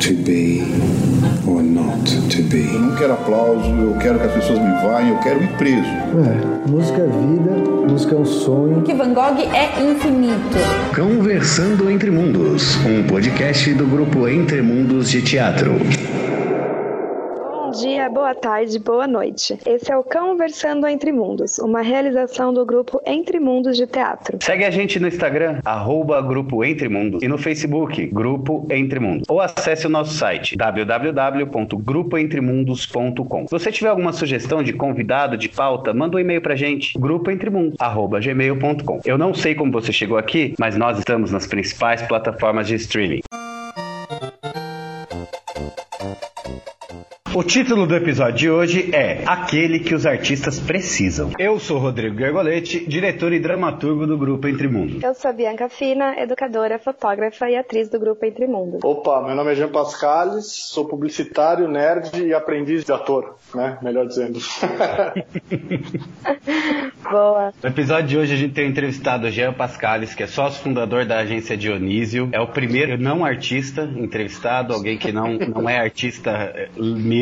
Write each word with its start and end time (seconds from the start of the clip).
to 0.00 0.14
be 0.24 0.62
or 1.46 1.62
not 1.62 2.04
to 2.30 2.42
be. 2.42 2.74
Eu 2.74 2.80
não 2.80 2.96
quero 2.96 3.12
aplauso, 3.12 3.68
eu 3.68 3.96
quero 4.00 4.18
que 4.18 4.26
as 4.26 4.32
pessoas 4.32 4.58
me 4.58 4.72
vaiam, 4.82 5.08
eu 5.10 5.18
quero 5.18 5.42
ir 5.42 5.48
preso. 5.56 5.88
É, 5.88 6.68
música 6.68 6.98
é 6.98 7.06
vida, 7.06 7.90
música 7.90 8.14
é 8.14 8.18
um 8.18 8.24
sonho. 8.24 8.82
Que 8.82 8.94
Van 8.94 9.12
Gogh 9.12 9.38
é 9.52 9.82
infinito. 9.82 10.58
Conversando 10.94 11.90
Entre 11.90 12.10
Mundos, 12.10 12.76
um 12.84 13.06
podcast 13.06 13.72
do 13.74 13.86
grupo 13.86 14.28
Entre 14.28 14.62
Mundos 14.62 15.10
de 15.10 15.22
Teatro. 15.22 15.72
Bom 17.70 17.78
dia, 17.78 18.10
boa 18.10 18.34
tarde, 18.34 18.80
boa 18.80 19.06
noite. 19.06 19.56
Esse 19.64 19.92
é 19.92 19.96
o 19.96 20.02
Conversando 20.02 20.88
Entre 20.88 21.12
Mundos, 21.12 21.60
uma 21.60 21.82
realização 21.82 22.52
do 22.52 22.66
grupo 22.66 23.00
Entre 23.06 23.38
Mundos 23.38 23.76
de 23.76 23.86
Teatro. 23.86 24.38
Segue 24.42 24.64
a 24.64 24.72
gente 24.72 24.98
no 24.98 25.06
Instagram, 25.06 25.60
arroba 25.64 26.20
Grupo 26.20 26.64
Entre 26.64 26.88
Mundos, 26.88 27.22
e 27.22 27.28
no 27.28 27.38
Facebook, 27.38 28.04
Grupo 28.06 28.66
Entre 28.72 28.98
Mundos. 28.98 29.22
Ou 29.28 29.40
acesse 29.40 29.86
o 29.86 29.88
nosso 29.88 30.14
site, 30.14 30.56
www.grupoentremundos.com. 30.56 33.46
Se 33.46 33.52
você 33.52 33.70
tiver 33.70 33.90
alguma 33.90 34.12
sugestão 34.12 34.64
de 34.64 34.72
convidado, 34.72 35.36
de 35.36 35.48
pauta, 35.48 35.94
manda 35.94 36.16
um 36.16 36.20
e-mail 36.20 36.42
pra 36.42 36.56
gente, 36.56 36.98
grupoentremundos.gmail.com. 36.98 39.00
Eu 39.04 39.16
não 39.16 39.32
sei 39.32 39.54
como 39.54 39.70
você 39.70 39.92
chegou 39.92 40.18
aqui, 40.18 40.56
mas 40.58 40.76
nós 40.76 40.98
estamos 40.98 41.30
nas 41.30 41.46
principais 41.46 42.02
plataformas 42.02 42.66
de 42.66 42.74
streaming. 42.74 43.20
O 47.32 47.44
título 47.44 47.86
do 47.86 47.94
episódio 47.94 48.36
de 48.36 48.50
hoje 48.50 48.90
é 48.92 49.22
Aquele 49.24 49.78
que 49.78 49.94
os 49.94 50.04
artistas 50.04 50.58
precisam. 50.58 51.30
Eu 51.38 51.60
sou 51.60 51.78
Rodrigo 51.78 52.18
Gergoletti, 52.18 52.84
diretor 52.84 53.32
e 53.32 53.38
dramaturgo 53.38 54.04
do 54.04 54.18
Grupo 54.18 54.48
Entre 54.48 54.66
Mundos. 54.66 55.00
Eu 55.00 55.14
sou 55.14 55.32
Bianca 55.32 55.68
Fina, 55.68 56.18
educadora, 56.18 56.76
fotógrafa 56.80 57.48
e 57.48 57.56
atriz 57.56 57.88
do 57.88 58.00
grupo 58.00 58.26
Entre 58.26 58.48
Mundos. 58.48 58.80
Opa, 58.82 59.22
meu 59.22 59.36
nome 59.36 59.52
é 59.52 59.54
Jean 59.54 59.68
Pascales, 59.68 60.46
sou 60.46 60.86
publicitário, 60.86 61.68
nerd 61.68 62.20
e 62.20 62.34
aprendiz 62.34 62.84
de 62.84 62.92
ator, 62.92 63.36
né? 63.54 63.78
Melhor 63.80 64.08
dizendo. 64.08 64.40
Boa. 67.08 67.52
No 67.62 67.68
episódio 67.68 68.08
de 68.08 68.18
hoje 68.18 68.34
a 68.34 68.36
gente 68.36 68.54
tem 68.54 68.68
entrevistado 68.68 69.28
o 69.28 69.30
Jean 69.30 69.52
Pascales, 69.52 70.14
que 70.14 70.24
é 70.24 70.26
sócio 70.26 70.60
fundador 70.62 71.04
da 71.06 71.18
agência 71.18 71.56
Dionísio. 71.56 72.28
É 72.32 72.40
o 72.40 72.48
primeiro 72.48 72.98
não 73.00 73.24
artista 73.24 73.82
entrevistado, 73.82 74.74
alguém 74.74 74.98
que 74.98 75.12
não, 75.12 75.34
não 75.34 75.68
é 75.68 75.78
artista 75.78 76.30
eh, 76.54 76.68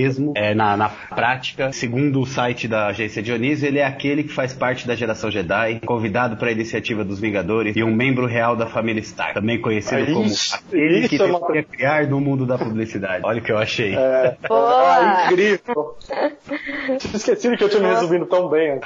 mesmo, 0.02 0.32
é, 0.36 0.54
na, 0.54 0.76
na 0.76 0.88
prática. 0.88 1.72
Segundo 1.72 2.20
o 2.20 2.26
site 2.26 2.68
da 2.68 2.86
agência 2.86 3.22
Dionísio, 3.22 3.66
ele 3.66 3.78
é 3.78 3.84
aquele 3.84 4.22
que 4.22 4.32
faz 4.32 4.52
parte 4.54 4.86
da 4.86 4.94
geração 4.94 5.30
Jedi, 5.30 5.80
convidado 5.84 6.36
para 6.36 6.48
a 6.48 6.52
iniciativa 6.52 7.04
dos 7.04 7.18
Vingadores 7.20 7.76
e 7.76 7.82
um 7.82 7.94
membro 7.94 8.26
real 8.26 8.54
da 8.56 8.66
família 8.66 9.00
Stark, 9.00 9.34
também 9.34 9.60
conhecido 9.60 10.00
É 10.02 10.06
como 10.06 10.24
isso, 10.26 10.54
aquele 10.54 10.98
isso 11.00 11.08
que 11.08 11.22
é 11.22 11.24
uma- 11.24 11.40
criar 11.62 12.06
no 12.06 12.20
mundo 12.20 12.46
da 12.46 12.56
publicidade. 12.58 13.22
Olha 13.24 13.40
o 13.40 13.42
que 13.44 13.52
eu 13.52 13.58
achei. 13.58 13.94
É, 13.94 14.36
ah, 14.50 15.26
incrível. 15.26 15.96
Tinha 16.98 17.16
esquecido 17.16 17.56
que 17.56 17.64
eu 17.64 17.68
tinha 17.68 17.82
me 17.82 17.88
resumindo 17.88 18.26
tão 18.26 18.48
bem. 18.48 18.80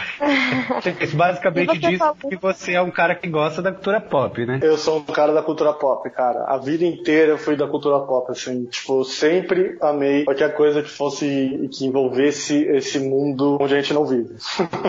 Isso 1.01 1.17
basicamente 1.17 1.79
diz 1.79 1.99
falou- 1.99 2.17
que 2.29 2.37
você 2.37 2.73
é 2.73 2.83
um 2.83 2.91
cara 2.91 3.15
que 3.15 3.29
gosta 3.29 3.61
da 3.63 3.73
cultura 3.73 4.01
pop, 4.01 4.45
né? 4.47 4.61
Eu 4.63 4.77
sou 4.77 4.99
um 4.99 5.05
cara 5.05 5.33
da 5.33 5.43
cultura 5.43 5.73
pop, 5.73 6.09
cara. 6.11 6.45
A 6.49 6.57
vida 6.59 6.85
inteira 6.85 7.33
eu 7.33 7.39
fui 7.39 7.57
da 7.57 7.67
cultura 7.67 7.99
pop, 8.01 8.31
assim. 8.31 8.65
Tipo, 8.67 9.01
eu 9.01 9.05
sempre 9.05 9.77
amei 9.81 10.25
qualquer 10.25 10.55
coisa 10.55 10.83
que 10.83 10.89
fosse, 10.91 11.02
que 11.11 11.87
envolvesse 11.87 12.63
esse 12.65 12.99
mundo 12.99 13.59
onde 13.61 13.75
a 13.75 13.81
gente 13.81 13.95
não 13.95 14.05
vive. 14.05 14.37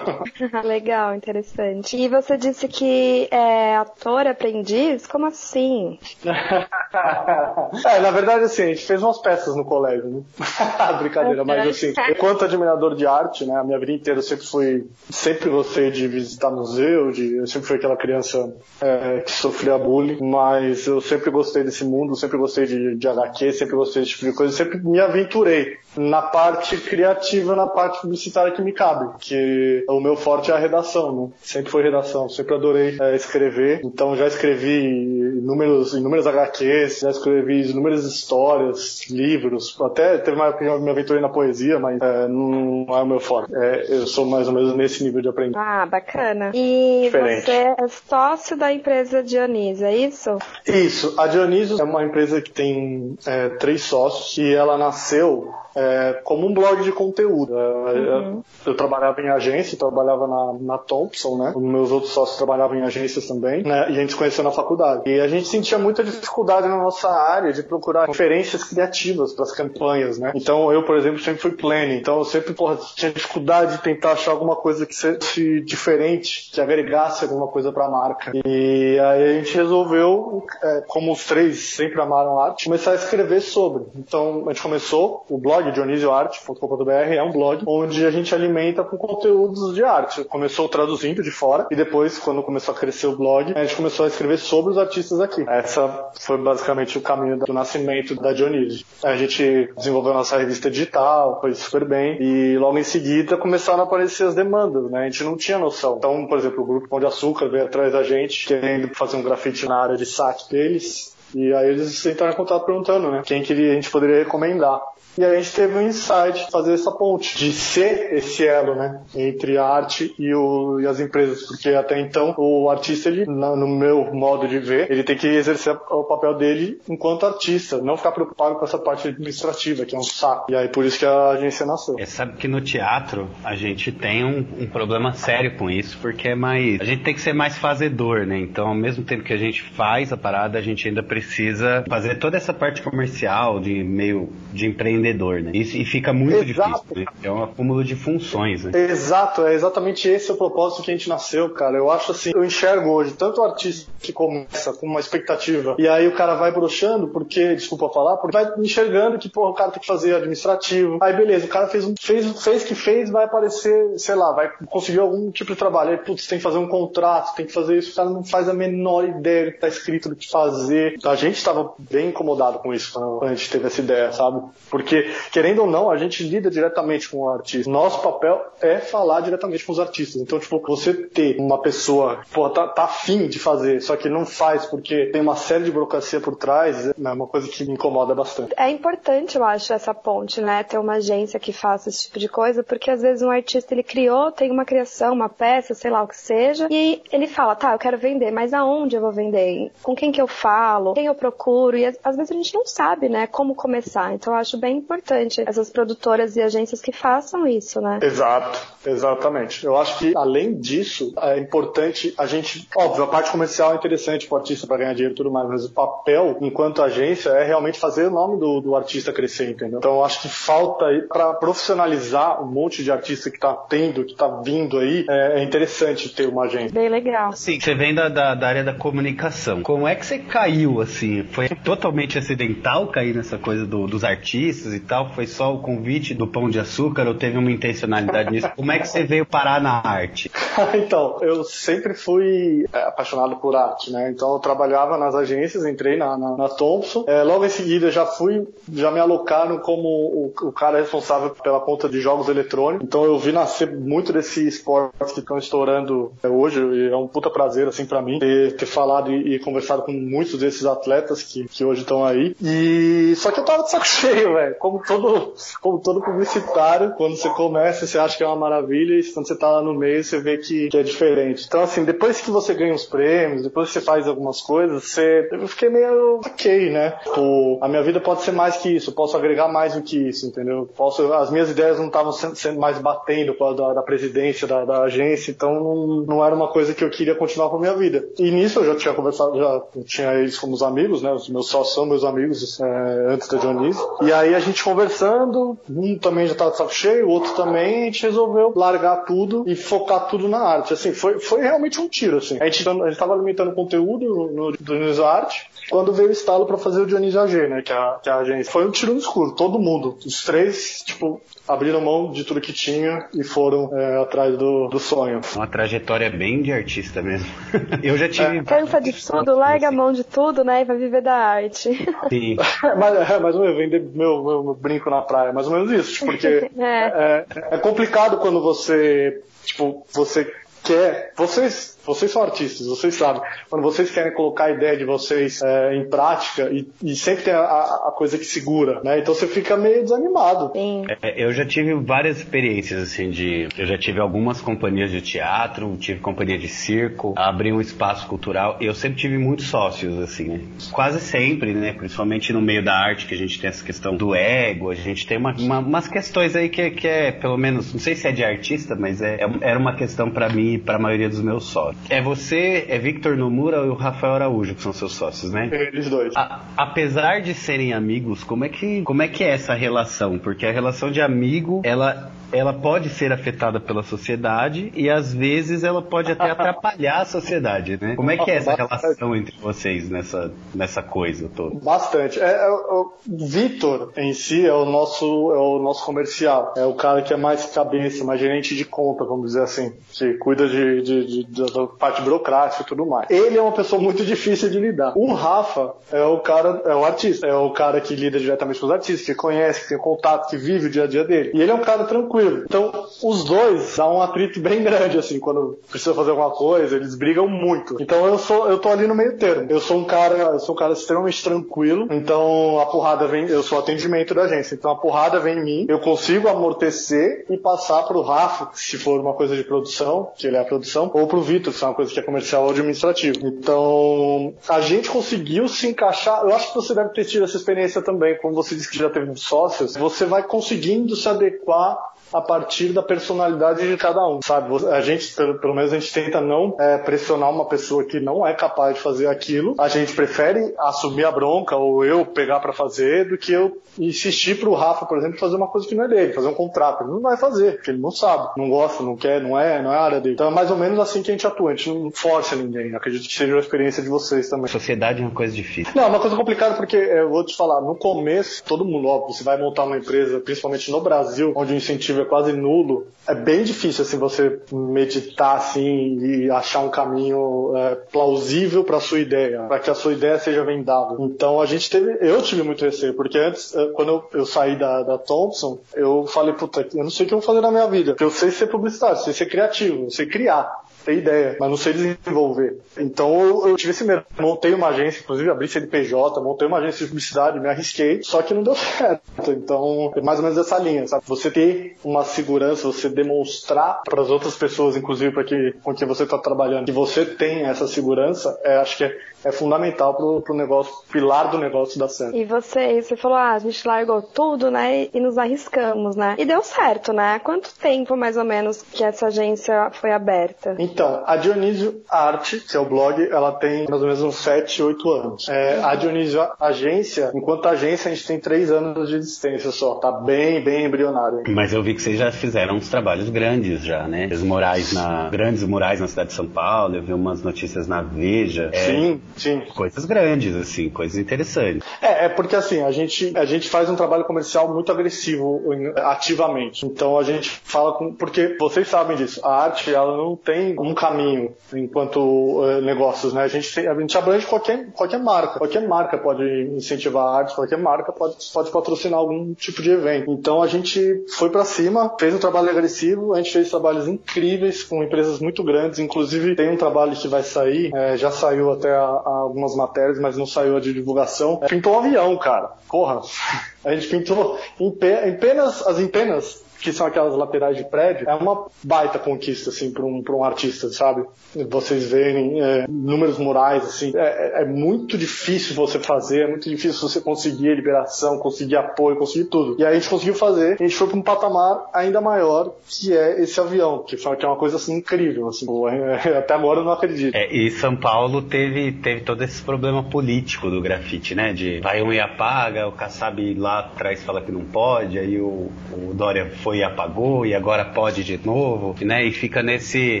Legal, 0.64 1.14
interessante. 1.14 1.96
E 1.96 2.08
você 2.08 2.36
disse 2.36 2.68
que 2.68 3.28
é 3.30 3.76
ator 3.76 4.26
aprendiz? 4.26 5.06
Como 5.06 5.26
assim? 5.26 5.98
é, 6.24 8.00
na 8.00 8.10
verdade, 8.10 8.44
assim, 8.44 8.62
a 8.62 8.66
gente 8.66 8.84
fez 8.86 9.02
umas 9.02 9.18
peças 9.18 9.54
no 9.56 9.64
colégio, 9.64 10.08
né? 10.08 10.22
Brincadeira, 10.98 11.44
mas 11.44 11.68
assim, 11.68 11.92
enquanto 12.10 12.44
admirador 12.44 12.94
de 12.94 13.06
arte, 13.06 13.44
né, 13.44 13.56
a 13.56 13.64
minha 13.64 13.78
vida 13.78 13.92
inteira 13.92 14.18
eu 14.18 14.22
sempre 14.22 14.46
fui, 14.46 14.86
sempre 15.10 15.50
gostei 15.50 15.90
de 15.90 16.06
visitar 16.08 16.50
museu, 16.50 17.10
de, 17.10 17.36
eu 17.36 17.46
sempre 17.46 17.68
fui 17.68 17.76
aquela 17.76 17.96
criança 17.96 18.54
é, 18.80 19.20
que 19.20 19.32
sofria 19.32 19.78
bullying, 19.78 20.18
mas 20.20 20.86
eu 20.86 21.00
sempre 21.00 21.30
gostei 21.30 21.62
desse 21.64 21.84
mundo, 21.84 22.16
sempre 22.16 22.38
gostei 22.38 22.66
de, 22.66 22.96
de 22.96 23.08
HQ, 23.08 23.52
sempre 23.52 23.76
gostei 23.76 24.02
desse 24.02 24.14
tipo 24.14 24.26
de 24.26 24.36
coisa, 24.36 24.56
sempre 24.56 24.78
me 24.78 25.00
aventurei 25.00 25.76
na 25.98 26.22
parte 26.22 26.76
criativa, 26.76 27.56
na 27.56 27.66
parte 27.66 28.00
publicitária 28.00 28.52
que 28.52 28.62
me 28.62 28.72
cabe, 28.72 29.10
que 29.18 29.84
o 29.88 30.00
meu 30.00 30.16
forte 30.16 30.50
é 30.50 30.54
a 30.54 30.58
redação, 30.58 31.14
né? 31.14 31.28
Sempre 31.42 31.70
foi 31.70 31.82
redação, 31.82 32.28
sempre 32.28 32.54
adorei 32.54 32.96
é, 33.00 33.16
escrever, 33.16 33.80
então 33.84 34.16
já 34.16 34.26
escrevi 34.26 35.38
inúmeros, 35.38 35.94
inúmeros 35.94 36.26
HQs, 36.26 37.00
já 37.00 37.10
escrevi 37.10 37.70
inúmeras 37.70 38.04
histórias, 38.04 39.08
livros, 39.10 39.76
até 39.80 40.18
teve 40.18 40.36
uma 40.36 40.46
época 40.46 40.64
que 40.64 40.70
eu 40.70 40.80
me 40.80 40.90
aventurei 40.90 41.20
na 41.20 41.28
poesia, 41.28 41.78
mas 41.78 42.00
é, 42.00 42.28
não 42.28 42.86
é 42.88 43.02
o 43.02 43.06
meu 43.06 43.20
forte. 43.20 43.54
É, 43.54 43.86
eu 43.88 44.06
sou 44.06 44.24
mais 44.24 44.46
ou 44.48 44.54
menos 44.54 44.74
nesse 44.76 45.02
nível 45.02 45.20
de 45.20 45.28
aprendizagem. 45.28 45.68
Ah, 45.68 45.86
bacana. 45.86 46.52
E 46.54 47.02
Diferente. 47.04 47.44
você 47.44 47.52
é 47.52 47.88
sócio 48.08 48.56
da 48.56 48.72
empresa 48.72 49.22
Dionísio, 49.22 49.86
é 49.86 49.96
isso? 49.96 50.38
Isso, 50.66 51.14
a 51.18 51.26
Dioniso 51.26 51.80
é 51.80 51.84
uma 51.84 52.04
empresa 52.04 52.40
que 52.40 52.50
tem 52.50 53.16
é, 53.26 53.48
três 53.50 53.82
sócios 53.82 54.38
e 54.38 54.54
ela 54.54 54.78
nasceu 54.78 55.52
é, 55.78 56.20
como 56.24 56.46
um 56.46 56.52
blog 56.52 56.82
de 56.82 56.90
conteúdo. 56.90 57.56
É, 57.56 57.98
eu, 57.98 58.44
eu 58.66 58.74
trabalhava 58.74 59.20
em 59.20 59.28
agência, 59.28 59.78
trabalhava 59.78 60.26
na, 60.26 60.52
na 60.60 60.78
Thompson, 60.78 61.38
né? 61.38 61.52
Os 61.54 61.62
meus 61.62 61.92
outros 61.92 62.12
sócios 62.12 62.36
trabalhavam 62.36 62.76
em 62.76 62.82
agências 62.82 63.26
também, 63.26 63.62
né? 63.62 63.90
E 63.90 63.92
a 63.92 64.00
gente 64.00 64.12
se 64.12 64.18
conheceu 64.18 64.42
na 64.42 64.50
faculdade. 64.50 65.02
E 65.06 65.20
a 65.20 65.28
gente 65.28 65.46
sentia 65.46 65.78
muita 65.78 66.02
dificuldade 66.02 66.66
na 66.66 66.76
nossa 66.76 67.08
área 67.08 67.52
de 67.52 67.62
procurar 67.62 68.06
referências 68.06 68.64
criativas 68.64 69.32
para 69.32 69.44
as 69.44 69.52
campanhas, 69.52 70.18
né? 70.18 70.32
Então 70.34 70.72
eu, 70.72 70.84
por 70.84 70.96
exemplo, 70.96 71.20
sempre 71.20 71.40
fui 71.40 71.52
planning, 71.52 71.96
então 71.96 72.18
eu 72.18 72.24
sempre 72.24 72.52
porra, 72.52 72.76
tinha 72.96 73.12
dificuldade 73.12 73.76
de 73.76 73.82
tentar 73.82 74.12
achar 74.12 74.32
alguma 74.32 74.56
coisa 74.56 74.84
que 74.84 74.94
fosse 74.94 75.60
diferente, 75.60 76.50
que 76.52 76.60
agregasse 76.60 77.24
alguma 77.24 77.46
coisa 77.46 77.70
para 77.70 77.86
a 77.86 77.90
marca. 77.90 78.32
E 78.44 78.98
aí 78.98 79.22
a 79.22 79.32
gente 79.34 79.54
resolveu, 79.54 80.44
é, 80.62 80.82
como 80.86 81.12
os 81.12 81.24
três 81.24 81.74
sempre 81.76 82.00
amaram 82.00 82.40
arte, 82.40 82.64
começar 82.64 82.92
a 82.92 82.94
escrever 82.96 83.40
sobre. 83.40 83.84
Então 83.94 84.44
a 84.46 84.52
gente 84.52 84.62
começou 84.62 85.24
o 85.28 85.38
blog 85.38 85.67
dionisioarte.com.br 85.72 86.90
é 86.90 87.22
um 87.22 87.32
blog 87.32 87.62
onde 87.66 88.04
a 88.04 88.10
gente 88.10 88.34
alimenta 88.34 88.82
com 88.84 88.96
conteúdos 88.96 89.74
de 89.74 89.82
arte. 89.82 90.24
Começou 90.24 90.68
traduzindo 90.68 91.22
de 91.22 91.30
fora 91.30 91.66
e 91.70 91.76
depois, 91.76 92.18
quando 92.18 92.42
começou 92.42 92.74
a 92.74 92.78
crescer 92.78 93.06
o 93.06 93.16
blog, 93.16 93.52
a 93.54 93.64
gente 93.64 93.76
começou 93.76 94.04
a 94.04 94.08
escrever 94.08 94.38
sobre 94.38 94.72
os 94.72 94.78
artistas 94.78 95.20
aqui. 95.20 95.44
Essa 95.48 96.10
foi 96.20 96.38
basicamente 96.38 96.98
o 96.98 97.00
caminho 97.00 97.38
do 97.38 97.52
nascimento 97.52 98.14
da 98.16 98.32
Dionísio. 98.32 98.84
A 99.02 99.16
gente 99.16 99.72
desenvolveu 99.76 100.14
nossa 100.14 100.36
revista 100.38 100.70
digital, 100.70 101.40
foi 101.40 101.54
super 101.54 101.84
bem 101.84 102.20
e 102.20 102.58
logo 102.58 102.78
em 102.78 102.84
seguida 102.84 103.36
começaram 103.36 103.80
a 103.80 103.84
aparecer 103.84 104.26
as 104.26 104.34
demandas, 104.34 104.90
né? 104.90 105.00
A 105.00 105.04
gente 105.04 105.24
não 105.24 105.36
tinha 105.36 105.58
noção. 105.58 105.96
Então, 105.98 106.26
por 106.26 106.38
exemplo, 106.38 106.62
o 106.62 106.66
grupo 106.66 106.88
Pão 106.88 107.00
de 107.00 107.06
Açúcar 107.06 107.48
veio 107.48 107.64
atrás 107.64 107.92
da 107.92 108.02
gente 108.02 108.46
querendo 108.46 108.94
fazer 108.94 109.16
um 109.16 109.22
grafite 109.22 109.66
na 109.66 109.76
área 109.76 109.96
de 109.96 110.06
saque 110.06 110.50
deles. 110.50 111.16
E 111.34 111.52
aí 111.52 111.68
eles 111.68 112.04
entraram 112.06 112.32
em 112.32 112.36
contato 112.36 112.64
perguntando, 112.64 113.10
né? 113.10 113.22
Quem 113.24 113.42
que 113.42 113.52
a 113.52 113.74
gente 113.74 113.90
poderia 113.90 114.18
recomendar. 114.18 114.80
E 115.18 115.24
a 115.24 115.34
gente 115.34 115.52
teve 115.52 115.76
um 115.76 115.82
insight 115.82 116.46
de 116.46 116.50
fazer 116.52 116.74
essa 116.74 116.92
ponte, 116.92 117.36
de 117.36 117.52
ser 117.52 118.14
esse 118.14 118.46
elo, 118.46 118.76
né, 118.76 119.00
entre 119.16 119.58
a 119.58 119.64
arte 119.64 120.14
e, 120.16 120.32
o, 120.32 120.78
e 120.80 120.86
as 120.86 121.00
empresas, 121.00 121.42
porque 121.44 121.70
até 121.70 122.00
então 122.00 122.36
o 122.38 122.70
artista, 122.70 123.08
ele, 123.08 123.26
no 123.26 123.66
meu 123.66 124.14
modo 124.14 124.46
de 124.46 124.60
ver, 124.60 124.88
ele 124.88 125.02
tem 125.02 125.16
que 125.16 125.26
exercer 125.26 125.76
o 125.90 126.04
papel 126.04 126.36
dele 126.36 126.80
enquanto 126.88 127.26
artista, 127.26 127.78
não 127.78 127.96
ficar 127.96 128.12
preocupado 128.12 128.54
com 128.54 128.64
essa 128.64 128.78
parte 128.78 129.08
administrativa, 129.08 129.84
que 129.84 129.96
é 129.96 129.98
um 129.98 130.04
saco. 130.04 130.52
E 130.52 130.54
aí 130.54 130.68
por 130.68 130.84
isso 130.84 131.00
que 131.00 131.04
a 131.06 131.30
agência 131.30 131.66
nasceu. 131.66 131.96
É, 131.98 132.06
sabe 132.06 132.36
que 132.36 132.46
no 132.46 132.60
teatro 132.60 133.28
a 133.42 133.56
gente 133.56 133.90
tem 133.90 134.24
um, 134.24 134.46
um 134.60 134.66
problema 134.68 135.12
sério 135.14 135.56
com 135.56 135.68
isso, 135.68 135.98
porque 136.00 136.28
é 136.28 136.34
mais. 136.36 136.80
A 136.80 136.84
gente 136.84 137.02
tem 137.02 137.12
que 137.12 137.20
ser 137.20 137.32
mais 137.32 137.58
fazedor, 137.58 138.24
né? 138.24 138.38
Então, 138.38 138.68
ao 138.68 138.74
mesmo 138.74 139.02
tempo 139.02 139.24
que 139.24 139.32
a 139.32 139.36
gente 139.36 139.62
faz 139.62 140.12
a 140.12 140.16
parada, 140.16 140.58
a 140.58 140.62
gente 140.62 140.86
ainda 140.86 141.02
precisa 141.02 141.84
fazer 141.88 142.20
toda 142.20 142.36
essa 142.36 142.54
parte 142.54 142.82
comercial, 142.82 143.58
de 143.58 143.82
meio 143.82 144.30
de 144.52 144.66
empreendedor, 145.08 145.42
né? 145.42 145.50
E 145.54 145.84
fica 145.84 146.12
muito 146.12 146.36
Exato. 146.48 146.84
difícil. 146.88 146.94
né? 146.96 147.04
É 147.22 147.30
um 147.30 147.42
acúmulo 147.42 147.82
de 147.84 147.94
funções, 147.94 148.64
né? 148.64 148.72
Exato, 148.90 149.46
é 149.46 149.54
exatamente 149.54 150.08
esse 150.08 150.30
o 150.30 150.36
propósito 150.36 150.82
que 150.82 150.90
a 150.90 150.94
gente 150.94 151.08
nasceu, 151.08 151.50
cara. 151.50 151.76
Eu 151.76 151.90
acho 151.90 152.12
assim, 152.12 152.32
eu 152.34 152.44
enxergo 152.44 152.90
hoje 152.90 153.12
tanto 153.12 153.40
o 153.40 153.44
artista 153.44 153.90
que 154.00 154.12
começa 154.12 154.72
com 154.72 154.86
uma 154.86 155.00
expectativa 155.00 155.76
e 155.78 155.88
aí 155.88 156.06
o 156.06 156.12
cara 156.14 156.34
vai 156.34 156.52
broxando 156.52 157.08
porque, 157.08 157.54
desculpa 157.54 157.88
falar, 157.88 158.16
porque 158.16 158.36
vai 158.36 158.52
enxergando 158.58 159.18
que, 159.18 159.28
pô, 159.28 159.48
o 159.48 159.54
cara 159.54 159.70
tem 159.70 159.80
que 159.80 159.86
fazer 159.86 160.14
administrativo. 160.14 160.98
Aí 161.00 161.14
beleza, 161.14 161.46
o 161.46 161.48
cara 161.48 161.68
fez 161.68 161.84
um, 161.84 161.94
fez, 161.98 162.42
fez 162.42 162.64
que 162.64 162.74
fez, 162.74 163.10
vai 163.10 163.24
aparecer, 163.24 163.98
sei 163.98 164.14
lá, 164.14 164.32
vai 164.32 164.50
conseguir 164.66 165.00
algum 165.00 165.30
tipo 165.30 165.52
de 165.52 165.58
trabalho. 165.58 165.90
Aí, 165.90 165.96
putz, 165.98 166.26
tem 166.26 166.38
que 166.38 166.44
fazer 166.44 166.58
um 166.58 166.68
contrato, 166.68 167.34
tem 167.34 167.46
que 167.46 167.52
fazer 167.52 167.78
isso, 167.78 167.92
o 167.92 167.94
cara 167.94 168.10
não 168.10 168.24
faz 168.24 168.48
a 168.48 168.54
menor 168.54 169.04
ideia 169.04 169.46
do 169.46 169.52
que 169.52 169.58
tá 169.58 169.68
escrito 169.68 170.08
do 170.08 170.16
que 170.16 170.28
fazer. 170.28 170.96
A 171.04 171.14
gente 171.14 171.36
estava 171.36 171.72
bem 171.78 172.08
incomodado 172.08 172.58
com 172.58 172.72
isso 172.72 172.92
quando 172.92 173.24
a 173.24 173.34
gente 173.34 173.50
teve 173.50 173.66
essa 173.66 173.80
ideia, 173.80 174.12
sabe? 174.12 174.40
Porque, 174.70 174.87
querendo 175.32 175.60
ou 175.60 175.66
não, 175.66 175.90
a 175.90 175.96
gente 175.96 176.22
lida 176.22 176.50
diretamente 176.50 177.08
com 177.08 177.18
o 177.18 177.28
artista. 177.28 177.70
Nosso 177.70 178.00
papel 178.02 178.44
é 178.60 178.78
falar 178.78 179.20
diretamente 179.20 179.64
com 179.64 179.72
os 179.72 179.80
artistas. 179.80 180.20
Então, 180.20 180.38
tipo, 180.38 180.60
você 180.60 180.94
ter 180.94 181.38
uma 181.38 181.60
pessoa, 181.60 182.20
pô, 182.32 182.48
tá, 182.50 182.66
tá 182.68 182.84
afim 182.84 183.28
de 183.28 183.38
fazer, 183.38 183.80
só 183.80 183.96
que 183.96 184.08
não 184.08 184.24
faz 184.24 184.66
porque 184.66 185.06
tem 185.06 185.20
uma 185.20 185.36
série 185.36 185.64
de 185.64 185.70
burocracia 185.70 186.20
por 186.20 186.36
trás, 186.36 186.88
é 186.88 186.94
uma 186.96 187.26
coisa 187.26 187.48
que 187.48 187.64
me 187.64 187.72
incomoda 187.72 188.14
bastante. 188.14 188.54
É 188.56 188.70
importante, 188.70 189.36
eu 189.36 189.44
acho, 189.44 189.72
essa 189.72 189.94
ponte, 189.94 190.40
né? 190.40 190.62
Ter 190.62 190.78
uma 190.78 190.94
agência 190.94 191.38
que 191.38 191.52
faça 191.52 191.88
esse 191.88 192.04
tipo 192.04 192.18
de 192.18 192.28
coisa, 192.28 192.62
porque 192.62 192.90
às 192.90 193.02
vezes 193.02 193.22
um 193.22 193.30
artista 193.30 193.74
ele 193.74 193.82
criou, 193.82 194.30
tem 194.32 194.50
uma 194.50 194.64
criação, 194.64 195.12
uma 195.12 195.28
peça, 195.28 195.74
sei 195.74 195.90
lá 195.90 196.02
o 196.02 196.08
que 196.08 196.16
seja, 196.16 196.68
e 196.70 197.02
ele 197.12 197.26
fala, 197.26 197.54
tá, 197.54 197.72
eu 197.72 197.78
quero 197.78 197.98
vender, 197.98 198.30
mas 198.30 198.52
aonde 198.52 198.96
eu 198.96 199.00
vou 199.00 199.12
vender? 199.12 199.70
Com 199.82 199.94
quem 199.94 200.12
que 200.12 200.20
eu 200.20 200.26
falo? 200.26 200.94
Quem 200.94 201.06
eu 201.06 201.14
procuro? 201.14 201.76
E 201.76 201.86
às 201.86 202.16
vezes 202.16 202.30
a 202.30 202.34
gente 202.34 202.54
não 202.54 202.66
sabe, 202.66 203.08
né, 203.08 203.26
como 203.26 203.54
começar. 203.54 204.12
Então 204.14 204.32
eu 204.32 204.38
acho 204.38 204.58
bem 204.58 204.77
importante 204.78 205.42
essas 205.46 205.70
produtoras 205.70 206.36
e 206.36 206.42
agências 206.42 206.80
que 206.80 206.92
façam 206.92 207.46
isso, 207.46 207.80
né? 207.80 207.98
Exato, 208.02 208.58
exatamente. 208.86 209.64
Eu 209.64 209.76
acho 209.76 209.98
que 209.98 210.12
além 210.16 210.58
disso, 210.58 211.12
é 211.20 211.38
importante 211.38 212.14
a 212.16 212.26
gente, 212.26 212.68
óbvio, 212.76 213.04
a 213.04 213.06
parte 213.06 213.30
comercial 213.30 213.72
é 213.72 213.76
interessante 213.76 214.26
para 214.26 214.36
o 214.36 214.38
artista 214.38 214.66
para 214.66 214.78
ganhar 214.78 214.92
dinheiro 214.92 215.14
e 215.14 215.16
tudo 215.16 215.30
mais, 215.30 215.48
mas 215.48 215.64
o 215.64 215.72
papel 215.72 216.36
enquanto 216.40 216.82
agência 216.82 217.30
é 217.30 217.44
realmente 217.44 217.78
fazer 217.78 218.06
o 218.06 218.10
nome 218.10 218.38
do, 218.38 218.60
do 218.60 218.76
artista 218.76 219.12
crescer, 219.12 219.50
entendeu? 219.50 219.78
Então 219.78 219.94
eu 219.94 220.04
acho 220.04 220.22
que 220.22 220.28
falta 220.28 220.86
aí 220.86 221.02
para 221.02 221.34
profissionalizar 221.34 222.42
um 222.42 222.46
monte 222.46 222.82
de 222.82 222.90
artista 222.90 223.30
que 223.30 223.38
tá 223.38 223.52
tendo, 223.54 224.04
que 224.04 224.14
tá 224.14 224.28
vindo 224.42 224.78
aí, 224.78 225.04
é, 225.08 225.40
é 225.40 225.44
interessante 225.44 226.08
ter 226.08 226.28
uma 226.28 226.44
agência. 226.44 226.72
Bem 226.72 226.88
legal. 226.88 227.32
Sim, 227.32 227.60
você 227.60 227.74
vem 227.74 227.94
da, 227.94 228.08
da, 228.08 228.34
da 228.34 228.48
área 228.48 228.64
da 228.64 228.74
comunicação. 228.74 229.62
Como 229.62 229.86
é 229.86 229.94
que 229.94 230.04
você 230.04 230.18
caiu 230.18 230.80
assim? 230.80 231.24
Foi 231.24 231.48
totalmente 231.48 232.18
acidental 232.18 232.88
cair 232.88 233.14
nessa 233.14 233.38
coisa 233.38 233.66
do, 233.66 233.86
dos 233.86 234.04
artistas 234.04 234.74
e 234.74 234.80
tal? 234.80 235.10
Foi 235.12 235.26
só 235.26 235.54
o 235.54 235.60
convite 235.60 236.14
do 236.14 236.26
Pão 236.26 236.48
de 236.48 236.58
Açúcar 236.58 237.06
ou 237.06 237.14
teve 237.14 237.38
uma 237.38 237.50
intencionalidade 237.50 238.30
nisso? 238.30 238.50
Como 238.56 238.70
é 238.72 238.77
que 238.78 238.88
você 238.88 239.04
veio 239.04 239.26
parar 239.26 239.60
na 239.60 239.80
arte? 239.80 240.30
então, 240.74 241.18
eu 241.22 241.44
sempre 241.44 241.94
fui 241.94 242.66
é, 242.72 242.82
apaixonado 242.84 243.36
por 243.36 243.54
arte, 243.54 243.92
né? 243.92 244.10
Então 244.10 244.32
eu 244.32 244.38
trabalhava 244.38 244.96
nas 244.96 245.14
agências, 245.14 245.64
entrei 245.64 245.96
na, 245.96 246.16
na, 246.16 246.36
na 246.36 246.48
Thompson. 246.48 247.04
É, 247.06 247.22
logo 247.22 247.44
em 247.44 247.48
seguida 247.48 247.90
já 247.90 248.06
fui, 248.06 248.46
já 248.72 248.90
me 248.90 249.00
alocaram 249.00 249.58
como 249.58 249.88
o, 249.88 250.32
o, 250.42 250.52
cara 250.52 250.78
responsável 250.78 251.30
pela 251.30 251.60
conta 251.60 251.88
de 251.88 252.00
jogos 252.00 252.28
eletrônicos. 252.28 252.86
Então 252.86 253.04
eu 253.04 253.18
vi 253.18 253.32
nascer 253.32 253.70
muito 253.70 254.12
desse 254.12 254.46
esporte 254.46 255.14
que 255.14 255.20
estão 255.20 255.38
estourando 255.38 256.12
é, 256.22 256.28
hoje. 256.28 256.60
E 256.60 256.88
é 256.88 256.96
um 256.96 257.06
puta 257.06 257.30
prazer, 257.30 257.68
assim, 257.68 257.86
para 257.86 258.02
mim, 258.02 258.18
ter, 258.18 258.56
ter 258.56 258.66
falado 258.66 259.12
e, 259.12 259.34
e, 259.34 259.38
conversado 259.38 259.82
com 259.82 259.92
muitos 259.92 260.38
desses 260.38 260.64
atletas 260.64 261.22
que, 261.22 261.44
que 261.48 261.64
hoje 261.64 261.82
estão 261.82 262.04
aí. 262.04 262.34
E 262.42 263.14
só 263.16 263.30
que 263.30 263.40
eu 263.40 263.44
tava 263.44 263.62
de 263.62 263.70
saco 263.70 263.86
cheio, 263.86 264.34
velho. 264.34 264.54
Como 264.56 264.82
todo, 264.86 265.34
como 265.60 265.78
todo 265.78 266.00
publicitário, 266.00 266.92
quando 266.96 267.16
você 267.16 267.28
começa, 267.30 267.86
você 267.86 267.98
acha 267.98 268.16
que 268.16 268.22
é 268.22 268.26
uma 268.26 268.36
maravilha, 268.36 268.57
e 268.60 269.12
quando 269.12 269.26
você 269.26 269.36
tá 269.36 269.50
lá 269.50 269.62
no 269.62 269.74
meio, 269.74 270.02
você 270.02 270.18
vê 270.20 270.38
que, 270.38 270.68
que 270.68 270.76
é 270.76 270.82
diferente. 270.82 271.44
Então, 271.46 271.62
assim, 271.62 271.84
depois 271.84 272.20
que 272.20 272.30
você 272.30 272.54
ganha 272.54 272.74
os 272.74 272.84
prêmios, 272.84 273.42
depois 273.42 273.68
que 273.68 273.74
você 273.74 273.80
faz 273.80 274.06
algumas 274.06 274.40
coisas, 274.40 274.84
você. 274.84 275.28
Eu 275.30 275.48
fiquei 275.48 275.68
meio 275.68 276.20
ok, 276.24 276.70
né? 276.70 276.98
Tipo, 277.04 277.58
a 277.60 277.68
minha 277.68 277.82
vida 277.82 278.00
pode 278.00 278.22
ser 278.22 278.32
mais 278.32 278.56
que 278.56 278.68
isso, 278.68 278.92
posso 278.92 279.16
agregar 279.16 279.48
mais 279.48 279.74
do 279.74 279.82
que 279.82 280.08
isso, 280.08 280.26
entendeu? 280.26 280.68
Posso, 280.76 281.12
as 281.12 281.30
minhas 281.30 281.50
ideias 281.50 281.78
não 281.78 281.86
estavam 281.86 282.12
sendo, 282.12 282.58
mais 282.58 282.78
batendo 282.78 283.34
com 283.34 283.44
a 283.44 283.52
da, 283.52 283.74
da 283.74 283.82
presidência 283.82 284.46
da, 284.46 284.64
da, 284.64 284.82
agência, 284.82 285.30
então 285.30 285.54
não, 285.54 285.86
não 286.06 286.24
era 286.24 286.34
uma 286.34 286.48
coisa 286.48 286.74
que 286.74 286.82
eu 286.82 286.90
queria 286.90 287.14
continuar 287.14 287.50
com 287.50 287.56
a 287.56 287.60
minha 287.60 287.74
vida. 287.74 288.08
E 288.18 288.30
nisso 288.30 288.60
eu 288.60 288.66
já 288.66 288.76
tinha 288.76 288.94
conversado, 288.94 289.36
já 289.38 289.62
tinha 289.84 290.14
eles 290.14 290.38
como 290.38 290.54
os 290.54 290.62
amigos, 290.62 291.02
né? 291.02 291.12
Os 291.12 291.28
meus 291.28 291.48
sócios 291.48 291.74
são 291.74 291.86
meus 291.86 292.04
amigos 292.04 292.60
é, 292.60 293.06
antes 293.12 293.28
da 293.28 293.38
Dionísio. 293.38 293.82
E 294.02 294.12
aí 294.12 294.34
a 294.34 294.40
gente 294.40 294.62
conversando, 294.62 295.56
um 295.68 295.98
também 295.98 296.26
já 296.26 296.32
estava 296.32 296.50
de 296.50 296.56
saco 296.56 296.72
cheio, 296.72 297.06
o 297.06 297.10
outro 297.10 297.34
também, 297.34 297.82
a 297.82 297.84
gente 297.86 298.02
resolveu 298.02 298.47
largar 298.54 299.04
tudo 299.04 299.44
e 299.46 299.54
focar 299.54 300.08
tudo 300.08 300.28
na 300.28 300.38
arte. 300.38 300.72
Assim, 300.72 300.92
foi, 300.92 301.18
foi 301.18 301.40
realmente 301.40 301.80
um 301.80 301.88
tiro, 301.88 302.18
assim. 302.18 302.38
A 302.40 302.44
gente 302.44 302.66
estava 302.90 303.14
alimentando 303.14 303.52
conteúdo 303.52 304.06
no, 304.06 304.50
no 304.50 304.56
Dionísio 304.56 305.04
Arte, 305.04 305.46
quando 305.70 305.92
veio 305.92 306.08
o 306.08 306.12
estalo 306.12 306.46
para 306.46 306.58
fazer 306.58 306.82
o 306.82 306.86
Dionísio 306.86 307.20
AG, 307.20 307.48
né? 307.48 307.62
Que 307.62 307.72
é, 307.72 307.76
a, 307.76 308.00
que 308.02 308.08
é 308.08 308.12
a 308.12 308.16
agência. 308.18 308.52
Foi 308.52 308.66
um 308.66 308.70
tiro 308.70 308.92
no 308.92 308.98
escuro, 308.98 309.32
todo 309.32 309.58
mundo. 309.58 309.98
Os 310.04 310.24
três, 310.24 310.82
tipo, 310.84 311.20
abriram 311.46 311.80
mão 311.80 312.10
de 312.10 312.24
tudo 312.24 312.40
que 312.40 312.52
tinha 312.52 313.06
e 313.14 313.22
foram 313.22 313.70
é, 313.76 314.02
atrás 314.02 314.36
do, 314.36 314.68
do 314.68 314.78
sonho. 314.78 315.20
Uma 315.34 315.46
trajetória 315.46 316.10
bem 316.10 316.42
de 316.42 316.52
artista 316.52 317.02
mesmo. 317.02 317.28
Eu 317.82 317.96
já 317.96 318.08
tive. 318.08 318.38
É. 318.38 318.42
Cansa 318.42 318.80
de 318.80 318.92
tudo, 318.92 319.34
larga 319.36 319.68
a 319.68 319.72
mão 319.72 319.92
de 319.92 320.04
tudo, 320.04 320.44
né? 320.44 320.62
E 320.62 320.64
vai 320.64 320.76
viver 320.76 321.02
da 321.02 321.14
arte. 321.14 321.70
Sim. 322.08 322.36
mas, 322.78 323.10
é, 323.10 323.18
mais 323.18 323.34
ou 323.34 323.42
menos, 323.42 323.56
vender 323.56 323.80
meu, 323.80 324.22
meu, 324.22 324.42
meu, 324.42 324.54
brinco 324.54 324.90
na 324.90 325.02
praia, 325.02 325.32
mais 325.32 325.46
ou 325.46 325.52
menos 325.52 325.70
isso. 325.70 326.04
Porque 326.04 326.26
é. 326.26 326.50
é, 326.58 327.26
é 327.52 327.58
complicado 327.58 328.18
quando 328.18 328.37
você, 328.40 329.22
tipo, 329.44 329.86
você 329.92 330.32
quer. 330.62 331.12
Vocês 331.16 331.78
vocês 331.88 332.10
são 332.10 332.22
artistas, 332.22 332.66
vocês 332.66 332.94
sabem. 332.94 333.22
Quando 333.48 333.62
vocês 333.62 333.90
querem 333.90 334.12
colocar 334.12 334.44
a 334.44 334.50
ideia 334.50 334.76
de 334.76 334.84
vocês 334.84 335.40
é, 335.40 335.74
em 335.74 335.88
prática 335.88 336.50
e, 336.50 336.68
e 336.82 336.94
sempre 336.94 337.24
tem 337.24 337.32
a, 337.32 337.40
a, 337.40 337.94
coisa 337.96 338.18
que 338.18 338.26
segura, 338.26 338.82
né? 338.84 338.98
Então 338.98 339.14
você 339.14 339.26
fica 339.26 339.56
meio 339.56 339.82
desanimado. 339.82 340.52
Sim. 340.52 340.84
É, 341.00 341.24
eu 341.24 341.32
já 341.32 341.46
tive 341.46 341.72
várias 341.72 342.18
experiências, 342.18 342.82
assim, 342.82 343.08
de. 343.08 343.48
Eu 343.56 343.64
já 343.64 343.78
tive 343.78 344.00
algumas 344.00 344.38
companhias 344.42 344.90
de 344.90 345.00
teatro, 345.00 345.78
tive 345.78 346.00
companhia 346.00 346.38
de 346.38 346.46
circo, 346.46 347.14
abri 347.16 347.50
um 347.50 347.60
espaço 347.60 348.06
cultural 348.06 348.58
e 348.60 348.66
eu 348.66 348.74
sempre 348.74 348.98
tive 348.98 349.16
muitos 349.16 349.46
sócios, 349.46 349.98
assim, 349.98 350.24
né? 350.24 350.40
Quase 350.70 351.00
sempre, 351.00 351.54
né? 351.54 351.72
Principalmente 351.72 352.34
no 352.34 352.42
meio 352.42 352.62
da 352.62 352.74
arte, 352.74 353.06
que 353.06 353.14
a 353.14 353.18
gente 353.18 353.40
tem 353.40 353.48
essa 353.48 353.64
questão 353.64 353.96
do 353.96 354.14
ego, 354.14 354.70
a 354.70 354.74
gente 354.74 355.06
tem 355.06 355.16
uma, 355.16 355.34
uma, 355.38 355.60
umas 355.60 355.88
questões 355.88 356.36
aí 356.36 356.50
que, 356.50 356.70
que 356.72 356.86
é, 356.86 357.12
pelo 357.12 357.38
menos, 357.38 357.72
não 357.72 357.80
sei 357.80 357.94
se 357.94 358.06
é 358.06 358.12
de 358.12 358.22
artista, 358.22 358.76
mas 358.76 359.00
é, 359.00 359.14
é 359.14 359.28
era 359.40 359.58
uma 359.58 359.74
questão 359.74 360.10
para 360.10 360.28
mim 360.28 360.47
e 360.54 360.58
para 360.58 360.76
a 360.76 360.78
maioria 360.78 361.08
dos 361.08 361.20
meus 361.20 361.44
sócios. 361.44 361.78
É 361.90 362.00
você, 362.00 362.66
é 362.68 362.78
Victor 362.78 363.16
Nomura 363.16 363.58
e 363.58 363.68
o 363.68 363.74
Rafael 363.74 364.14
Araújo, 364.14 364.54
que 364.54 364.62
são 364.62 364.72
seus 364.72 364.92
sócios, 364.94 365.32
né? 365.32 365.48
Eles 365.52 365.88
dois. 365.88 366.14
A, 366.16 366.40
apesar 366.56 367.20
de 367.20 367.34
serem 367.34 367.72
amigos, 367.72 368.24
como 368.24 368.44
é, 368.44 368.48
que, 368.48 368.82
como 368.82 369.02
é 369.02 369.08
que 369.08 369.24
é 369.24 369.30
essa 369.30 369.54
relação? 369.54 370.18
Porque 370.18 370.46
a 370.46 370.52
relação 370.52 370.90
de 370.90 371.00
amigo, 371.00 371.60
ela 371.64 372.10
ela 372.32 372.52
pode 372.52 372.90
ser 372.90 373.12
afetada 373.12 373.58
pela 373.58 373.82
sociedade 373.82 374.70
e 374.74 374.90
às 374.90 375.12
vezes 375.12 375.64
ela 375.64 375.80
pode 375.80 376.12
até 376.12 376.28
atrapalhar 376.30 377.00
a 377.00 377.04
sociedade, 377.04 377.78
né? 377.80 377.96
Como 377.96 378.10
é 378.10 378.16
que 378.16 378.30
é 378.30 378.36
essa 378.36 378.54
relação 378.54 379.16
entre 379.16 379.36
vocês 379.38 379.88
nessa, 379.88 380.32
nessa 380.54 380.82
coisa 380.82 381.28
toda? 381.34 381.58
Bastante. 381.60 382.20
É, 382.20 382.30
é, 382.30 382.50
o 382.50 382.92
Vitor 383.06 383.92
em 383.96 384.12
si 384.12 384.46
é 384.46 384.52
o 384.52 384.64
nosso 384.64 385.04
é 385.06 385.38
o 385.38 385.58
nosso 385.58 385.84
comercial, 385.84 386.54
é 386.56 386.64
o 386.64 386.74
cara 386.74 387.02
que 387.02 387.12
é 387.12 387.16
mais 387.16 387.46
cabeça, 387.46 388.04
mais 388.04 388.20
gerente 388.20 388.54
de 388.54 388.64
conta, 388.64 389.04
vamos 389.04 389.28
dizer 389.28 389.42
assim, 389.42 389.72
que 389.92 390.14
cuida 390.14 390.37
de, 390.46 390.82
de, 390.82 391.24
de 391.24 391.52
da 391.52 391.66
parte 391.66 392.02
burocrática 392.02 392.62
e 392.62 392.66
tudo 392.66 392.86
mais. 392.86 393.08
Ele 393.10 393.36
é 393.36 393.42
uma 393.42 393.52
pessoa 393.52 393.80
muito 393.80 394.04
difícil 394.06 394.50
de 394.50 394.58
lidar. 394.58 394.92
O 394.96 395.12
Rafa 395.12 395.74
é 395.92 396.04
o 396.04 396.18
cara, 396.18 396.62
é 396.64 396.74
o 396.74 396.84
artista, 396.84 397.26
é 397.26 397.34
o 397.34 397.50
cara 397.50 397.80
que 397.80 397.94
lida 397.94 398.18
diretamente 398.18 398.60
com 398.60 398.66
os 398.66 398.72
artistas, 398.72 399.06
que 399.06 399.14
conhece, 399.14 399.62
que 399.62 399.68
tem 399.68 399.78
contato, 399.78 400.28
que 400.28 400.36
vive 400.36 400.66
o 400.66 400.70
dia 400.70 400.84
a 400.84 400.86
dia 400.86 401.04
dele. 401.04 401.30
E 401.34 401.40
ele 401.40 401.50
é 401.50 401.54
um 401.54 401.60
cara 401.60 401.84
tranquilo. 401.84 402.44
Então, 402.44 402.86
os 403.02 403.24
dois 403.24 403.76
dá 403.76 403.88
um 403.88 404.02
atrito 404.02 404.40
bem 404.40 404.62
grande, 404.62 404.98
assim, 404.98 405.18
quando 405.18 405.58
precisa 405.68 405.94
fazer 405.94 406.10
alguma 406.10 406.30
coisa, 406.30 406.76
eles 406.76 406.94
brigam 406.94 407.26
muito. 407.26 407.76
Então 407.80 408.06
eu 408.06 408.18
sou, 408.18 408.48
eu 408.48 408.58
tô 408.58 408.68
ali 408.68 408.86
no 408.86 408.94
meio 408.94 409.16
termo. 409.16 409.46
Eu 409.50 409.60
sou 409.60 409.78
um 409.78 409.84
cara, 409.84 410.14
eu 410.14 410.40
sou 410.40 410.54
um 410.54 410.58
cara 410.58 410.72
extremamente 410.72 411.22
tranquilo, 411.22 411.88
então 411.90 412.60
a 412.60 412.66
porrada 412.66 413.06
vem, 413.06 413.28
eu 413.28 413.42
sou 413.42 413.58
atendimento 413.58 414.14
da 414.14 414.22
agência, 414.22 414.54
então 414.54 414.70
a 414.70 414.76
porrada 414.76 415.20
vem 415.20 415.38
em 415.38 415.44
mim, 415.44 415.66
eu 415.68 415.78
consigo 415.78 416.28
amortecer 416.28 417.24
e 417.30 417.36
passar 417.36 417.82
pro 417.84 418.02
Rafa, 418.02 418.50
se 418.54 418.76
for 418.76 419.00
uma 419.00 419.14
coisa 419.14 419.36
de 419.36 419.44
produção, 419.44 420.10
que 420.16 420.27
ele 420.28 420.36
é 420.36 420.40
a 420.40 420.44
produção, 420.44 420.90
ou 420.92 421.06
pro 421.06 421.20
Vitor, 421.20 421.52
se 421.52 421.64
é 421.64 421.66
uma 421.66 421.74
coisa 421.74 421.92
que 421.92 421.98
é 421.98 422.02
comercial 422.02 422.44
ou 422.44 422.50
administrativo. 422.50 423.26
Então, 423.26 424.34
a 424.48 424.60
gente 424.60 424.88
conseguiu 424.88 425.48
se 425.48 425.66
encaixar, 425.66 426.22
eu 426.22 426.34
acho 426.34 426.48
que 426.48 426.54
você 426.54 426.74
deve 426.74 426.90
ter 426.90 427.04
tido 427.04 427.24
essa 427.24 427.36
experiência 427.36 427.82
também, 427.82 428.16
como 428.18 428.34
você 428.34 428.54
disse 428.54 428.70
que 428.70 428.78
já 428.78 428.90
teve 428.90 429.14
sócios, 429.16 429.76
você 429.76 430.04
vai 430.04 430.22
conseguindo 430.22 430.94
se 430.94 431.08
adequar 431.08 431.78
a 432.12 432.20
partir 432.20 432.68
da 432.68 432.82
personalidade 432.82 433.68
de 433.68 433.76
cada 433.76 434.06
um, 434.06 434.20
sabe? 434.22 434.54
A 434.66 434.80
gente, 434.80 435.14
pelo, 435.14 435.38
pelo 435.38 435.54
menos 435.54 435.72
a 435.72 435.78
gente 435.78 435.92
tenta 435.92 436.20
não 436.20 436.56
é, 436.58 436.78
pressionar 436.78 437.30
uma 437.30 437.46
pessoa 437.46 437.84
que 437.84 438.00
não 438.00 438.26
é 438.26 438.34
capaz 438.34 438.76
de 438.76 438.80
fazer 438.80 439.06
aquilo. 439.06 439.54
A 439.58 439.68
gente 439.68 439.94
prefere 439.94 440.54
assumir 440.58 441.04
a 441.04 441.10
bronca 441.10 441.56
ou 441.56 441.84
eu 441.84 442.04
pegar 442.06 442.40
para 442.40 442.52
fazer 442.52 443.08
do 443.08 443.18
que 443.18 443.32
eu 443.32 443.60
insistir 443.78 444.38
pro 444.38 444.54
Rafa, 444.54 444.86
por 444.86 444.98
exemplo, 444.98 445.18
fazer 445.18 445.36
uma 445.36 445.48
coisa 445.48 445.66
que 445.66 445.74
não 445.74 445.84
é 445.84 445.88
dele, 445.88 446.12
fazer 446.12 446.28
um 446.28 446.34
contrato. 446.34 446.84
Ele 446.84 446.92
não 446.92 447.00
vai 447.00 447.16
fazer, 447.16 447.56
porque 447.56 447.70
ele 447.70 447.80
não 447.80 447.90
sabe, 447.90 448.28
não 448.36 448.48
gosta, 448.48 448.82
não 448.82 448.96
quer, 448.96 449.20
não 449.20 449.38
é, 449.38 449.62
não 449.62 449.72
é 449.72 449.76
a 449.76 449.82
área 449.82 450.00
dele. 450.00 450.14
Então 450.14 450.28
é 450.28 450.30
mais 450.30 450.50
ou 450.50 450.56
menos 450.56 450.78
assim 450.78 451.02
que 451.02 451.10
a 451.10 451.14
gente 451.14 451.26
atua, 451.26 451.52
a 451.52 451.54
gente 451.54 451.70
não 451.70 451.90
força 451.90 452.36
ninguém. 452.36 452.74
Acredito 452.74 453.06
que 453.06 453.14
seja 453.14 453.36
a 453.36 453.40
experiência 453.40 453.82
de 453.82 453.88
vocês 453.88 454.28
também. 454.28 454.48
Sociedade 454.48 455.00
é 455.00 455.04
uma 455.04 455.14
coisa 455.14 455.34
difícil. 455.34 455.72
Não, 455.74 455.84
é 455.84 455.86
uma 455.86 456.00
coisa 456.00 456.16
complicada 456.16 456.54
porque 456.54 456.76
eu 456.76 457.08
vou 457.08 457.24
te 457.24 457.36
falar, 457.36 457.60
no 457.60 457.74
começo, 457.76 458.42
todo 458.44 458.64
mundo, 458.64 458.88
óbvio, 458.88 459.14
você 459.14 459.24
vai 459.24 459.38
montar 459.38 459.64
uma 459.64 459.76
empresa, 459.76 460.20
principalmente 460.20 460.70
no 460.70 460.80
Brasil, 460.80 461.32
onde 461.36 461.52
o 461.52 461.56
incentivo 461.56 461.97
criativo 461.98 462.02
é 462.02 462.04
quase 462.04 462.32
nulo, 462.32 462.86
é 463.06 463.14
bem 463.14 463.42
difícil 463.42 463.82
assim 463.82 463.98
você 463.98 464.40
meditar 464.52 465.36
assim 465.36 465.98
e 465.98 466.30
achar 466.30 466.60
um 466.60 466.68
caminho 466.68 467.52
é, 467.56 467.74
plausível 467.74 468.64
para 468.64 468.80
sua 468.80 469.00
ideia, 469.00 469.42
para 469.42 469.58
que 469.58 469.70
a 469.70 469.74
sua 469.74 469.92
ideia 469.92 470.18
seja 470.18 470.44
vendável. 470.44 470.96
Então 471.00 471.40
a 471.40 471.46
gente 471.46 471.68
teve, 471.68 471.98
eu 472.00 472.22
tive 472.22 472.42
muito 472.42 472.64
receio, 472.64 472.94
porque 472.94 473.18
antes, 473.18 473.54
é, 473.54 473.66
quando 473.68 473.88
eu, 473.88 474.20
eu 474.20 474.26
saí 474.26 474.56
da, 474.56 474.82
da 474.82 474.98
Thompson, 474.98 475.58
eu 475.74 476.06
falei, 476.06 476.34
puta, 476.34 476.66
eu 476.74 476.84
não 476.84 476.90
sei 476.90 477.06
o 477.06 477.08
que 477.08 477.14
eu 477.14 477.20
vou 477.20 477.26
fazer 477.26 477.40
na 477.40 477.50
minha 477.50 477.66
vida, 477.66 477.96
eu 477.98 478.10
sei 478.10 478.30
ser 478.30 478.46
publicitário, 478.46 478.98
sei 478.98 479.12
ser 479.12 479.26
criativo, 479.26 479.90
sei 479.90 480.06
criar 480.06 480.67
ter 480.84 480.98
ideia, 480.98 481.36
mas 481.38 481.48
não 481.50 481.56
sei 481.56 481.72
desenvolver. 481.72 482.58
Então 482.76 483.46
eu, 483.46 483.56
tive 483.56 483.70
esse 483.70 483.84
medo. 483.84 484.04
Montei 484.18 484.52
uma 484.54 484.68
agência, 484.68 485.00
inclusive 485.00 485.30
abri 485.30 485.48
CNPJ, 485.48 486.20
montei 486.20 486.46
uma 486.46 486.58
agência 486.58 486.84
de 486.84 486.86
publicidade, 486.86 487.40
me 487.40 487.48
arrisquei, 487.48 488.02
só 488.02 488.22
que 488.22 488.34
não 488.34 488.42
deu 488.42 488.54
certo. 488.78 489.02
Então, 489.28 489.92
é 489.96 490.00
mais 490.00 490.18
ou 490.18 490.24
menos 490.24 490.38
essa 490.38 490.58
linha, 490.58 490.86
sabe? 490.86 491.04
Você 491.06 491.30
ter 491.30 491.76
uma 491.84 492.04
segurança, 492.04 492.66
você 492.66 492.88
demonstrar 492.88 493.82
para 493.84 494.02
as 494.02 494.10
outras 494.10 494.34
pessoas, 494.34 494.76
inclusive 494.76 495.12
para 495.12 495.24
que 495.24 495.54
com 495.62 495.74
quem 495.74 495.86
você 495.86 496.04
está 496.04 496.18
trabalhando, 496.18 496.66
que 496.66 496.72
você 496.72 497.04
tem 497.04 497.42
essa 497.44 497.66
segurança, 497.66 498.38
é, 498.42 498.56
acho 498.56 498.76
que 498.76 498.84
é, 498.84 498.96
é 499.24 499.32
fundamental 499.32 499.94
pro, 499.94 500.20
pro 500.20 500.34
negócio, 500.34 500.72
pilar 500.90 501.30
do 501.30 501.38
negócio 501.38 501.78
da 501.78 501.88
certo. 501.88 502.16
E 502.16 502.24
você, 502.24 502.80
você 502.80 502.96
falou, 502.96 503.16
ah, 503.16 503.32
a 503.32 503.38
gente 503.38 503.66
largou 503.66 504.02
tudo, 504.02 504.50
né, 504.50 504.88
e 504.92 505.00
nos 505.00 505.18
arriscamos, 505.18 505.96
né? 505.96 506.14
E 506.18 506.24
deu 506.24 506.42
certo, 506.42 506.92
né? 506.92 507.18
Quanto 507.18 507.52
tempo 507.54 507.96
mais 507.96 508.16
ou 508.16 508.24
menos 508.24 508.62
que 508.62 508.84
essa 508.84 509.06
agência 509.06 509.70
foi 509.72 509.92
aberta? 509.92 510.56
Então, 510.58 511.02
a 511.06 511.16
Dionísio 511.16 511.82
Arte, 511.88 512.40
que 512.40 512.56
é 512.56 512.60
o 512.60 512.64
blog, 512.64 513.02
ela 513.10 513.32
tem 513.32 513.66
mais 513.68 513.82
ou 513.82 513.88
menos 513.88 514.02
uns 514.02 514.16
7, 514.16 514.62
8 514.62 514.90
anos. 514.90 515.28
É, 515.28 515.62
a 515.62 515.74
Dionísio 515.74 516.26
Agência, 516.40 517.10
enquanto 517.14 517.46
agência, 517.46 517.90
a 517.90 517.94
gente 517.94 518.06
tem 518.06 518.18
3 518.18 518.50
anos 518.50 518.88
de 518.88 518.96
existência 518.96 519.50
só. 519.50 519.76
Tá 519.76 519.92
bem, 519.92 520.42
bem 520.42 520.66
embrionário. 520.66 521.22
Mas 521.28 521.52
eu 521.52 521.62
vi 521.62 521.74
que 521.74 521.82
vocês 521.82 521.98
já 521.98 522.10
fizeram 522.12 522.56
uns 522.56 522.68
trabalhos 522.68 523.08
grandes 523.10 523.64
já, 523.64 523.86
né? 523.86 524.08
Os 524.12 524.22
murais 524.22 524.72
na... 524.72 525.08
Grandes 525.08 525.42
murais 525.44 525.80
na 525.80 525.88
cidade 525.88 526.10
de 526.10 526.14
São 526.14 526.28
Paulo, 526.28 526.76
eu 526.76 526.82
vi 526.82 526.92
umas 526.92 527.22
notícias 527.22 527.66
na 527.66 527.82
Veja. 527.82 528.50
É, 528.52 528.66
sim, 528.66 529.00
sim. 529.16 529.42
Coisas 529.54 529.84
grandes, 529.84 530.34
assim, 530.34 530.68
coisas 530.68 530.98
interessantes. 530.98 531.62
É, 531.80 532.06
é 532.06 532.08
porque 532.08 532.36
assim, 532.36 532.62
a 532.62 532.70
gente, 532.70 533.16
a 533.16 533.24
gente 533.24 533.48
faz 533.48 533.68
um 533.68 533.76
trabalho 533.76 534.04
comercial 534.04 534.52
muito 534.52 534.70
agressivo 534.70 535.42
ativamente. 535.76 536.66
Então 536.66 536.98
a 536.98 537.02
gente 537.02 537.30
fala 537.30 537.72
com. 537.74 537.94
Porque 537.94 538.36
vocês 538.38 538.68
sabem 538.68 538.96
disso, 538.96 539.20
a 539.24 539.44
arte, 539.44 539.72
ela 539.72 539.96
não 539.96 540.16
tem 540.16 540.54
um 540.58 540.74
caminho 540.74 541.34
enquanto 541.54 541.98
uh, 541.98 542.60
negócios, 542.60 543.12
né? 543.12 543.22
A 543.22 543.28
gente, 543.28 543.52
tem, 543.54 543.66
a 543.66 543.74
gente 543.74 543.96
abrange 543.96 544.26
qualquer, 544.26 544.70
qualquer 544.72 545.00
marca. 545.00 545.38
Qualquer 545.38 545.66
marca 545.66 545.98
pode 545.98 546.22
incentivar 546.56 547.04
a 547.04 547.18
arte, 547.18 547.34
qualquer 547.34 547.58
marca 547.58 547.92
pode, 547.92 548.16
pode 548.32 548.50
patrocinar 548.50 548.98
algum 548.98 549.34
tipo 549.34 549.62
de 549.62 549.70
evento. 549.70 550.10
Então 550.10 550.42
a 550.42 550.46
gente 550.46 551.04
foi 551.10 551.30
para 551.30 551.44
cima, 551.44 551.94
fez 551.98 552.14
um 552.14 552.18
trabalho 552.18 552.50
agressivo, 552.50 553.14
a 553.14 553.18
gente 553.18 553.32
fez 553.32 553.50
trabalhos 553.50 553.88
incríveis 553.88 554.62
com 554.62 554.82
empresas 554.82 555.18
muito 555.20 555.42
grandes, 555.42 555.78
inclusive 555.78 556.34
tem 556.34 556.50
um 556.50 556.56
trabalho 556.56 556.94
que 556.96 557.08
vai 557.08 557.22
sair, 557.22 557.70
é, 557.74 557.96
já 557.96 558.10
saiu 558.10 558.52
até 558.52 558.70
a, 558.70 558.97
a 559.04 559.10
algumas 559.22 559.54
matérias, 559.54 559.98
mas 559.98 560.16
não 560.16 560.26
saiu 560.26 560.56
a 560.56 560.60
de 560.60 560.72
divulgação. 560.72 561.36
Pintou 561.48 561.74
um 561.74 561.78
avião, 561.78 562.16
cara. 562.16 562.52
Porra. 562.68 563.00
A 563.64 563.74
gente 563.74 563.88
pintou 563.88 564.38
em, 564.58 564.70
pe, 564.70 565.08
em 565.08 565.16
penas, 565.16 565.66
as 565.66 565.80
empenas 565.80 566.42
que 566.60 566.72
são 566.72 566.86
aquelas 566.86 567.14
laterais 567.14 567.56
de 567.56 567.64
prédio, 567.64 568.08
é 568.08 568.14
uma 568.14 568.46
baita 568.62 568.98
conquista, 568.98 569.50
assim, 569.50 569.70
para 569.70 569.84
um, 569.84 570.02
um 570.08 570.24
artista, 570.24 570.68
sabe? 570.68 571.04
Vocês 571.48 571.90
verem 571.90 572.40
é, 572.40 572.66
números 572.68 573.18
murais, 573.18 573.64
assim, 573.64 573.92
é, 573.94 574.42
é, 574.42 574.44
muito 574.44 574.98
difícil 574.98 575.54
você 575.54 575.78
fazer, 575.78 576.22
é 576.22 576.26
muito 576.26 576.48
difícil 576.48 576.88
você 576.88 577.00
conseguir 577.00 577.54
liberação, 577.54 578.18
conseguir 578.18 578.56
apoio, 578.56 578.96
conseguir 578.96 579.26
tudo. 579.26 579.56
E 579.58 579.64
aí 579.64 579.72
a 579.72 579.74
gente 579.74 579.88
conseguiu 579.88 580.14
fazer, 580.14 580.54
a 580.54 580.62
gente 580.62 580.74
foi 580.74 580.88
para 580.88 580.96
um 580.96 581.02
patamar 581.02 581.66
ainda 581.72 582.00
maior, 582.00 582.54
que 582.66 582.96
é 582.96 583.20
esse 583.20 583.40
avião, 583.40 583.84
que, 583.86 583.96
que 583.96 584.24
é 584.24 584.28
uma 584.28 584.36
coisa, 584.36 584.56
assim, 584.56 584.76
incrível, 584.76 585.28
assim, 585.28 585.46
é, 585.68 586.18
até 586.18 586.34
agora 586.34 586.60
eu 586.60 586.64
não 586.64 586.72
acredito. 586.72 587.14
É, 587.14 587.32
e 587.32 587.50
São 587.50 587.76
Paulo 587.76 588.22
teve, 588.22 588.72
teve 588.72 589.02
todo 589.02 589.22
esse 589.22 589.42
problema 589.42 589.82
político 589.84 590.50
do 590.50 590.60
grafite, 590.60 591.14
né? 591.14 591.32
De 591.32 591.60
vai 591.60 591.82
um 591.82 591.92
e 591.92 592.00
apaga, 592.00 592.66
o 592.66 592.72
Kassab 592.72 593.34
lá 593.34 593.60
atrás 593.60 594.02
fala 594.02 594.20
que 594.20 594.32
não 594.32 594.44
pode, 594.44 594.98
aí 594.98 595.20
o, 595.20 595.50
o 595.72 595.94
Dória 595.94 596.30
foi 596.42 596.47
foi 596.48 596.58
e 596.58 596.64
apagou 596.64 597.26
e 597.26 597.34
agora 597.34 597.64
pode 597.64 598.02
de 598.02 598.18
novo, 598.24 598.74
né? 598.80 599.04
E 599.04 599.12
fica 599.12 599.42
nesse, 599.42 600.00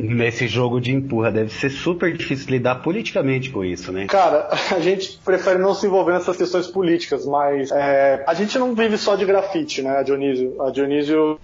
nesse 0.00 0.46
jogo 0.46 0.80
de 0.80 0.92
empurra. 0.92 1.30
Deve 1.30 1.50
ser 1.52 1.70
super 1.70 2.16
difícil 2.16 2.50
lidar 2.50 2.76
politicamente 2.76 3.50
com 3.50 3.64
isso, 3.64 3.90
né? 3.90 4.06
Cara, 4.06 4.48
a 4.74 4.78
gente 4.78 5.18
prefere 5.24 5.58
não 5.58 5.74
se 5.74 5.86
envolver 5.86 6.12
nessas 6.12 6.36
questões 6.36 6.66
políticas, 6.66 7.26
mas 7.26 7.70
é, 7.72 8.22
a 8.26 8.34
gente 8.34 8.58
não 8.58 8.74
vive 8.74 8.96
só 8.96 9.16
de 9.16 9.24
grafite, 9.24 9.82
né, 9.82 10.02
Dionísio? 10.04 10.62
A 10.62 10.70
Dionísio, 10.70 11.38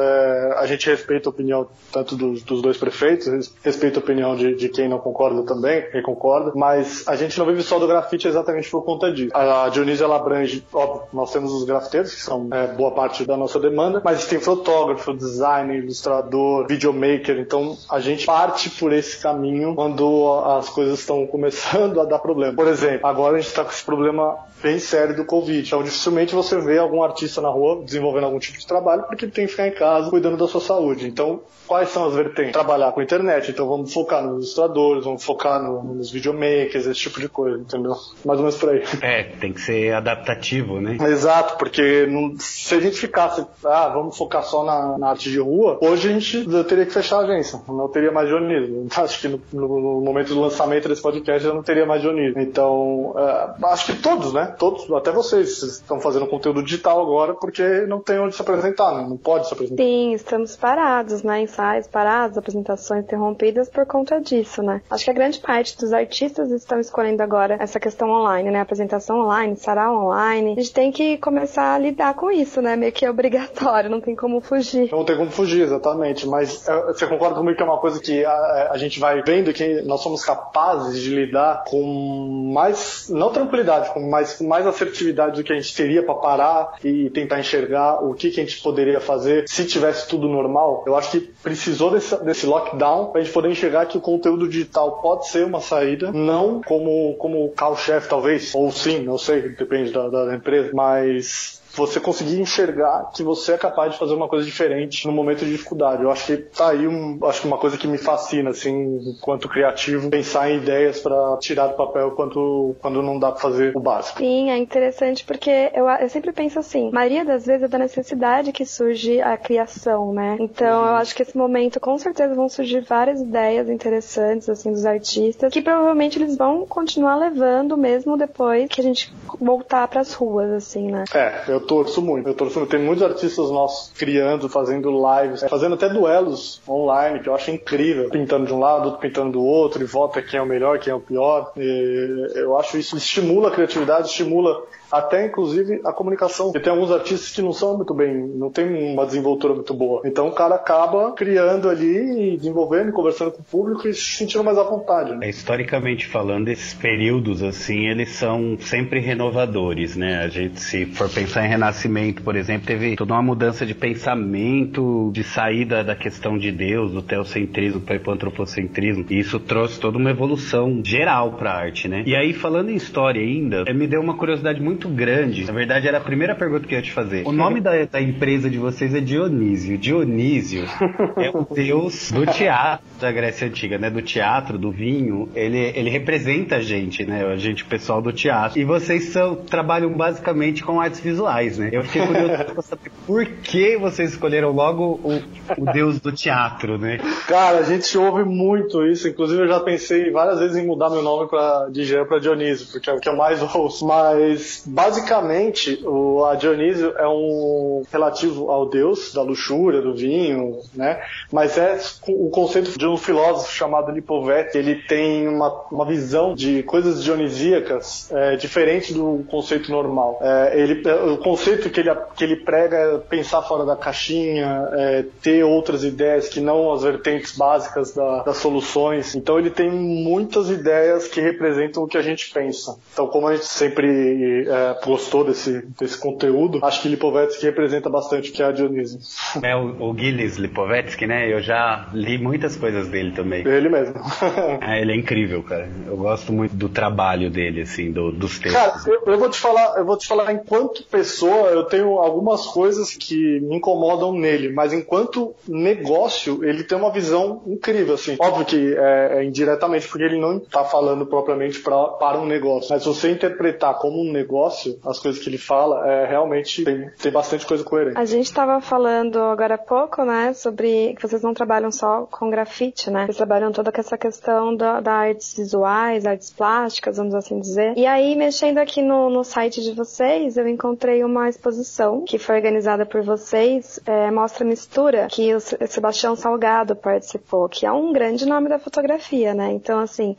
é, 0.00 0.54
a 0.56 0.66
gente 0.66 0.88
respeita 0.88 1.28
a 1.28 1.30
opinião 1.30 1.66
tanto 1.92 2.16
dos, 2.16 2.42
dos 2.42 2.62
dois 2.62 2.76
prefeitos, 2.76 3.52
respeita 3.62 3.98
a 3.98 4.02
opinião 4.02 4.34
de, 4.34 4.54
de, 4.54 4.68
quem 4.68 4.88
não 4.88 4.98
concorda 4.98 5.42
também, 5.42 5.82
quem 5.90 6.02
concorda, 6.02 6.52
mas 6.54 7.06
a 7.06 7.16
gente 7.16 7.38
não 7.38 7.46
vive 7.46 7.62
só 7.62 7.78
do 7.78 7.86
grafite 7.86 8.26
exatamente 8.26 8.70
por 8.70 8.82
conta 8.82 9.12
disso. 9.12 9.30
A 9.34 9.68
Dionísio, 9.68 10.04
ela 10.04 10.16
abrange, 10.16 10.64
óbvio, 10.72 11.02
nós 11.12 11.32
temos 11.32 11.52
os 11.52 11.64
grafiteiros, 11.64 12.14
que 12.14 12.20
são 12.22 12.48
é, 12.52 12.66
boa 12.68 12.92
parte 12.92 13.24
da 13.24 13.36
nossa 13.36 13.58
demanda, 13.58 14.00
mas 14.04 14.26
tem 14.26 14.37
fotógrafo, 14.40 15.12
designer, 15.14 15.78
ilustrador, 15.78 16.66
videomaker. 16.66 17.38
Então 17.38 17.76
a 17.90 18.00
gente 18.00 18.26
parte 18.26 18.70
por 18.70 18.92
esse 18.92 19.18
caminho 19.18 19.74
quando 19.74 20.40
as 20.44 20.68
coisas 20.68 21.00
estão 21.00 21.26
começando 21.26 22.00
a 22.00 22.04
dar 22.04 22.18
problema. 22.18 22.54
Por 22.54 22.68
exemplo, 22.68 23.06
agora 23.06 23.36
a 23.36 23.40
gente 23.40 23.48
está 23.48 23.64
com 23.64 23.70
esse 23.70 23.84
problema 23.84 24.36
bem 24.62 24.78
sério 24.78 25.14
do 25.14 25.24
Covid. 25.24 25.66
Então 25.66 25.82
dificilmente 25.82 26.34
você 26.34 26.58
vê 26.60 26.78
algum 26.78 27.02
artista 27.02 27.40
na 27.40 27.48
rua 27.48 27.82
desenvolvendo 27.84 28.24
algum 28.24 28.38
tipo 28.38 28.58
de 28.58 28.66
trabalho 28.66 29.04
porque 29.04 29.24
ele 29.24 29.32
tem 29.32 29.46
que 29.46 29.52
ficar 29.52 29.68
em 29.68 29.72
casa 29.72 30.10
cuidando 30.10 30.36
da 30.36 30.48
sua 30.48 30.60
saúde. 30.60 31.06
Então 31.06 31.42
quais 31.68 31.90
são 31.90 32.06
as 32.06 32.14
vertentes? 32.14 32.52
Trabalhar 32.52 32.90
com 32.92 33.02
internet, 33.02 33.50
então 33.50 33.68
vamos 33.68 33.92
focar 33.92 34.22
nos 34.22 34.36
ilustradores, 34.36 35.04
vamos 35.04 35.22
focar 35.22 35.62
no, 35.62 35.82
nos 35.94 36.10
videomakers, 36.10 36.86
esse 36.86 37.00
tipo 37.00 37.20
de 37.20 37.28
coisa, 37.28 37.58
entendeu? 37.58 37.94
Mais 38.24 38.38
ou 38.38 38.46
menos 38.46 38.56
por 38.56 38.70
aí. 38.70 38.82
É, 39.02 39.24
tem 39.24 39.52
que 39.52 39.60
ser 39.60 39.92
adaptativo, 39.94 40.80
né? 40.80 40.96
Exato, 41.08 41.56
porque 41.58 42.06
não, 42.06 42.34
se 42.38 42.74
a 42.74 42.80
gente 42.80 42.98
ficasse, 42.98 43.44
ah, 43.64 43.88
vamos 43.88 44.16
focar 44.16 44.27
só 44.42 44.64
na, 44.64 44.98
na, 44.98 45.08
arte 45.10 45.30
de 45.30 45.38
rua, 45.38 45.78
hoje 45.80 46.08
a 46.08 46.12
gente 46.12 46.64
teria 46.64 46.86
que 46.86 46.92
fechar 46.92 47.18
a 47.18 47.24
agência, 47.24 47.60
não 47.68 47.88
teria 47.88 48.12
mais 48.12 48.28
jornalismo. 48.28 48.86
Acho 48.96 49.20
que 49.20 49.28
no, 49.28 49.40
no, 49.52 50.00
momento 50.00 50.34
do 50.34 50.40
lançamento 50.40 50.88
desse 50.88 51.02
podcast 51.02 51.46
eu 51.46 51.54
não 51.54 51.62
teria 51.62 51.86
mais 51.86 52.02
jornalismo. 52.02 52.40
Então, 52.40 53.12
uh, 53.14 53.66
acho 53.66 53.86
que 53.86 54.02
todos, 54.02 54.32
né? 54.32 54.54
Todos, 54.58 54.90
até 54.92 55.10
vocês, 55.10 55.62
estão 55.62 56.00
fazendo 56.00 56.26
conteúdo 56.26 56.62
digital 56.62 57.00
agora 57.00 57.34
porque 57.34 57.62
não 57.86 58.00
tem 58.00 58.18
onde 58.18 58.34
se 58.34 58.42
apresentar, 58.42 58.92
né? 58.92 59.06
Não 59.08 59.16
pode 59.16 59.46
se 59.46 59.54
apresentar. 59.54 59.82
Sim, 59.82 60.12
estamos 60.12 60.56
parados, 60.56 61.22
né? 61.22 61.42
Ensaios 61.42 61.86
parados, 61.86 62.36
apresentações 62.36 63.04
interrompidas 63.04 63.68
por 63.68 63.86
conta 63.86 64.20
disso, 64.20 64.62
né? 64.62 64.82
Acho 64.90 65.04
que 65.04 65.10
a 65.10 65.14
grande 65.14 65.38
parte 65.38 65.76
dos 65.78 65.92
artistas 65.92 66.50
estão 66.50 66.80
escolhendo 66.80 67.22
agora 67.22 67.56
essa 67.60 67.78
questão 67.78 68.10
online, 68.10 68.50
né? 68.50 68.60
Apresentação 68.60 69.20
online, 69.20 69.56
sarau 69.56 70.06
online. 70.06 70.52
A 70.52 70.60
gente 70.60 70.72
tem 70.72 70.92
que 70.92 71.16
começar 71.18 71.74
a 71.74 71.78
lidar 71.78 72.14
com 72.14 72.30
isso, 72.30 72.60
né? 72.60 72.76
Meio 72.76 72.92
que 72.92 73.04
é 73.04 73.10
obrigatório, 73.10 73.90
não 73.90 74.00
tem 74.00 74.14
como 74.18 74.40
fugir. 74.40 74.90
Não 74.90 75.04
tem 75.04 75.16
como 75.16 75.30
fugir, 75.30 75.62
exatamente. 75.62 76.26
Mas 76.26 76.68
é, 76.68 76.86
você 76.86 77.06
concorda 77.06 77.36
comigo 77.36 77.56
que 77.56 77.62
é 77.62 77.66
uma 77.66 77.78
coisa 77.78 78.00
que 78.00 78.24
a, 78.24 78.70
a 78.72 78.78
gente 78.78 78.98
vai 78.98 79.22
vendo 79.22 79.52
que 79.52 79.82
nós 79.82 80.00
somos 80.02 80.24
capazes 80.24 81.00
de 81.00 81.14
lidar 81.14 81.64
com 81.64 82.52
mais, 82.52 83.08
não 83.08 83.30
tranquilidade, 83.30 83.90
com 83.92 84.00
mais, 84.00 84.34
com 84.34 84.46
mais 84.46 84.66
assertividade 84.66 85.36
do 85.36 85.44
que 85.44 85.52
a 85.52 85.56
gente 85.56 85.74
teria 85.74 86.02
para 86.02 86.14
parar 86.14 86.74
e 86.84 87.10
tentar 87.10 87.38
enxergar 87.38 88.04
o 88.04 88.14
que, 88.14 88.30
que 88.30 88.40
a 88.40 88.44
gente 88.44 88.60
poderia 88.60 89.00
fazer 89.00 89.48
se 89.48 89.64
tivesse 89.64 90.08
tudo 90.08 90.28
normal? 90.28 90.84
Eu 90.86 90.96
acho 90.96 91.10
que 91.12 91.20
precisou 91.20 91.90
desse, 91.90 92.16
desse 92.24 92.46
lockdown 92.46 93.06
para 93.06 93.20
a 93.20 93.24
gente 93.24 93.32
poder 93.32 93.50
enxergar 93.50 93.86
que 93.86 93.96
o 93.96 94.00
conteúdo 94.00 94.48
digital 94.48 95.00
pode 95.00 95.28
ser 95.28 95.44
uma 95.44 95.60
saída, 95.60 96.10
não 96.12 96.60
como, 96.62 97.14
como 97.18 97.48
carro-chefe, 97.50 98.08
talvez, 98.08 98.54
ou 98.54 98.70
sim, 98.70 99.00
não 99.00 99.18
sei, 99.18 99.42
depende 99.50 99.92
da, 99.92 100.08
da 100.08 100.34
empresa, 100.34 100.70
mas 100.74 101.57
você 101.74 102.00
conseguir 102.00 102.40
enxergar 102.40 103.10
que 103.14 103.22
você 103.22 103.52
é 103.52 103.58
capaz 103.58 103.92
de 103.92 103.98
fazer 103.98 104.14
uma 104.14 104.28
coisa 104.28 104.44
diferente 104.44 105.06
no 105.06 105.12
momento 105.12 105.44
de 105.44 105.52
dificuldade. 105.52 106.02
Eu 106.02 106.10
acho 106.10 106.26
que 106.26 106.36
tá 106.36 106.70
aí 106.70 106.86
um, 106.86 107.18
acho 107.24 107.42
que 107.42 107.46
uma 107.46 107.58
coisa 107.58 107.76
que 107.76 107.86
me 107.86 107.98
fascina, 107.98 108.50
assim, 108.50 108.98
enquanto 109.16 109.48
criativo, 109.48 110.10
pensar 110.10 110.50
em 110.50 110.58
ideias 110.58 111.00
para 111.00 111.36
tirar 111.38 111.68
do 111.68 111.74
papel 111.74 112.12
quando, 112.12 112.74
quando 112.80 113.02
não 113.02 113.18
dá 113.18 113.30
para 113.30 113.40
fazer 113.40 113.76
o 113.76 113.80
básico. 113.80 114.18
Sim, 114.18 114.50
é 114.50 114.58
interessante 114.58 115.24
porque 115.24 115.70
eu, 115.74 115.88
eu 115.88 116.08
sempre 116.08 116.32
penso 116.32 116.58
assim, 116.58 116.90
maioria 116.90 117.24
das 117.24 117.46
vezes 117.46 117.64
é 117.64 117.68
da 117.68 117.78
necessidade 117.78 118.52
que 118.52 118.64
surge 118.64 119.20
a 119.20 119.36
criação, 119.36 120.12
né? 120.12 120.36
Então 120.40 120.80
uhum. 120.80 120.88
eu 120.88 120.94
acho 120.94 121.14
que 121.14 121.22
esse 121.22 121.36
momento 121.36 121.80
com 121.80 121.96
certeza 121.98 122.34
vão 122.34 122.48
surgir 122.48 122.80
várias 122.80 123.20
ideias 123.20 123.68
interessantes, 123.68 124.48
assim, 124.48 124.72
dos 124.72 124.84
artistas, 124.84 125.52
que 125.52 125.62
provavelmente 125.62 126.18
eles 126.18 126.36
vão 126.36 126.66
continuar 126.66 127.16
levando 127.16 127.76
mesmo 127.76 128.16
depois 128.16 128.68
que 128.68 128.80
a 128.80 128.84
gente 128.84 129.12
voltar 129.40 129.86
para 129.88 130.00
as 130.00 130.12
ruas, 130.12 130.50
assim, 130.50 130.90
né? 130.90 131.04
É, 131.14 131.44
eu 131.48 131.57
torço 131.60 132.02
muito. 132.02 132.28
Eu 132.28 132.34
torço 132.34 132.58
muito. 132.58 132.70
Tem 132.70 132.80
muitos 132.80 133.02
artistas 133.02 133.50
nossos 133.50 133.92
criando, 133.96 134.48
fazendo 134.48 134.90
lives, 134.90 135.42
fazendo 135.48 135.74
até 135.74 135.88
duelos 135.88 136.60
online, 136.68 137.20
que 137.20 137.28
eu 137.28 137.34
acho 137.34 137.50
incrível. 137.50 138.10
Pintando 138.10 138.46
de 138.46 138.52
um 138.52 138.58
lado, 138.58 138.86
outro 138.86 139.00
pintando 139.00 139.32
do 139.32 139.42
outro, 139.42 139.82
e 139.82 139.86
vota 139.86 140.22
quem 140.22 140.38
é 140.38 140.42
o 140.42 140.46
melhor, 140.46 140.78
quem 140.78 140.90
é 140.90 140.94
o 140.94 141.00
pior. 141.00 141.52
E 141.56 142.32
eu 142.34 142.58
acho 142.58 142.78
isso 142.78 142.96
estimula 142.96 143.48
a 143.48 143.52
criatividade, 143.52 144.08
estimula 144.08 144.62
até 144.90 145.26
inclusive 145.26 145.80
a 145.84 145.92
comunicação. 145.92 146.46
Porque 146.46 146.60
tem 146.60 146.72
alguns 146.72 146.90
artistas 146.90 147.30
que 147.30 147.42
não 147.42 147.52
são 147.52 147.76
muito 147.76 147.94
bem, 147.94 148.14
não 148.14 148.50
tem 148.50 148.92
uma 148.92 149.06
desenvoltura 149.06 149.54
muito 149.54 149.74
boa. 149.74 150.02
Então 150.04 150.28
o 150.28 150.32
cara 150.32 150.54
acaba 150.54 151.12
criando 151.12 151.68
ali, 151.68 152.36
desenvolvendo, 152.36 152.92
conversando 152.92 153.32
com 153.32 153.40
o 153.40 153.44
público 153.44 153.88
e 153.88 153.94
se 153.94 154.16
sentindo 154.16 154.44
mais 154.44 154.58
à 154.58 154.62
vontade. 154.62 155.14
Né? 155.14 155.28
Historicamente 155.28 156.06
falando, 156.06 156.48
esses 156.48 156.74
períodos 156.74 157.42
assim, 157.42 157.88
eles 157.88 158.10
são 158.10 158.56
sempre 158.60 159.00
renovadores, 159.00 159.96
né? 159.96 160.22
A 160.24 160.28
gente, 160.28 160.60
se 160.60 160.86
for 160.86 161.08
pensar 161.08 161.44
em 161.44 161.48
Renascimento, 161.48 162.22
por 162.22 162.36
exemplo, 162.36 162.66
teve 162.66 162.96
toda 162.96 163.14
uma 163.14 163.22
mudança 163.22 163.64
de 163.64 163.74
pensamento, 163.74 165.10
de 165.12 165.22
saída 165.22 165.82
da 165.82 165.94
questão 165.94 166.38
de 166.38 166.50
Deus, 166.52 166.92
do 166.92 167.02
teocentrismo 167.02 167.80
para 167.80 168.00
o 168.06 168.10
antropocentrismo. 168.10 169.06
E 169.10 169.18
isso 169.18 169.38
trouxe 169.40 169.80
toda 169.80 169.98
uma 169.98 170.10
evolução 170.10 170.80
geral 170.84 171.32
para 171.32 171.50
a 171.50 171.56
arte, 171.56 171.88
né? 171.88 172.02
E 172.06 172.14
aí, 172.14 172.32
falando 172.32 172.70
em 172.70 172.76
história 172.76 173.20
ainda, 173.20 173.64
me 173.72 173.86
deu 173.86 174.00
uma 174.00 174.16
curiosidade 174.16 174.60
muito 174.60 174.77
grande. 174.86 175.44
Na 175.46 175.52
verdade, 175.52 175.88
era 175.88 175.96
a 175.98 176.00
primeira 176.00 176.34
pergunta 176.34 176.66
que 176.66 176.74
eu 176.74 176.78
ia 176.78 176.82
te 176.82 176.92
fazer. 176.92 177.26
O 177.26 177.32
nome 177.32 177.60
da, 177.60 177.84
da 177.86 178.00
empresa 178.00 178.50
de 178.50 178.58
vocês 178.58 178.94
é 178.94 179.00
Dionísio. 179.00 179.78
Dionísio 179.78 180.64
é 181.16 181.30
o 181.30 181.42
deus 181.42 182.12
do 182.12 182.26
teatro 182.26 182.86
da 183.00 183.10
Grécia 183.10 183.46
Antiga, 183.48 183.78
né? 183.78 183.90
Do 183.90 184.02
teatro, 184.02 184.58
do 184.58 184.70
vinho. 184.70 185.28
Ele, 185.34 185.58
ele 185.74 185.88
representa 185.88 186.56
a 186.56 186.60
gente, 186.60 187.04
né? 187.04 187.24
A 187.24 187.36
gente, 187.36 187.62
o 187.62 187.66
pessoal 187.66 188.02
do 188.02 188.12
teatro. 188.12 188.58
E 188.58 188.64
vocês 188.64 189.04
são, 189.06 189.36
trabalham 189.36 189.92
basicamente 189.92 190.62
com 190.62 190.80
artes 190.80 191.00
visuais, 191.00 191.58
né? 191.58 191.70
Eu 191.72 191.82
fiquei 191.84 192.06
curioso 192.06 192.44
pra 192.44 192.62
saber 192.62 192.90
por 193.06 193.24
que 193.26 193.76
vocês 193.76 194.10
escolheram 194.10 194.50
logo 194.50 195.00
o, 195.02 195.22
o 195.56 195.72
deus 195.72 196.00
do 196.00 196.12
teatro, 196.12 196.76
né? 196.78 196.98
Cara, 197.26 197.58
a 197.58 197.62
gente 197.62 197.96
ouve 197.96 198.24
muito 198.24 198.84
isso. 198.86 199.08
Inclusive, 199.08 199.42
eu 199.42 199.48
já 199.48 199.60
pensei 199.60 200.10
várias 200.10 200.38
vezes 200.38 200.56
em 200.56 200.66
mudar 200.66 200.90
meu 200.90 201.02
nome 201.02 201.28
pra, 201.28 201.68
de 201.70 201.84
Jean 201.84 202.04
para 202.04 202.18
Dionísio, 202.18 202.68
porque 202.70 202.90
é 202.90 202.92
o 202.92 203.00
que 203.00 203.08
eu 203.08 203.16
mais 203.16 203.40
ouço. 203.54 203.86
Mas, 203.86 204.67
basicamente, 204.68 205.80
o, 205.84 206.24
a 206.24 206.34
Dionísio 206.34 206.94
é 206.96 207.08
um 207.08 207.82
relativo 207.90 208.50
ao 208.50 208.68
deus 208.68 209.12
da 209.12 209.22
luxúria, 209.22 209.80
do 209.80 209.94
vinho, 209.94 210.58
né? 210.74 211.00
Mas 211.32 211.56
é 211.56 211.78
o 212.08 212.30
conceito 212.30 212.78
de 212.78 212.86
um 212.86 212.96
filósofo 212.96 213.52
chamado 213.52 213.90
Lipovetsky. 213.90 214.58
Ele 214.58 214.76
tem 214.76 215.26
uma, 215.26 215.48
uma 215.70 215.86
visão 215.86 216.34
de 216.34 216.62
coisas 216.62 217.02
dionisíacas 217.02 218.10
é, 218.12 218.36
diferente 218.36 218.92
do 218.92 219.24
conceito 219.30 219.70
normal. 219.70 220.18
É, 220.20 220.60
ele, 220.60 220.82
o 220.90 221.18
conceito 221.18 221.70
que 221.70 221.80
ele, 221.80 221.94
que 222.14 222.24
ele 222.24 222.36
prega 222.36 222.76
é 222.76 222.98
pensar 222.98 223.42
fora 223.42 223.64
da 223.64 223.76
caixinha, 223.76 224.68
é, 224.72 225.04
ter 225.22 225.44
outras 225.44 225.84
ideias 225.84 226.28
que 226.28 226.40
não 226.40 226.72
as 226.72 226.82
vertentes 226.82 227.36
básicas 227.36 227.94
da, 227.94 228.22
das 228.22 228.36
soluções. 228.36 229.14
Então 229.14 229.38
ele 229.38 229.50
tem 229.50 229.70
muitas 229.70 230.50
ideias 230.50 231.08
que 231.08 231.20
representam 231.20 231.82
o 231.82 231.88
que 231.88 231.96
a 231.96 232.02
gente 232.02 232.30
pensa. 232.32 232.76
Então, 232.92 233.06
como 233.06 233.28
a 233.28 233.34
gente 233.34 233.46
sempre 233.46 234.46
é, 234.58 234.76
gostou 234.84 235.24
desse, 235.24 235.64
desse 235.78 235.98
conteúdo, 235.98 236.60
acho 236.62 236.82
que 236.82 236.88
Lipovetsky 236.88 237.46
representa 237.46 237.88
bastante 237.88 238.30
o 238.30 238.32
que 238.32 238.42
é 238.42 238.46
a 238.46 238.52
Dionísio. 238.52 238.98
É 239.42 239.54
o, 239.54 239.90
o 239.90 239.96
Gilles 239.96 240.36
Lipovetsky, 240.36 241.06
né? 241.06 241.32
Eu 241.32 241.40
já 241.40 241.88
li 241.92 242.18
muitas 242.18 242.56
coisas 242.56 242.88
dele 242.88 243.12
também. 243.12 243.46
Ele 243.46 243.68
mesmo. 243.68 243.94
é, 244.60 244.80
ele 244.80 244.92
é 244.92 244.96
incrível, 244.96 245.42
cara. 245.42 245.68
Eu 245.86 245.96
gosto 245.96 246.32
muito 246.32 246.54
do 246.54 246.68
trabalho 246.68 247.30
dele, 247.30 247.62
assim, 247.62 247.92
do, 247.92 248.10
dos 248.10 248.38
textos. 248.38 248.52
Cara, 248.52 248.80
eu, 248.86 249.12
eu, 249.12 249.18
vou 249.18 249.30
te 249.30 249.38
falar, 249.38 249.78
eu 249.78 249.84
vou 249.84 249.96
te 249.96 250.06
falar, 250.06 250.32
enquanto 250.32 250.82
pessoa, 250.84 251.48
eu 251.48 251.64
tenho 251.64 251.98
algumas 251.98 252.46
coisas 252.46 252.94
que 252.94 253.40
me 253.40 253.56
incomodam 253.56 254.12
nele, 254.12 254.50
mas 254.52 254.72
enquanto 254.72 255.34
negócio, 255.46 256.44
ele 256.44 256.64
tem 256.64 256.76
uma 256.76 256.90
visão 256.90 257.42
incrível, 257.46 257.94
assim. 257.94 258.16
Óbvio 258.18 258.44
que 258.44 258.74
é, 258.76 259.18
é 259.18 259.24
indiretamente, 259.24 259.86
porque 259.88 260.04
ele 260.04 260.18
não 260.18 260.38
está 260.38 260.64
falando 260.64 261.06
propriamente 261.06 261.60
pra, 261.60 261.88
para 261.88 262.20
um 262.20 262.26
negócio. 262.26 262.70
Mas 262.70 262.82
se 262.82 262.88
você 262.88 263.10
interpretar 263.10 263.74
como 263.78 264.00
um 264.00 264.12
negócio, 264.12 264.47
as 264.84 264.98
coisas 264.98 265.22
que 265.22 265.28
ele 265.28 265.38
fala, 265.38 265.86
é, 265.88 266.06
realmente 266.06 266.64
tem, 266.64 266.90
tem 266.90 267.12
bastante 267.12 267.46
coisa 267.46 267.64
coerente. 267.64 267.98
A 267.98 268.04
gente 268.04 268.26
estava 268.26 268.60
falando 268.60 269.18
agora 269.18 269.54
há 269.54 269.58
pouco, 269.58 270.04
né, 270.04 270.32
sobre 270.32 270.94
que 270.94 271.02
vocês 271.02 271.22
não 271.22 271.34
trabalham 271.34 271.70
só 271.70 272.06
com 272.10 272.30
grafite, 272.30 272.90
né? 272.90 273.06
Vocês 273.06 273.16
trabalham 273.16 273.52
toda 273.52 273.72
essa 273.74 273.96
questão 273.96 274.54
da, 274.54 274.80
da 274.80 274.92
artes 274.92 275.34
visuais, 275.34 276.06
artes 276.06 276.30
plásticas, 276.30 276.96
vamos 276.96 277.14
assim 277.14 277.40
dizer. 277.40 277.74
E 277.76 277.86
aí, 277.86 278.16
mexendo 278.16 278.58
aqui 278.58 278.82
no, 278.82 279.08
no 279.10 279.24
site 279.24 279.62
de 279.62 279.72
vocês, 279.72 280.36
eu 280.36 280.48
encontrei 280.48 281.04
uma 281.04 281.28
exposição 281.28 282.04
que 282.04 282.18
foi 282.18 282.36
organizada 282.36 282.84
por 282.84 283.02
vocês, 283.02 283.80
é, 283.86 284.10
mostra 284.10 284.44
mistura, 284.44 285.08
que 285.10 285.34
o 285.34 285.40
Sebastião 285.40 286.16
Salgado 286.16 286.74
participou, 286.74 287.48
que 287.48 287.66
é 287.66 287.72
um 287.72 287.92
grande 287.92 288.26
nome 288.26 288.48
da 288.48 288.58
fotografia, 288.58 289.34
né? 289.34 289.52
Então, 289.52 289.78
assim, 289.78 290.16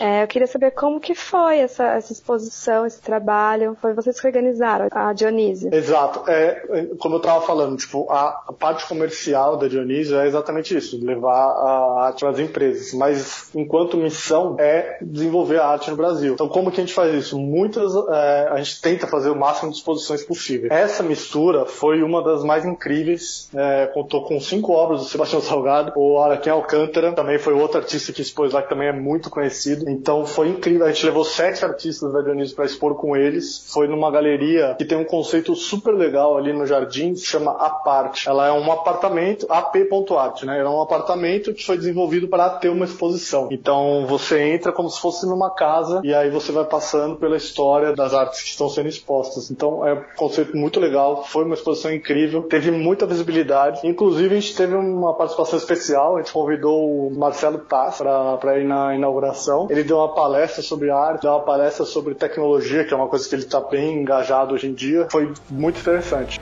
é, 0.00 0.22
eu 0.22 0.26
queria 0.26 0.46
saber 0.46 0.72
como 0.72 1.00
que 1.00 1.14
foi 1.14 1.58
essa, 1.58 1.84
essa 1.84 2.12
exposição, 2.12 2.86
esse 2.86 3.00
trabalho. 3.00 3.71
Foi 3.80 3.94
vocês 3.94 4.20
que 4.20 4.26
organizaram, 4.26 4.88
a 4.90 5.12
Dionísio. 5.12 5.74
Exato. 5.74 6.28
É, 6.30 6.88
como 6.98 7.16
eu 7.16 7.18
estava 7.18 7.44
falando, 7.44 7.76
tipo, 7.76 8.10
a, 8.10 8.44
a, 8.48 8.52
parte 8.52 8.86
comercial 8.86 9.56
da 9.56 9.68
Dionísio 9.68 10.18
é 10.18 10.26
exatamente 10.26 10.76
isso, 10.76 10.98
levar 11.04 11.32
a 11.32 12.06
arte 12.06 12.24
às 12.26 12.38
empresas. 12.38 12.92
Mas 12.94 13.50
enquanto 13.54 13.96
missão 13.96 14.56
é 14.58 14.98
desenvolver 15.00 15.58
a 15.58 15.66
arte 15.66 15.90
no 15.90 15.96
Brasil. 15.96 16.34
Então, 16.34 16.48
como 16.48 16.70
que 16.70 16.80
a 16.80 16.84
gente 16.84 16.94
faz 16.94 17.14
isso? 17.14 17.38
Muitas, 17.38 17.92
é, 17.94 18.48
a 18.50 18.56
gente 18.58 18.80
tenta 18.80 19.06
fazer 19.06 19.30
o 19.30 19.36
máximo 19.36 19.70
de 19.70 19.76
exposições 19.76 20.22
possível. 20.22 20.70
Essa 20.72 21.02
mistura 21.02 21.66
foi 21.66 22.02
uma 22.02 22.22
das 22.22 22.44
mais 22.44 22.64
incríveis. 22.64 23.48
É, 23.54 23.86
contou 23.86 24.24
com 24.24 24.40
cinco 24.40 24.72
obras 24.72 25.00
do 25.00 25.06
Sebastião 25.06 25.40
Salgado. 25.42 25.92
O 25.96 26.18
Araquém 26.18 26.52
Alcântara 26.52 27.12
também 27.12 27.38
foi 27.38 27.54
outro 27.54 27.78
artista 27.78 28.12
que 28.12 28.22
expôs 28.22 28.52
lá, 28.52 28.62
que 28.62 28.68
também 28.68 28.88
é 28.88 28.92
muito 28.92 29.30
conhecido. 29.30 29.88
Então, 29.88 30.26
foi 30.26 30.48
incrível. 30.48 30.86
A 30.86 30.92
gente 30.92 31.06
levou 31.06 31.24
sete 31.24 31.64
artistas 31.64 32.12
da 32.12 32.20
Dionísio 32.20 32.54
para 32.54 32.64
expor 32.64 32.94
com 32.94 33.16
eles. 33.16 33.61
Foi 33.68 33.86
numa 33.86 34.10
galeria 34.10 34.74
que 34.78 34.84
tem 34.84 34.98
um 34.98 35.04
conceito 35.04 35.54
super 35.54 35.94
legal 35.94 36.36
ali 36.36 36.52
no 36.52 36.66
jardim, 36.66 37.14
se 37.14 37.26
chama 37.26 37.52
Aparte. 37.52 38.28
Ela 38.28 38.48
é 38.48 38.52
um 38.52 38.70
apartamento, 38.70 39.46
ap.art, 39.48 40.42
né? 40.44 40.58
Ela 40.58 40.70
é 40.70 40.72
um 40.72 40.80
apartamento 40.82 41.52
que 41.54 41.64
foi 41.64 41.76
desenvolvido 41.76 42.28
para 42.28 42.50
ter 42.50 42.68
uma 42.68 42.84
exposição. 42.84 43.48
Então, 43.50 44.06
você 44.06 44.40
entra 44.40 44.72
como 44.72 44.88
se 44.88 45.00
fosse 45.00 45.26
numa 45.26 45.50
casa 45.50 46.00
e 46.04 46.14
aí 46.14 46.30
você 46.30 46.52
vai 46.52 46.64
passando 46.64 47.16
pela 47.16 47.36
história 47.36 47.94
das 47.94 48.14
artes 48.14 48.42
que 48.42 48.48
estão 48.48 48.68
sendo 48.68 48.88
expostas. 48.88 49.50
Então 49.50 49.86
é 49.86 49.94
um 49.94 50.02
conceito 50.16 50.56
muito 50.56 50.80
legal, 50.80 51.24
foi 51.24 51.44
uma 51.44 51.54
exposição 51.54 51.92
incrível, 51.92 52.42
teve 52.42 52.70
muita 52.70 53.06
visibilidade. 53.06 53.80
Inclusive 53.84 54.36
a 54.36 54.40
gente 54.40 54.56
teve 54.56 54.74
uma 54.74 55.14
participação 55.14 55.58
especial, 55.58 56.16
a 56.16 56.18
gente 56.18 56.32
convidou 56.32 57.08
o 57.08 57.14
Marcelo 57.16 57.58
Tass 57.58 57.98
para 58.40 58.58
ir 58.58 58.64
na 58.64 58.94
inauguração. 58.94 59.66
Ele 59.70 59.84
deu 59.84 59.98
uma 59.98 60.14
palestra 60.14 60.62
sobre 60.62 60.90
arte, 60.90 61.22
deu 61.22 61.30
uma 61.30 61.40
palestra 61.40 61.84
sobre 61.84 62.14
tecnologia, 62.14 62.84
que 62.84 62.92
é 62.92 62.96
uma 62.96 63.08
coisa 63.08 63.28
que 63.28 63.34
ele 63.34 63.41
está 63.44 63.60
bem 63.60 64.00
engajado 64.00 64.54
hoje 64.54 64.66
em 64.66 64.74
dia. 64.74 65.06
Foi 65.10 65.32
muito 65.50 65.80
interessante. 65.80 66.40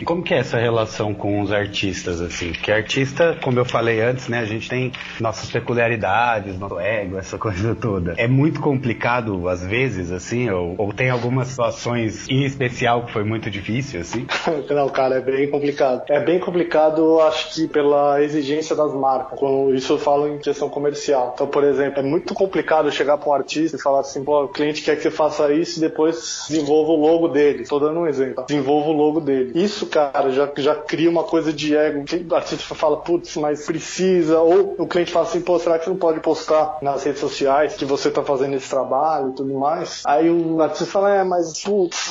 E 0.00 0.04
como 0.04 0.22
que 0.22 0.32
é 0.32 0.38
essa 0.38 0.58
relação 0.58 1.12
com 1.12 1.42
os 1.42 1.52
artistas, 1.52 2.22
assim? 2.22 2.52
Porque 2.52 2.72
artista, 2.72 3.36
como 3.42 3.58
eu 3.58 3.66
falei 3.66 4.00
antes, 4.00 4.28
né, 4.28 4.40
a 4.40 4.46
gente 4.46 4.66
tem 4.68 4.92
nossas 5.20 5.50
peculiaridades, 5.50 6.58
nosso 6.58 6.80
ego, 6.80 7.18
essa 7.18 7.36
coisa 7.38 7.74
toda. 7.74 8.14
É 8.16 8.26
muito 8.26 8.60
complicado, 8.60 9.46
às 9.46 9.64
vezes, 9.64 10.10
assim, 10.10 10.48
ou, 10.48 10.74
ou 10.78 10.92
tem 10.92 11.10
algumas 11.10 11.48
situações 11.48 12.26
em 12.30 12.44
especial 12.44 13.04
que 13.04 13.12
foi 13.12 13.24
muito 13.24 13.50
difícil, 13.50 14.00
assim? 14.00 14.26
Não, 14.70 14.88
cara, 14.88 15.16
é 15.16 15.20
bem 15.20 15.50
complicado. 15.50 16.02
É 16.08 16.20
bem 16.24 16.38
complicado, 16.38 17.20
acho 17.20 17.54
que 17.54 17.68
pela 17.68 18.22
exigência 18.22 18.74
das 18.74 18.94
marcas. 18.94 19.38
Quando 19.38 19.74
isso 19.74 19.92
eu 19.92 19.98
falo 19.98 20.28
em 20.28 20.38
questão 20.38 20.70
comercial. 20.70 21.32
Então, 21.34 21.46
por 21.46 21.62
exemplo, 21.62 22.00
é 22.00 22.02
muito 22.02 22.32
complicado 22.32 22.90
chegar 22.90 23.18
para 23.18 23.28
um 23.28 23.34
artista 23.34 23.76
e 23.76 23.80
falar 23.80 24.00
assim, 24.00 24.24
pô, 24.24 24.44
o 24.44 24.48
cliente 24.48 24.82
quer 24.82 24.96
que 24.96 25.02
você 25.02 25.10
faça 25.10 25.52
isso 25.52 25.78
e 25.78 25.80
depois 25.80 26.46
desenvolva 26.48 26.92
o 26.92 26.96
logo 26.96 27.28
dele. 27.28 27.64
Tô 27.64 27.78
dando 27.78 28.00
um 28.00 28.06
exemplo. 28.06 28.44
Desenvolva 28.46 28.88
o 28.88 28.92
logo 28.92 29.20
dele. 29.20 29.52
Isso, 29.54 29.89
cara, 29.90 30.30
já, 30.30 30.48
já 30.56 30.74
cria 30.74 31.10
uma 31.10 31.24
coisa 31.24 31.52
de 31.52 31.76
ego. 31.76 32.04
O 32.30 32.34
artista 32.34 32.74
fala, 32.74 32.98
putz, 32.98 33.36
mas 33.36 33.66
precisa. 33.66 34.40
Ou 34.40 34.76
o 34.78 34.86
cliente 34.86 35.12
fala 35.12 35.26
assim, 35.26 35.40
pô, 35.40 35.58
será 35.58 35.78
que 35.78 35.84
você 35.84 35.90
não 35.90 35.96
pode 35.96 36.20
postar 36.20 36.78
nas 36.80 37.04
redes 37.04 37.20
sociais 37.20 37.74
que 37.74 37.84
você 37.84 38.10
tá 38.10 38.22
fazendo 38.22 38.54
esse 38.54 38.70
trabalho 38.70 39.30
e 39.30 39.34
tudo 39.34 39.54
mais? 39.54 40.02
Aí 40.06 40.30
o 40.30 40.60
artista 40.62 40.86
fala, 40.86 41.14
é, 41.14 41.24
mas 41.24 41.62
putz, 41.62 42.10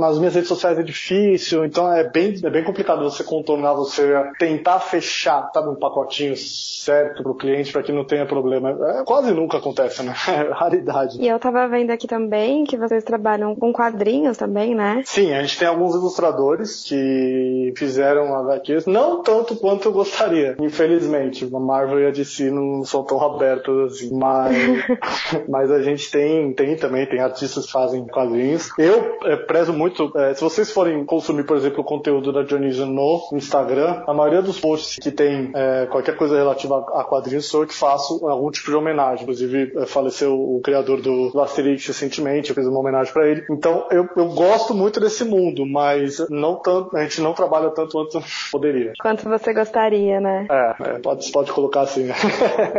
nas 0.00 0.18
minhas 0.18 0.34
redes 0.34 0.48
sociais 0.48 0.78
é 0.78 0.82
difícil. 0.82 1.64
Então 1.64 1.92
é 1.92 2.04
bem, 2.04 2.34
é 2.42 2.50
bem 2.50 2.64
complicado 2.64 3.02
você 3.02 3.22
contornar, 3.22 3.74
você 3.74 4.02
tentar 4.38 4.80
fechar, 4.80 5.50
sabe, 5.54 5.68
um 5.68 5.76
pacotinho 5.76 6.36
certo 6.36 7.22
pro 7.22 7.34
cliente 7.34 7.72
para 7.72 7.82
que 7.82 7.92
não 7.92 8.04
tenha 8.04 8.26
problema. 8.26 8.70
É, 8.70 9.04
quase 9.04 9.32
nunca 9.32 9.58
acontece, 9.58 10.02
né? 10.02 10.14
É 10.34 10.50
raridade. 10.52 11.20
E 11.20 11.28
eu 11.28 11.38
tava 11.38 11.68
vendo 11.68 11.90
aqui 11.90 12.08
também 12.08 12.64
que 12.64 12.76
vocês 12.76 13.04
trabalham 13.04 13.54
com 13.54 13.72
quadrinhos 13.72 14.36
também, 14.36 14.74
né? 14.74 15.02
Sim, 15.04 15.32
a 15.32 15.40
gente 15.42 15.58
tem 15.58 15.68
alguns 15.68 15.94
ilustradores 15.94 16.82
que 16.82 16.94
fizeram 17.76 18.34
HQs, 18.36 18.86
não 18.86 19.22
tanto 19.22 19.56
quanto 19.56 19.88
eu 19.88 19.92
gostaria, 19.92 20.56
infelizmente. 20.60 21.48
A 21.52 21.58
Marvel 21.58 22.00
e 22.00 22.06
a 22.06 22.10
DC 22.10 22.50
não 22.50 22.84
são 22.84 23.02
tão 23.04 23.20
abertas 23.20 23.92
assim, 23.92 24.14
mas, 24.14 24.56
mas 25.48 25.70
a 25.70 25.82
gente 25.82 26.10
tem, 26.10 26.52
tem 26.52 26.76
também, 26.76 27.06
tem 27.06 27.20
artistas 27.20 27.66
que 27.66 27.72
fazem 27.72 28.06
quadrinhos. 28.06 28.70
Eu 28.78 29.18
é, 29.24 29.36
prezo 29.36 29.72
muito, 29.72 30.12
é, 30.16 30.34
se 30.34 30.42
vocês 30.42 30.70
forem 30.70 31.04
consumir, 31.04 31.44
por 31.44 31.56
exemplo, 31.56 31.80
o 31.80 31.84
conteúdo 31.84 32.32
da 32.32 32.42
Dionísio 32.42 32.86
no 32.86 33.28
Instagram, 33.32 34.02
a 34.06 34.14
maioria 34.14 34.42
dos 34.42 34.60
posts 34.60 34.96
que 34.96 35.10
tem 35.10 35.50
é, 35.54 35.86
qualquer 35.86 36.16
coisa 36.16 36.36
relativa 36.36 36.78
a 36.94 37.04
quadrinhos 37.04 37.46
sou 37.46 37.62
eu 37.62 37.66
que 37.66 37.74
faço 37.74 38.26
algum 38.26 38.50
tipo 38.50 38.70
de 38.70 38.76
homenagem. 38.76 39.22
Inclusive, 39.22 39.72
é, 39.76 39.86
faleceu 39.86 40.34
o 40.34 40.60
criador 40.62 41.00
do, 41.00 41.30
do 41.30 41.40
Asterix 41.40 41.86
recentemente, 41.86 42.50
eu 42.50 42.54
fiz 42.54 42.66
uma 42.66 42.80
homenagem 42.80 43.12
para 43.12 43.28
ele. 43.28 43.44
Então, 43.50 43.86
eu, 43.90 44.08
eu 44.16 44.28
gosto 44.28 44.74
muito 44.74 45.00
desse 45.00 45.24
mundo, 45.24 45.66
mas 45.66 46.18
não 46.28 46.56
tanto, 46.56 46.93
a 46.94 47.02
gente 47.02 47.20
não 47.20 47.32
trabalha 47.32 47.70
tanto 47.70 47.92
quanto 47.92 48.22
poderia. 48.50 48.92
Quanto 49.00 49.28
você 49.28 49.52
gostaria, 49.52 50.20
né? 50.20 50.46
É, 50.50 50.74
é 50.82 50.98
pode, 50.98 51.30
pode 51.30 51.52
colocar 51.52 51.82
assim. 51.82 52.08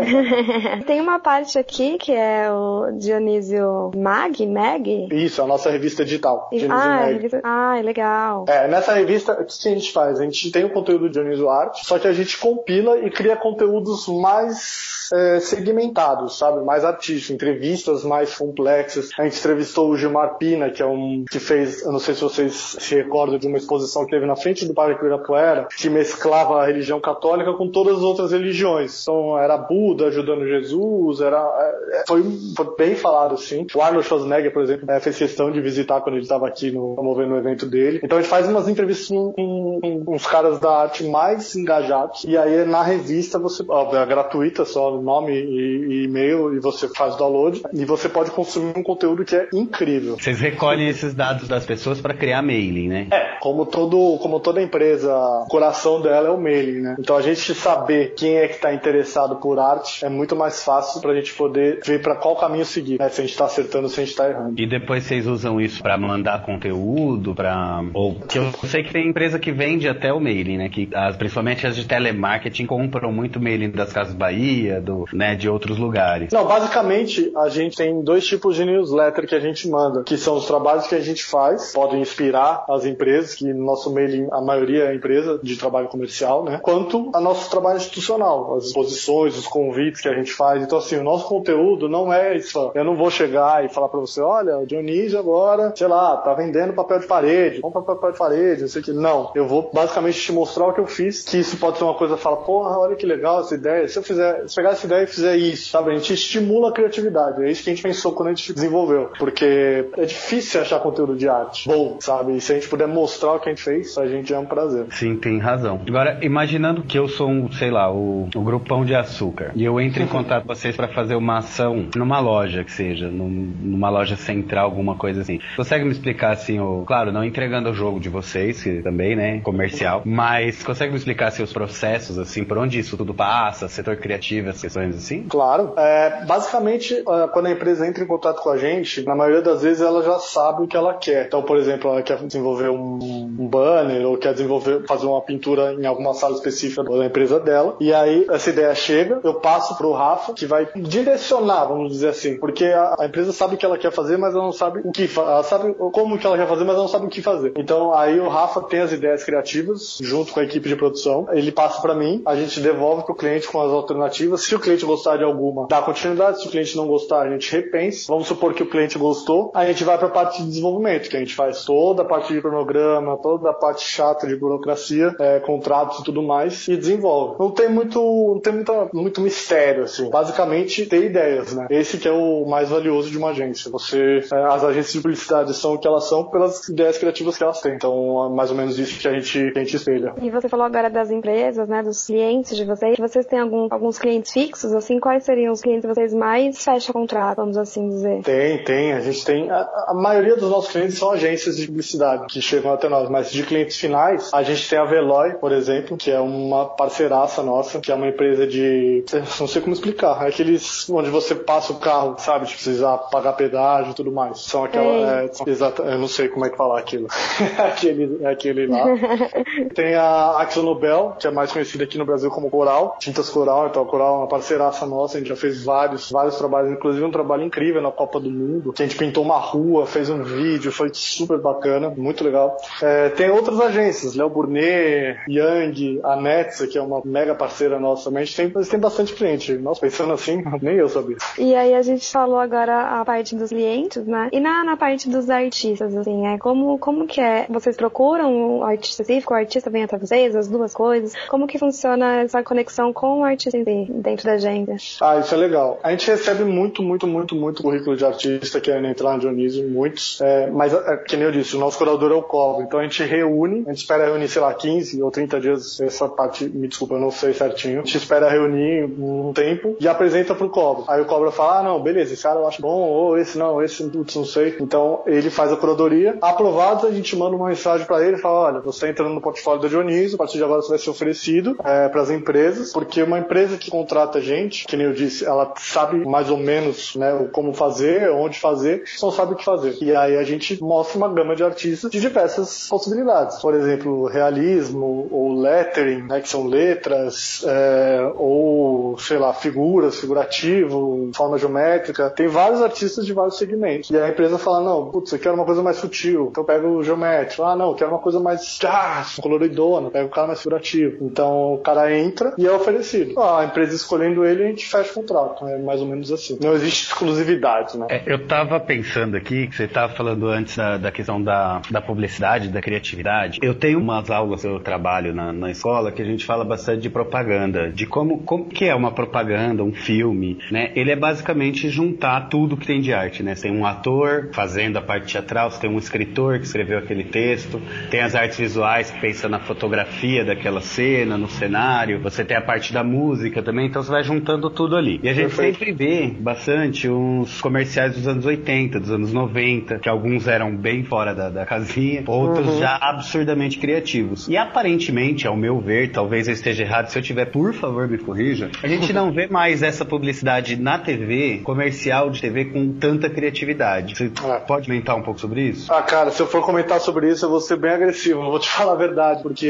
tem 0.85 1.01
uma 1.01 1.19
parte 1.19 1.57
aqui 1.57 1.97
que 1.97 2.11
é 2.11 2.51
o 2.51 2.91
Dionísio 2.97 3.91
Mag, 3.95 4.45
Mag? 4.47 5.07
Isso, 5.11 5.41
a 5.41 5.47
nossa 5.47 5.69
revista 5.69 6.03
digital. 6.03 6.49
Dionísio 6.51 6.73
ah, 6.73 6.87
Mag. 6.87 7.13
revista... 7.13 7.41
ah, 7.43 7.81
legal. 7.83 8.45
É, 8.47 8.67
nessa 8.67 8.93
revista, 8.93 9.33
o 9.33 9.45
que 9.45 9.67
a 9.67 9.71
gente 9.71 9.91
faz? 9.91 10.19
A 10.19 10.23
gente 10.23 10.51
tem 10.51 10.63
o 10.63 10.73
conteúdo 10.73 11.07
do 11.07 11.09
Dionísio 11.09 11.49
Arte, 11.49 11.85
só 11.85 11.99
que 11.99 12.07
a 12.07 12.13
gente 12.13 12.37
compila 12.37 12.97
e 12.99 13.09
cria 13.09 13.35
conteúdos 13.35 14.07
mais 14.07 15.09
é, 15.13 15.39
segmentados, 15.39 16.37
sabe? 16.37 16.63
Mais 16.63 16.83
artísticos, 16.83 17.29
entrevistas 17.29 18.03
mais 18.03 18.35
complexas. 18.35 19.09
A 19.17 19.23
gente 19.23 19.39
entrevistou 19.39 19.89
o 19.89 19.97
Gilmar 19.97 20.37
Pina, 20.37 20.69
que 20.69 20.81
é 20.81 20.85
um 20.85 21.25
que 21.29 21.39
fez, 21.39 21.83
eu 21.83 21.91
não 21.91 21.99
sei 21.99 22.15
se 22.15 22.21
vocês 22.21 22.53
se 22.79 22.95
recordam 22.95 23.37
de 23.37 23.47
uma 23.47 23.57
exposição 23.57 24.04
que 24.05 24.11
teve 24.11 24.25
na 24.25 24.35
frente 24.35 24.65
do 24.65 24.73
Parque 24.73 24.99
Ibirapuera, 24.99 25.67
que 25.77 25.89
mesclava 25.89 26.61
a 26.61 26.65
religião 26.65 26.99
católica 26.99 27.53
com 27.53 27.69
todas 27.69 27.97
as 27.97 28.03
outras 28.03 28.31
religiões. 28.31 29.01
Então 29.01 29.37
era 29.37 29.57
Buda 29.57 30.07
ajudando 30.07 30.47
Jesus, 30.47 31.21
era 31.21 31.37
é, 31.37 32.03
foi, 32.07 32.23
foi 32.55 32.75
bem 32.77 32.95
falado 32.95 33.35
assim. 33.35 33.65
O 33.73 33.81
Arnold 33.81 34.07
Schwarzenegger, 34.07 34.53
por 34.53 34.63
exemplo, 34.63 34.89
é, 34.89 34.99
fez 34.99 35.17
questão 35.17 35.51
de 35.51 35.61
visitar 35.61 36.01
quando 36.01 36.15
ele 36.15 36.23
estava 36.23 36.47
aqui 36.47 36.71
no, 36.71 36.95
promovendo 36.95 37.35
o 37.35 37.37
evento 37.37 37.65
dele. 37.65 37.99
Então 38.03 38.17
a 38.17 38.21
gente 38.21 38.29
faz 38.29 38.47
umas 38.47 38.67
entrevistas 38.67 39.07
com, 39.07 39.31
com, 39.33 40.05
com 40.05 40.15
os 40.15 40.25
caras 40.25 40.59
da 40.59 40.71
arte 40.71 41.03
mais 41.03 41.55
engajados. 41.55 42.23
E 42.23 42.37
aí 42.37 42.65
na 42.65 42.83
revista 42.83 43.39
você, 43.39 43.63
óbvio, 43.67 43.99
é 43.99 44.05
gratuita, 44.05 44.65
só 44.65 44.91
nome 45.01 45.33
e, 45.33 45.85
e 45.85 46.03
e-mail 46.05 46.55
e 46.55 46.59
você 46.59 46.87
faz 46.87 47.15
o 47.15 47.17
download 47.17 47.61
e 47.73 47.85
você 47.85 48.09
pode 48.09 48.31
consumir 48.31 48.73
um 48.77 48.83
conteúdo 48.83 49.23
que 49.23 49.35
é 49.35 49.47
incrível. 49.53 50.17
Vocês 50.17 50.39
recolhem 50.39 50.87
esses 50.87 51.13
dados 51.13 51.47
das 51.47 51.65
pessoas 51.65 51.99
para 52.01 52.13
criar 52.13 52.41
mailing, 52.41 52.87
né? 52.87 53.07
É, 53.11 53.37
como 53.39 53.65
todo, 53.65 53.94
como 54.21 54.39
toda 54.39 54.61
empresa, 54.61 55.13
o 55.15 55.47
coração 55.47 56.01
dela 56.01 56.27
é 56.27 56.31
o 56.31 56.37
mailing, 56.37 56.81
né? 56.81 56.95
Então 56.99 57.15
a 57.15 57.21
gente 57.21 57.53
saber 57.53 58.13
quem 58.15 58.37
é 58.37 58.47
que 58.47 58.55
está 58.55 58.73
interessado 58.73 59.37
por 59.37 59.59
arte 59.59 60.05
é 60.05 60.09
muito 60.09 60.35
mais 60.35 60.63
fácil 60.63 61.01
para 61.01 61.11
a 61.11 61.15
gente 61.15 61.33
poder 61.33 61.79
ver 61.83 62.01
para 62.01 62.15
qual 62.15 62.35
caminho 62.35 62.65
seguir, 62.65 62.99
né? 62.99 63.09
Se 63.09 63.21
a 63.21 63.23
gente 63.23 63.33
está 63.33 63.45
acertando, 63.45 63.89
se 63.89 63.99
a 63.99 64.03
gente 64.03 64.11
está 64.11 64.29
errando. 64.29 64.59
E 64.59 64.67
depois 64.67 65.03
vocês 65.03 65.27
usam 65.27 65.59
isso 65.59 65.81
para 65.81 65.97
mandar 65.97 66.43
conteúdo, 66.43 67.33
para 67.33 67.83
ou 67.93 68.15
que 68.15 68.37
eu 68.37 68.51
sei 68.67 68.83
que 68.83 68.91
tem 68.91 69.07
empresa 69.07 69.39
que 69.39 69.51
vende 69.51 69.87
até 69.87 70.11
o 70.11 70.19
mailing, 70.19 70.57
né? 70.57 70.69
Que 70.69 70.89
as, 70.93 71.15
principalmente 71.15 71.65
as 71.65 71.75
de 71.75 71.85
telemarketing 71.85 72.65
compram 72.65 73.11
muito 73.11 73.39
mailing 73.39 73.71
das 73.71 73.91
Casas 73.91 74.13
Bahia, 74.13 74.81
do, 74.81 75.05
né, 75.13 75.35
de 75.35 75.49
outros 75.49 75.77
lugares. 75.77 76.31
Não, 76.31 76.45
basicamente 76.45 77.31
a 77.35 77.49
gente 77.49 77.75
tem 77.75 78.01
dois 78.03 78.25
tipos 78.25 78.55
de 78.55 78.65
newsletter 78.65 79.27
que 79.27 79.35
a 79.35 79.39
gente 79.39 79.67
manda, 79.69 80.03
que 80.03 80.17
são 80.17 80.37
os 80.37 80.45
trabalhos 80.45 80.87
que 80.87 80.95
a 80.95 81.01
gente 81.01 81.23
faz, 81.23 81.73
podem 81.73 82.01
inspirar 82.01 82.65
as 82.69 82.85
empresas, 82.85 83.35
que 83.35 83.45
no 83.53 83.65
nosso 83.65 83.84
mailing 83.91 84.27
a 84.31 84.41
maioria 84.41 84.85
é 84.85 84.95
empresa 84.95 85.39
de 85.41 85.55
trabalho 85.55 85.87
comercial, 85.87 86.43
né? 86.43 86.59
Quanto 86.61 87.09
a 87.13 87.19
nosso 87.19 87.49
trabalho 87.49 87.77
institucional, 87.77 88.55
as 88.55 88.65
exposições, 88.65 89.37
os 89.37 89.47
convites 89.47 90.01
que 90.01 90.07
a 90.07 90.13
gente 90.13 90.31
faz. 90.31 90.63
Então 90.63 90.77
assim, 90.77 90.97
o 90.97 91.03
nosso 91.03 91.27
conteúdo 91.27 91.87
não 91.89 92.11
é 92.11 92.35
isso. 92.35 92.71
Eu 92.73 92.83
não 92.83 92.95
vou 92.95 93.09
chegar 93.09 93.63
e 93.63 93.69
falar 93.69 93.89
para 93.89 93.99
você, 93.99 94.21
olha, 94.21 94.57
o 94.57 94.65
Dionísio 94.65 95.19
agora, 95.19 95.73
sei 95.75 95.87
lá, 95.87 96.17
tá 96.17 96.33
vendendo 96.33 96.73
papel 96.73 96.99
de 96.99 97.07
parede, 97.07 97.61
compra 97.61 97.81
papel 97.81 98.11
de 98.11 98.17
parede, 98.17 98.61
não 98.61 98.67
sei 98.67 98.81
o 98.81 98.85
que. 98.85 98.93
Não, 98.93 99.31
eu 99.35 99.47
vou 99.47 99.69
basicamente 99.73 100.19
te 100.19 100.31
mostrar 100.31 100.67
o 100.67 100.73
que 100.73 100.79
eu 100.79 100.87
fiz, 100.87 101.23
que 101.23 101.37
isso 101.37 101.57
pode 101.57 101.77
ser 101.77 101.83
uma 101.83 101.93
coisa, 101.95 102.17
fala, 102.17 102.37
porra, 102.37 102.77
olha 102.77 102.95
que 102.95 103.05
legal 103.05 103.41
essa 103.41 103.55
ideia. 103.55 103.87
Se 103.87 103.97
eu 103.97 104.03
fizer, 104.03 104.47
se 104.47 104.55
pegar 104.55 104.71
essa 104.71 104.85
ideia 104.85 105.03
e 105.03 105.07
fizer 105.07 105.35
isso, 105.35 105.69
sabe? 105.69 105.91
A 105.91 105.95
gente 105.95 106.13
estimula 106.13 106.69
a 106.69 106.71
criatividade. 106.71 107.43
É 107.43 107.49
isso 107.49 107.63
que 107.63 107.69
a 107.69 107.73
gente 107.73 107.83
pensou 107.83 108.13
quando 108.13 108.29
a 108.29 108.33
gente 108.33 108.53
desenvolveu. 108.53 109.11
Porque 109.17 109.89
é 109.97 110.05
difícil 110.05 110.61
achar 110.61 110.79
conteúdo 110.79 111.15
de 111.15 111.27
arte 111.27 111.67
bom, 111.67 111.97
sabe? 111.99 112.37
E 112.37 112.41
se 112.41 112.51
a 112.51 112.55
gente 112.55 112.69
puder 112.69 112.87
mostrar 112.87 113.33
o 113.33 113.39
que 113.39 113.49
a 113.49 113.51
gente 113.51 113.63
fez, 113.63 113.74
a 113.97 114.07
gente 114.07 114.33
é 114.33 114.39
um 114.39 114.45
prazer. 114.45 114.85
Sim, 114.91 115.15
tem 115.15 115.39
razão. 115.39 115.81
Agora, 115.87 116.19
imaginando 116.21 116.83
que 116.83 116.97
eu 116.97 117.07
sou 117.07 117.29
um, 117.29 117.51
sei 117.51 117.71
lá, 117.71 117.91
o, 117.91 118.29
o 118.35 118.41
grupão 118.41 118.85
de 118.85 118.95
açúcar, 118.95 119.51
e 119.55 119.63
eu 119.63 119.79
entro 119.79 120.01
em 120.01 120.07
contato 120.07 120.43
com 120.45 120.53
vocês 120.53 120.75
para 120.75 120.87
fazer 120.87 121.15
uma 121.15 121.37
ação 121.37 121.87
numa 121.95 122.19
loja 122.19 122.63
que 122.63 122.71
seja, 122.71 123.07
num, 123.07 123.53
numa 123.61 123.89
loja 123.89 124.15
central, 124.15 124.65
alguma 124.65 124.95
coisa 124.95 125.21
assim. 125.21 125.39
Consegue 125.55 125.85
me 125.85 125.91
explicar 125.91 126.31
assim, 126.31 126.59
o, 126.59 126.83
claro, 126.85 127.11
não 127.11 127.23
entregando 127.23 127.69
o 127.69 127.73
jogo 127.73 127.99
de 127.99 128.09
vocês, 128.09 128.61
que 128.61 128.81
também, 128.81 129.15
né, 129.15 129.39
comercial, 129.41 130.01
mas 130.05 130.63
consegue 130.63 130.91
me 130.91 130.97
explicar 130.97 131.27
assim, 131.27 131.43
os 131.43 131.53
processos, 131.53 132.17
assim, 132.17 132.43
por 132.43 132.57
onde 132.57 132.79
isso 132.79 132.97
tudo 132.97 133.13
passa, 133.13 133.67
setor 133.67 133.97
criativo, 133.97 134.49
as 134.49 134.61
questões 134.61 134.95
assim? 134.95 135.23
Claro. 135.23 135.73
É, 135.77 136.25
basicamente, 136.25 136.93
é, 136.93 137.27
quando 137.31 137.47
a 137.47 137.51
empresa 137.51 137.87
entra 137.87 138.03
em 138.03 138.07
contato 138.07 138.41
com 138.41 138.49
a 138.49 138.57
gente, 138.57 139.03
na 139.03 139.15
maioria 139.15 139.41
das 139.41 139.61
vezes 139.61 139.81
ela 139.81 140.03
já 140.03 140.19
sabe 140.19 140.63
o 140.63 140.67
que 140.67 140.75
ela 140.75 140.93
quer. 140.93 141.25
Então, 141.27 141.41
por 141.41 141.57
exemplo, 141.57 141.91
ela 141.91 142.01
quer 142.01 142.17
desenvolver 142.17 142.69
um, 142.69 142.99
um 143.39 143.47
banner 143.65 144.05
ou 144.05 144.17
quer 144.17 144.33
desenvolver, 144.33 144.85
fazer 144.85 145.07
uma 145.07 145.21
pintura 145.21 145.73
em 145.73 145.85
alguma 145.85 146.13
sala 146.13 146.35
específica 146.35 146.83
da 146.83 147.05
empresa 147.05 147.39
dela. 147.39 147.75
E 147.79 147.91
aí 147.93 148.25
essa 148.29 148.49
ideia 148.51 148.73
chega, 148.75 149.19
eu 149.23 149.35
passo 149.35 149.75
pro 149.75 149.91
Rafa, 149.91 150.33
que 150.33 150.45
vai 150.45 150.67
direcionar, 150.75 151.65
vamos 151.65 151.91
dizer 151.91 152.09
assim, 152.09 152.37
porque 152.37 152.65
a, 152.65 152.95
a 152.99 153.05
empresa 153.05 153.31
sabe 153.31 153.55
o 153.55 153.57
que 153.57 153.65
ela 153.65 153.77
quer 153.77 153.91
fazer, 153.91 154.17
mas 154.17 154.33
ela 154.33 154.43
não 154.43 154.51
sabe 154.51 154.81
o 154.83 154.91
que 154.91 155.09
ela 155.15 155.43
sabe 155.43 155.73
como 155.73 156.17
que 156.17 156.27
ela 156.27 156.37
quer 156.37 156.47
fazer, 156.47 156.63
mas 156.63 156.75
ela 156.75 156.83
não 156.83 156.87
sabe 156.87 157.05
o 157.07 157.09
que 157.09 157.21
fazer. 157.21 157.53
Então 157.57 157.93
aí 157.93 158.19
o 158.19 158.29
Rafa 158.29 158.61
tem 158.61 158.81
as 158.81 158.91
ideias 158.91 159.23
criativas 159.23 159.97
junto 160.01 160.31
com 160.31 160.39
a 160.39 160.43
equipe 160.43 160.69
de 160.69 160.75
produção, 160.75 161.27
ele 161.31 161.51
passa 161.51 161.81
para 161.81 161.95
mim, 161.95 162.21
a 162.25 162.35
gente 162.35 162.59
devolve 162.59 163.03
pro 163.03 163.15
cliente 163.15 163.47
com 163.47 163.61
as 163.61 163.71
alternativas. 163.71 164.43
Se 164.43 164.55
o 164.55 164.59
cliente 164.59 164.85
gostar 164.85 165.17
de 165.17 165.23
alguma, 165.23 165.67
dá 165.67 165.81
continuidade. 165.81 166.41
Se 166.41 166.47
o 166.47 166.51
cliente 166.51 166.75
não 166.75 166.87
gostar, 166.87 167.21
a 167.21 167.29
gente 167.29 167.51
repensa. 167.51 168.05
Vamos 168.07 168.27
supor 168.27 168.53
que 168.53 168.63
o 168.63 168.69
cliente 168.69 168.97
gostou, 168.97 169.51
a 169.53 169.65
gente 169.65 169.83
vai 169.83 169.97
para 169.97 170.07
a 170.07 170.11
parte 170.11 170.41
de 170.41 170.49
desenvolvimento, 170.49 171.09
que 171.09 171.15
a 171.15 171.19
gente 171.19 171.35
faz 171.35 171.63
toda 171.63 172.01
a 172.01 172.05
parte 172.05 172.33
de 172.33 172.41
cronograma, 172.41 173.17
toda 173.17 173.44
a 173.47 173.53
parte 173.53 173.83
chata 173.83 174.27
de 174.27 174.35
burocracia, 174.35 175.15
é, 175.19 175.39
contratos 175.39 175.99
e 175.99 176.03
tudo 176.03 176.21
mais, 176.21 176.67
e 176.67 176.75
desenvolve. 176.75 177.37
Não 177.39 177.51
tem 177.51 177.69
muito, 177.69 177.99
não 177.99 178.39
tem 178.39 178.53
muita, 178.53 178.89
muito 178.93 179.21
mistério, 179.21 179.83
assim. 179.83 180.09
Basicamente, 180.09 180.85
ter 180.85 181.03
ideias, 181.03 181.53
né? 181.53 181.67
Esse 181.69 181.97
que 181.97 182.07
é 182.07 182.11
o 182.11 182.45
mais 182.45 182.69
valioso 182.69 183.09
de 183.09 183.17
uma 183.17 183.29
agência. 183.29 183.71
Você, 183.71 184.19
é, 184.31 184.43
as 184.45 184.63
agências 184.63 184.93
de 184.93 185.01
publicidade 185.01 185.53
são 185.53 185.73
o 185.73 185.79
que 185.79 185.87
elas 185.87 186.07
são 186.07 186.25
pelas 186.25 186.67
ideias 186.67 186.97
criativas 186.97 187.37
que 187.37 187.43
elas 187.43 187.61
têm. 187.61 187.75
Então, 187.75 188.25
é 188.25 188.35
mais 188.35 188.51
ou 188.51 188.57
menos 188.57 188.77
isso 188.77 188.99
que 188.99 189.07
a 189.07 189.13
gente, 189.13 189.51
que 189.51 189.59
a 189.59 189.63
gente 189.63 189.75
espelha. 189.75 190.13
E 190.21 190.29
você 190.29 190.47
falou 190.49 190.65
agora 190.65 190.89
das 190.89 191.11
empresas, 191.11 191.67
né? 191.67 191.83
Dos 191.83 192.05
clientes 192.05 192.55
de 192.55 192.65
vocês. 192.65 192.97
Vocês 192.97 193.25
têm 193.25 193.39
algum, 193.39 193.67
alguns 193.69 193.97
clientes 193.97 194.31
fixos, 194.31 194.73
assim? 194.73 194.99
Quais 194.99 195.23
seriam 195.23 195.53
os 195.53 195.61
clientes 195.61 195.81
que 195.81 195.93
vocês 195.93 196.13
mais 196.13 196.63
fecham 196.63 196.93
contrato, 196.93 197.37
vamos 197.37 197.57
assim 197.57 197.89
dizer? 197.89 198.21
Tem, 198.23 198.63
tem. 198.63 198.93
A 198.93 198.99
gente 198.99 199.25
tem. 199.25 199.49
A, 199.49 199.85
a 199.87 199.93
maioria 199.93 200.35
dos 200.35 200.49
nossos 200.49 200.71
clientes 200.71 200.97
são 200.97 201.11
agências 201.11 201.57
de 201.57 201.67
publicidade 201.67 202.25
que 202.27 202.41
chegam 202.41 202.73
até 202.73 202.87
nós, 202.89 203.09
mas 203.09 203.29
de 203.35 203.43
clientes 203.43 203.77
finais, 203.77 204.31
a 204.33 204.43
gente 204.43 204.67
tem 204.69 204.79
a 204.79 204.85
Veloy, 204.85 205.33
por 205.33 205.51
exemplo, 205.51 205.97
que 205.97 206.11
é 206.11 206.19
uma 206.19 206.65
parceiraça 206.65 207.43
nossa, 207.43 207.79
que 207.79 207.91
é 207.91 207.95
uma 207.95 208.07
empresa 208.07 208.47
de. 208.47 209.03
Não 209.39 209.47
sei 209.47 209.61
como 209.61 209.73
explicar. 209.73 210.25
É 210.25 210.29
aqueles 210.29 210.89
onde 210.89 211.09
você 211.09 211.35
passa 211.35 211.73
o 211.73 211.79
carro, 211.79 212.15
sabe? 212.17 212.45
De 212.45 212.53
precisar 212.53 212.97
pagar 212.97 213.33
pedágio 213.33 213.91
e 213.91 213.95
tudo 213.95 214.11
mais. 214.11 214.41
São 214.41 214.63
aquela. 214.63 215.23
É, 215.23 215.27
são, 215.31 215.47
exata, 215.47 215.83
eu 215.83 215.97
não 215.97 216.07
sei 216.07 216.27
como 216.27 216.45
é 216.45 216.49
que 216.49 216.57
falar 216.57 216.79
aquilo. 216.79 217.07
aquele, 217.57 218.25
aquele 218.25 218.67
lá. 218.67 218.85
tem 219.73 219.95
a 219.95 220.39
Axonobel, 220.39 221.15
que 221.19 221.27
é 221.27 221.31
mais 221.31 221.51
conhecida 221.51 221.83
aqui 221.83 221.97
no 221.97 222.05
Brasil 222.05 222.29
como 222.29 222.49
Coral, 222.49 222.97
Tintas 222.99 223.29
Coral, 223.29 223.67
então 223.67 223.83
a 223.83 223.85
Coral 223.85 224.15
é 224.15 224.17
uma 224.19 224.27
parceiraça 224.27 224.85
nossa, 224.85 225.17
a 225.17 225.19
gente 225.19 225.29
já 225.29 225.35
fez 225.35 225.63
vários, 225.63 226.11
vários 226.11 226.37
trabalhos, 226.37 226.71
inclusive 226.71 227.03
um 227.05 227.11
trabalho 227.11 227.43
incrível 227.43 227.81
na 227.81 227.91
Copa 227.91 228.19
do 228.19 228.29
Mundo, 228.29 228.73
que 228.73 228.81
a 228.81 228.85
gente 228.85 228.97
pintou 228.97 229.23
uma 229.23 229.37
rua, 229.37 229.85
fez 229.85 230.09
um 230.09 230.23
vídeo, 230.23 230.71
foi 230.71 230.89
super 230.93 231.37
bacana, 231.37 231.89
muito 231.95 232.23
legal. 232.23 232.57
É, 232.81 233.09
tem 233.09 233.24
outras 233.31 233.59
agências, 233.59 234.15
Léo 234.15 234.29
Burnet, 234.29 235.19
Yang, 235.27 235.99
a 236.03 236.15
Netsa, 236.15 236.67
que 236.67 236.77
é 236.77 236.81
uma 236.81 237.01
mega 237.03 237.35
parceira 237.35 237.79
nossa 237.79 238.05
também, 238.05 238.23
a 238.23 238.25
gente 238.25 238.35
tem, 238.35 238.51
a 238.55 238.59
gente 238.61 238.71
tem 238.71 238.79
bastante 238.79 239.13
cliente. 239.13 239.53
Nossa, 239.53 239.81
pensando 239.81 240.13
assim, 240.13 240.43
nem 240.61 240.75
eu 240.75 240.89
sabia. 240.89 241.17
E 241.37 241.55
aí 241.55 241.73
a 241.73 241.81
gente 241.81 242.09
falou 242.11 242.39
agora 242.39 242.99
a 242.99 243.05
parte 243.05 243.35
dos 243.35 243.49
clientes, 243.49 244.05
né? 244.05 244.29
E 244.31 244.39
na, 244.39 244.63
na 244.63 244.77
parte 244.77 245.09
dos 245.09 245.29
artistas, 245.29 245.95
assim, 245.95 246.27
é 246.27 246.37
como, 246.37 246.77
como 246.79 247.07
que 247.07 247.19
é? 247.19 247.45
Vocês 247.49 247.75
procuram 247.75 248.59
o 248.59 248.63
artista 248.63 249.01
específico, 249.01 249.33
o 249.33 249.37
artista 249.37 249.69
vem 249.69 249.83
até 249.83 249.97
vocês, 249.97 250.35
as 250.35 250.47
duas 250.47 250.73
coisas? 250.73 251.13
Como 251.27 251.47
que 251.47 251.57
funciona 251.57 252.21
essa 252.21 252.43
conexão 252.43 252.93
com 252.93 253.21
o 253.21 253.23
artista 253.23 253.57
dentro 253.89 254.25
da 254.25 254.33
agenda? 254.33 254.75
Ah, 255.01 255.19
isso 255.19 255.33
é 255.33 255.37
legal. 255.37 255.79
A 255.83 255.91
gente 255.91 256.07
recebe 256.07 256.43
muito, 256.43 256.81
muito, 256.81 257.07
muito, 257.07 257.35
muito 257.35 257.63
currículo 257.63 257.95
de 257.95 258.05
artista 258.05 258.61
querendo 258.61 258.87
entrar 258.87 259.13
no 259.13 259.19
Dionísio, 259.19 259.67
muitos. 259.67 260.19
É, 260.21 260.49
mas, 260.49 260.73
é, 260.73 260.97
que 260.97 261.15
nem 261.15 261.25
eu 261.25 261.31
disse, 261.31 261.55
o 261.55 261.59
nosso 261.59 261.77
curador 261.77 262.11
é 262.11 262.15
o 262.15 262.23
Covo, 262.23 262.61
então 262.61 262.79
a 262.79 262.83
gente 262.83 263.03
reúne, 263.15 263.63
a 263.65 263.69
gente 263.69 263.81
espera 263.81 264.05
reunir, 264.05 264.27
sei 264.27 264.41
lá, 264.41 264.53
15 264.53 265.01
ou 265.01 265.11
30 265.11 265.39
dias, 265.39 265.79
essa 265.79 266.07
parte, 266.07 266.45
me 266.45 266.67
desculpa, 266.67 266.95
eu 266.95 266.99
não 266.99 267.11
sei 267.11 267.33
certinho. 267.33 267.81
A 267.81 267.83
gente 267.83 267.97
espera 267.97 268.29
reunir 268.29 268.83
um 268.99 269.31
tempo 269.33 269.75
e 269.79 269.87
apresenta 269.87 270.35
pro 270.35 270.49
Cobra. 270.49 270.85
Aí 270.87 271.01
o 271.01 271.05
Cobra 271.05 271.31
fala, 271.31 271.59
ah, 271.59 271.63
não, 271.63 271.81
beleza, 271.81 272.13
esse 272.13 272.23
cara 272.23 272.39
eu 272.39 272.47
acho 272.47 272.61
bom, 272.61 272.89
ou 272.89 273.17
esse 273.17 273.37
não, 273.37 273.61
esse, 273.61 273.83
putz, 273.89 274.15
não 274.15 274.25
sei. 274.25 274.55
Então 274.59 275.01
ele 275.05 275.29
faz 275.29 275.51
a 275.51 275.57
curadoria. 275.57 276.17
Aprovado, 276.21 276.87
a 276.87 276.91
gente 276.91 277.15
manda 277.15 277.35
uma 277.35 277.47
mensagem 277.47 277.85
para 277.85 278.05
ele 278.05 278.17
e 278.17 278.19
fala, 278.19 278.39
olha, 278.39 278.59
você 278.59 278.85
tá 278.85 278.89
entrando 278.89 279.13
no 279.13 279.21
portfólio 279.21 279.61
da 279.61 279.67
Dionísio, 279.67 280.15
a 280.15 280.17
partir 280.17 280.37
de 280.37 280.43
agora 280.43 280.61
você 280.61 280.69
vai 280.69 280.79
ser 280.79 280.89
oferecido 280.89 281.55
é, 281.63 281.87
para 281.89 282.01
as 282.01 282.09
empresas, 282.09 282.71
porque 282.71 283.01
uma 283.01 283.19
empresa 283.19 283.57
que 283.57 283.69
contrata 283.69 284.19
a 284.19 284.21
gente, 284.21 284.65
que 284.65 284.75
nem 284.75 284.87
eu 284.87 284.93
disse, 284.93 285.25
ela 285.25 285.53
sabe 285.57 286.05
mais 286.05 286.29
ou 286.29 286.37
menos 286.37 286.95
né, 286.95 287.27
como 287.31 287.53
fazer, 287.53 288.09
onde 288.11 288.39
fazer, 288.39 288.83
só 288.85 289.11
sabe 289.11 289.33
o 289.33 289.35
que 289.35 289.43
fazer. 289.43 289.77
E 289.81 289.95
aí 289.95 290.17
a 290.17 290.23
gente 290.23 290.61
mostra 290.61 290.97
uma 290.97 291.09
gama 291.09 291.35
de 291.35 291.43
artistas 291.43 291.91
de 291.91 291.99
diversas 291.99 292.67
possibilidades. 292.67 293.04
Por 293.41 293.53
exemplo, 293.53 294.07
realismo 294.07 295.07
ou 295.11 295.39
lettering, 295.39 296.03
né, 296.03 296.21
que 296.21 296.29
são 296.29 296.47
letras, 296.47 297.43
é, 297.47 298.11
ou, 298.15 298.97
sei 298.97 299.17
lá, 299.17 299.33
figuras, 299.33 299.99
figurativo, 299.99 301.09
forma 301.13 301.37
geométrica. 301.37 302.09
Tem 302.09 302.27
vários 302.27 302.61
artistas 302.61 303.05
de 303.05 303.13
vários 303.13 303.37
segmentos. 303.37 303.89
E 303.89 303.97
a 303.97 304.09
empresa 304.09 304.37
fala, 304.37 304.61
não, 304.61 304.91
putz, 304.91 305.11
eu 305.11 305.19
quero 305.19 305.35
uma 305.35 305.45
coisa 305.45 305.61
mais 305.61 305.77
sutil, 305.77 306.27
então 306.31 306.43
eu 306.43 306.47
pego 306.47 306.67
o 306.67 306.83
geométrico. 306.83 307.43
Ah, 307.43 307.55
não, 307.55 307.69
eu 307.69 307.75
quero 307.75 307.91
uma 307.91 307.99
coisa 307.99 308.19
mais 308.19 308.59
ah, 308.65 309.05
coloridona, 309.21 309.89
pego 309.89 310.07
o 310.07 310.11
cara 310.11 310.27
mais 310.27 310.39
figurativo. 310.39 310.97
Então 311.05 311.55
o 311.55 311.57
cara 311.59 311.95
entra 311.95 312.33
e 312.37 312.45
é 312.45 312.51
oferecido. 312.51 313.19
Ah, 313.19 313.41
a 313.41 313.45
empresa 313.45 313.75
escolhendo 313.75 314.25
ele, 314.25 314.43
a 314.43 314.47
gente 314.47 314.67
fecha 314.67 314.91
o 314.91 314.95
contrato. 314.95 315.47
É 315.47 315.57
mais 315.59 315.81
ou 315.81 315.87
menos 315.87 316.11
assim. 316.11 316.37
Não 316.41 316.53
existe 316.53 316.87
exclusividade, 316.87 317.77
né? 317.77 317.87
É, 317.89 318.03
eu 318.05 318.27
tava 318.27 318.59
pensando 318.59 319.15
aqui, 319.15 319.47
que 319.47 319.55
você 319.55 319.67
tava 319.67 319.93
falando 319.93 320.27
antes 320.27 320.55
da, 320.55 320.77
da 320.77 320.91
questão 320.91 321.21
da, 321.21 321.61
da 321.69 321.81
publicidade, 321.81 322.49
da 322.49 322.61
criatividade. 322.61 322.94
Eu 323.41 323.53
tenho 323.53 323.79
umas 323.79 324.09
aulas 324.09 324.41
que 324.41 324.47
eu 324.47 324.59
trabalho 324.59 325.13
na, 325.13 325.31
na 325.31 325.51
escola 325.51 325.91
que 325.91 326.01
a 326.01 326.05
gente 326.05 326.25
fala 326.25 326.43
bastante 326.43 326.81
de 326.81 326.89
propaganda, 326.89 327.71
de 327.71 327.85
como, 327.85 328.19
como 328.19 328.45
que 328.45 328.65
é 328.65 328.75
uma 328.75 328.91
propaganda, 328.91 329.63
um 329.63 329.73
filme, 329.73 330.37
né? 330.51 330.71
Ele 330.75 330.91
é 330.91 330.95
basicamente 330.95 331.69
juntar 331.69 332.29
tudo 332.29 332.57
que 332.57 332.65
tem 332.65 332.81
de 332.81 332.93
arte, 332.93 333.23
né? 333.23 333.35
Você 333.35 333.47
tem 333.47 333.57
um 333.57 333.65
ator 333.65 334.29
fazendo 334.33 334.77
a 334.77 334.81
parte 334.81 335.11
teatral, 335.11 335.51
você 335.51 335.59
tem 335.59 335.69
um 335.69 335.77
escritor 335.77 336.39
que 336.39 336.45
escreveu 336.45 336.79
aquele 336.79 337.03
texto, 337.03 337.61
tem 337.89 338.01
as 338.01 338.15
artes 338.15 338.37
visuais 338.37 338.91
que 338.91 338.99
pensa 338.99 339.27
na 339.29 339.39
fotografia 339.39 340.23
daquela 340.23 340.61
cena, 340.61 341.17
no 341.17 341.27
cenário, 341.27 341.99
você 341.99 342.23
tem 342.23 342.37
a 342.37 342.41
parte 342.41 342.73
da 342.73 342.83
música 342.83 343.41
também, 343.41 343.67
então 343.67 343.81
você 343.81 343.91
vai 343.91 344.03
juntando 344.03 344.49
tudo 344.49 344.75
ali. 344.75 344.99
E 345.03 345.09
a 345.09 345.13
gente 345.13 345.35
Perfeito. 345.35 345.59
sempre 345.59 345.71
vê 345.73 346.07
bastante 346.07 346.89
uns 346.89 347.41
comerciais 347.41 347.93
dos 347.93 348.07
anos 348.07 348.25
80, 348.25 348.79
dos 348.79 348.91
anos 348.91 349.13
90, 349.13 349.79
que 349.79 349.89
alguns 349.89 350.27
eram 350.27 350.55
bem 350.55 350.83
fora 350.83 351.13
da, 351.13 351.29
da 351.29 351.45
casinha, 351.45 352.03
outros 352.07 352.47
uhum. 352.47 352.59
já 352.59 352.75
absurdamente 352.89 353.57
criativos. 353.57 354.27
E 354.27 354.37
aparentemente, 354.37 355.27
ao 355.27 355.35
meu 355.35 355.59
ver, 355.59 355.91
talvez 355.91 356.27
eu 356.27 356.33
esteja 356.33 356.63
errado, 356.63 356.89
se 356.89 356.97
eu 356.97 357.03
tiver, 357.03 357.25
por 357.25 357.53
favor, 357.53 357.87
me 357.87 357.97
corrija, 357.97 358.49
a 358.61 358.67
gente 358.67 358.93
não 358.93 359.11
vê 359.11 359.27
mais 359.27 359.63
essa 359.63 359.85
publicidade 359.85 360.55
na 360.55 360.77
TV, 360.77 361.41
comercial 361.43 362.09
de 362.09 362.21
TV, 362.21 362.45
com 362.45 362.73
tanta 362.73 363.09
criatividade. 363.09 363.95
Você 363.95 364.05
é. 364.05 364.39
pode 364.39 364.67
comentar 364.67 364.95
um 364.95 365.01
pouco 365.01 365.19
sobre 365.19 365.41
isso? 365.41 365.71
Ah, 365.73 365.81
cara, 365.81 366.11
se 366.11 366.21
eu 366.21 366.27
for 366.27 366.41
comentar 366.41 366.79
sobre 366.79 367.09
isso, 367.09 367.25
eu 367.25 367.29
vou 367.29 367.39
ser 367.39 367.57
bem 367.57 367.71
agressivo, 367.71 368.21
eu 368.21 368.29
vou 368.29 368.39
te 368.39 368.49
falar 368.51 368.73
a 368.73 368.75
verdade, 368.75 369.21
porque 369.23 369.45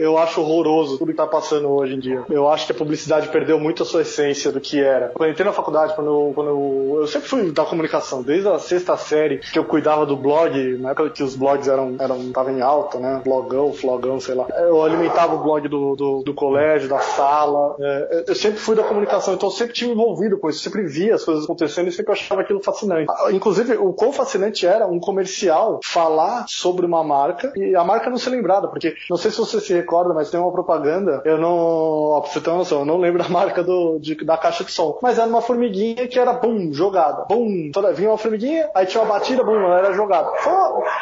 eu 0.00 0.18
acho 0.18 0.40
horroroso 0.40 0.98
tudo 0.98 1.10
que 1.10 1.16
tá 1.16 1.26
passando 1.26 1.68
hoje 1.68 1.94
em 1.94 1.98
dia. 1.98 2.22
Eu 2.28 2.48
acho 2.50 2.66
que 2.66 2.72
a 2.72 2.74
publicidade 2.74 3.28
perdeu 3.28 3.58
muito 3.58 3.82
a 3.82 3.86
sua 3.86 4.02
essência 4.02 4.52
do 4.52 4.60
que 4.60 4.80
era. 4.80 5.08
Quando 5.14 5.28
eu 5.28 5.32
entrei 5.32 5.46
na 5.46 5.52
faculdade, 5.52 5.94
quando 5.94 6.08
eu, 6.08 6.32
quando 6.34 6.48
eu, 6.48 6.98
eu 7.00 7.06
sempre 7.06 7.28
fui 7.28 7.50
da 7.50 7.64
comunicação, 7.64 8.22
desde 8.22 8.48
a 8.48 8.58
sexta 8.58 8.96
série, 8.96 9.38
que 9.38 9.58
eu 9.58 9.64
cuidava 9.64 10.06
do 10.06 10.16
blog, 10.16 10.78
na 10.78 10.90
época 10.90 11.10
que 11.10 11.22
os 11.22 11.34
blogs 11.34 11.68
eram, 11.68 11.96
eram 11.98 12.16
estavam 12.28 12.56
em 12.56 12.60
alta, 12.60 12.75
né? 12.98 13.20
Blogão, 13.24 13.72
flogão, 13.72 14.20
sei 14.20 14.34
lá. 14.34 14.46
Eu 14.56 14.82
alimentava 14.82 15.34
o 15.34 15.42
blog 15.42 15.68
do, 15.68 15.96
do, 15.96 16.22
do 16.22 16.34
colégio, 16.34 16.88
da 16.88 16.98
sala. 16.98 17.76
É, 17.80 18.24
eu 18.28 18.34
sempre 18.34 18.58
fui 18.58 18.76
da 18.76 18.84
comunicação, 18.84 19.34
então 19.34 19.48
eu 19.48 19.52
sempre 19.52 19.74
tive 19.74 19.92
envolvido 19.92 20.38
com 20.38 20.48
isso, 20.48 20.60
sempre 20.60 20.84
via 20.84 21.14
as 21.14 21.24
coisas 21.24 21.44
acontecendo 21.44 21.88
e 21.88 21.92
sempre 21.92 22.12
achava 22.12 22.40
aquilo 22.40 22.62
fascinante. 22.62 23.06
Ah, 23.10 23.32
inclusive, 23.32 23.76
o 23.76 23.92
quão 23.92 24.12
fascinante 24.12 24.66
era 24.66 24.86
um 24.86 25.00
comercial 25.00 25.80
falar 25.82 26.44
sobre 26.48 26.86
uma 26.86 27.02
marca 27.02 27.52
e 27.56 27.74
a 27.74 27.84
marca 27.84 28.10
não 28.10 28.18
ser 28.18 28.30
lembrada, 28.30 28.68
porque 28.68 28.94
não 29.08 29.16
sei 29.16 29.30
se 29.30 29.38
você 29.38 29.60
se 29.60 29.72
recorda, 29.72 30.14
mas 30.14 30.30
tem 30.30 30.40
uma 30.40 30.52
propaganda, 30.52 31.22
eu 31.24 31.38
não. 31.38 31.56
Ó, 31.56 32.20
pra 32.20 32.30
você 32.30 32.40
ter 32.40 32.50
uma 32.50 32.58
noção, 32.58 32.80
eu 32.80 32.84
não 32.84 32.98
lembro 32.98 33.22
da 33.22 33.28
marca 33.28 33.62
do, 33.62 33.98
de, 33.98 34.14
da 34.24 34.36
caixa 34.36 34.64
de 34.64 34.72
som, 34.72 34.98
mas 35.02 35.18
era 35.18 35.28
uma 35.28 35.40
formiguinha 35.40 36.06
que 36.06 36.18
era 36.18 36.32
bum, 36.32 36.72
jogada. 36.72 37.24
Bum, 37.28 37.70
toda, 37.72 37.92
vinha 37.92 38.10
uma 38.10 38.18
formiguinha, 38.18 38.68
aí 38.74 38.86
tinha 38.86 39.02
uma 39.02 39.12
batida, 39.12 39.42
bum, 39.42 39.54
ela 39.54 39.78
era 39.78 39.92
jogada. 39.92 40.30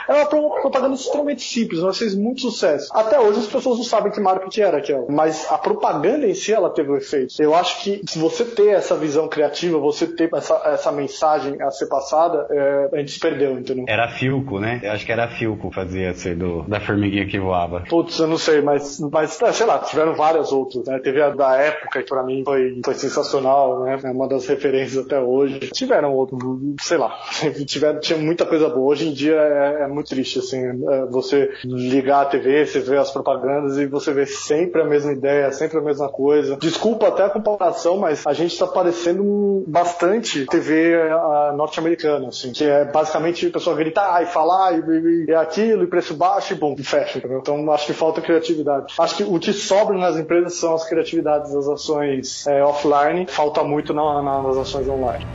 Era 0.08 0.28
uma 0.34 0.60
propaganda 0.60 0.94
extremamente 0.94 1.42
simples, 1.54 1.80
mas 1.80 1.98
fez 1.98 2.14
muito 2.14 2.40
sucesso. 2.40 2.88
Até 2.92 3.18
hoje 3.18 3.40
as 3.40 3.46
pessoas 3.46 3.78
não 3.78 3.84
sabem 3.84 4.12
que 4.12 4.24
que 4.50 4.62
era 4.62 4.78
aquela, 4.78 5.06
mas 5.08 5.46
a 5.50 5.58
propaganda 5.58 6.26
em 6.26 6.34
si 6.34 6.52
ela 6.52 6.70
teve 6.70 6.90
um 6.90 6.96
efeito. 6.96 7.34
Eu 7.40 7.54
acho 7.54 7.82
que 7.82 8.02
se 8.06 8.18
você 8.18 8.44
ter 8.44 8.68
essa 8.68 8.96
visão 8.96 9.28
criativa, 9.28 9.78
você 9.78 10.06
ter 10.06 10.30
essa, 10.34 10.60
essa 10.66 10.92
mensagem 10.92 11.60
a 11.60 11.70
ser 11.70 11.86
passada, 11.86 12.46
é, 12.50 12.88
a 12.92 12.98
gente 12.98 13.12
se 13.12 13.20
perdeu, 13.20 13.52
entendeu? 13.52 13.84
Era 13.88 14.08
Filco, 14.08 14.58
né? 14.58 14.80
Eu 14.82 14.92
acho 14.92 15.04
que 15.04 15.12
era 15.12 15.28
Filco 15.28 15.70
fazia 15.70 16.14
ser 16.14 16.36
do, 16.36 16.62
da 16.62 16.80
formiguinha 16.80 17.26
que 17.26 17.38
voava. 17.38 17.84
Putz, 17.88 18.18
eu 18.18 18.26
não 18.26 18.38
sei, 18.38 18.60
mas, 18.60 18.98
mas 19.00 19.40
é, 19.42 19.52
sei 19.52 19.66
lá, 19.66 19.78
tiveram 19.78 20.14
várias 20.14 20.52
outras, 20.52 20.86
né? 20.86 20.98
Teve 20.98 21.20
a 21.20 21.30
da 21.30 21.56
época 21.56 22.02
que 22.02 22.08
pra 22.08 22.22
mim 22.22 22.42
foi, 22.44 22.80
foi 22.84 22.94
sensacional, 22.94 23.80
né? 23.80 23.98
É 24.02 24.10
uma 24.10 24.28
das 24.28 24.46
referências 24.46 25.04
até 25.04 25.20
hoje. 25.20 25.58
Tiveram 25.72 26.12
outros, 26.12 26.40
sei 26.80 26.96
lá, 26.96 27.18
tiveram, 27.66 28.00
tinha 28.00 28.18
muita 28.18 28.46
coisa 28.46 28.68
boa. 28.68 28.92
Hoje 28.92 29.08
em 29.08 29.12
dia 29.12 29.34
é, 29.34 29.82
é 29.82 29.88
muito 29.88 30.08
triste, 30.08 30.38
assim, 30.38 30.60
é, 30.64 31.06
você 31.06 31.43
ligar 31.64 32.22
a 32.22 32.26
TV, 32.26 32.66
você 32.66 32.80
vê 32.80 32.96
as 32.96 33.10
propagandas 33.10 33.78
e 33.78 33.86
você 33.86 34.12
vê 34.12 34.26
sempre 34.26 34.82
a 34.82 34.84
mesma 34.84 35.12
ideia, 35.12 35.50
sempre 35.52 35.78
a 35.78 35.80
mesma 35.82 36.08
coisa. 36.08 36.56
Desculpa 36.56 37.08
até 37.08 37.24
a 37.24 37.30
comparação, 37.30 37.98
mas 37.98 38.26
a 38.26 38.32
gente 38.32 38.58
tá 38.58 38.66
parecendo 38.66 39.64
bastante 39.66 40.46
TV 40.46 40.94
norte-americana, 41.56 42.28
assim, 42.28 42.52
que 42.52 42.64
é 42.64 42.84
basicamente 42.84 43.46
a 43.46 43.50
pessoa 43.50 43.76
gritar 43.76 44.22
e 44.22 44.26
falar 44.26 44.72
e, 44.72 44.80
e, 44.80 45.24
e 45.28 45.34
aquilo, 45.34 45.84
e 45.84 45.86
preço 45.86 46.14
baixo 46.14 46.52
e 46.52 46.56
bom, 46.56 46.74
e 46.78 46.84
fecha, 46.84 47.18
entendeu? 47.18 47.38
Então 47.38 47.70
acho 47.72 47.86
que 47.86 47.92
falta 47.92 48.20
criatividade. 48.20 48.94
Acho 48.98 49.16
que 49.16 49.22
o 49.22 49.38
que 49.38 49.52
sobra 49.52 49.96
nas 49.96 50.16
empresas 50.16 50.54
são 50.54 50.74
as 50.74 50.88
criatividades 50.88 51.52
das 51.52 51.68
ações 51.68 52.46
é, 52.46 52.62
offline, 52.62 53.26
falta 53.26 53.62
muito 53.62 53.92
na, 53.92 54.22
na, 54.22 54.42
nas 54.42 54.56
ações 54.56 54.88
online. 54.88 55.26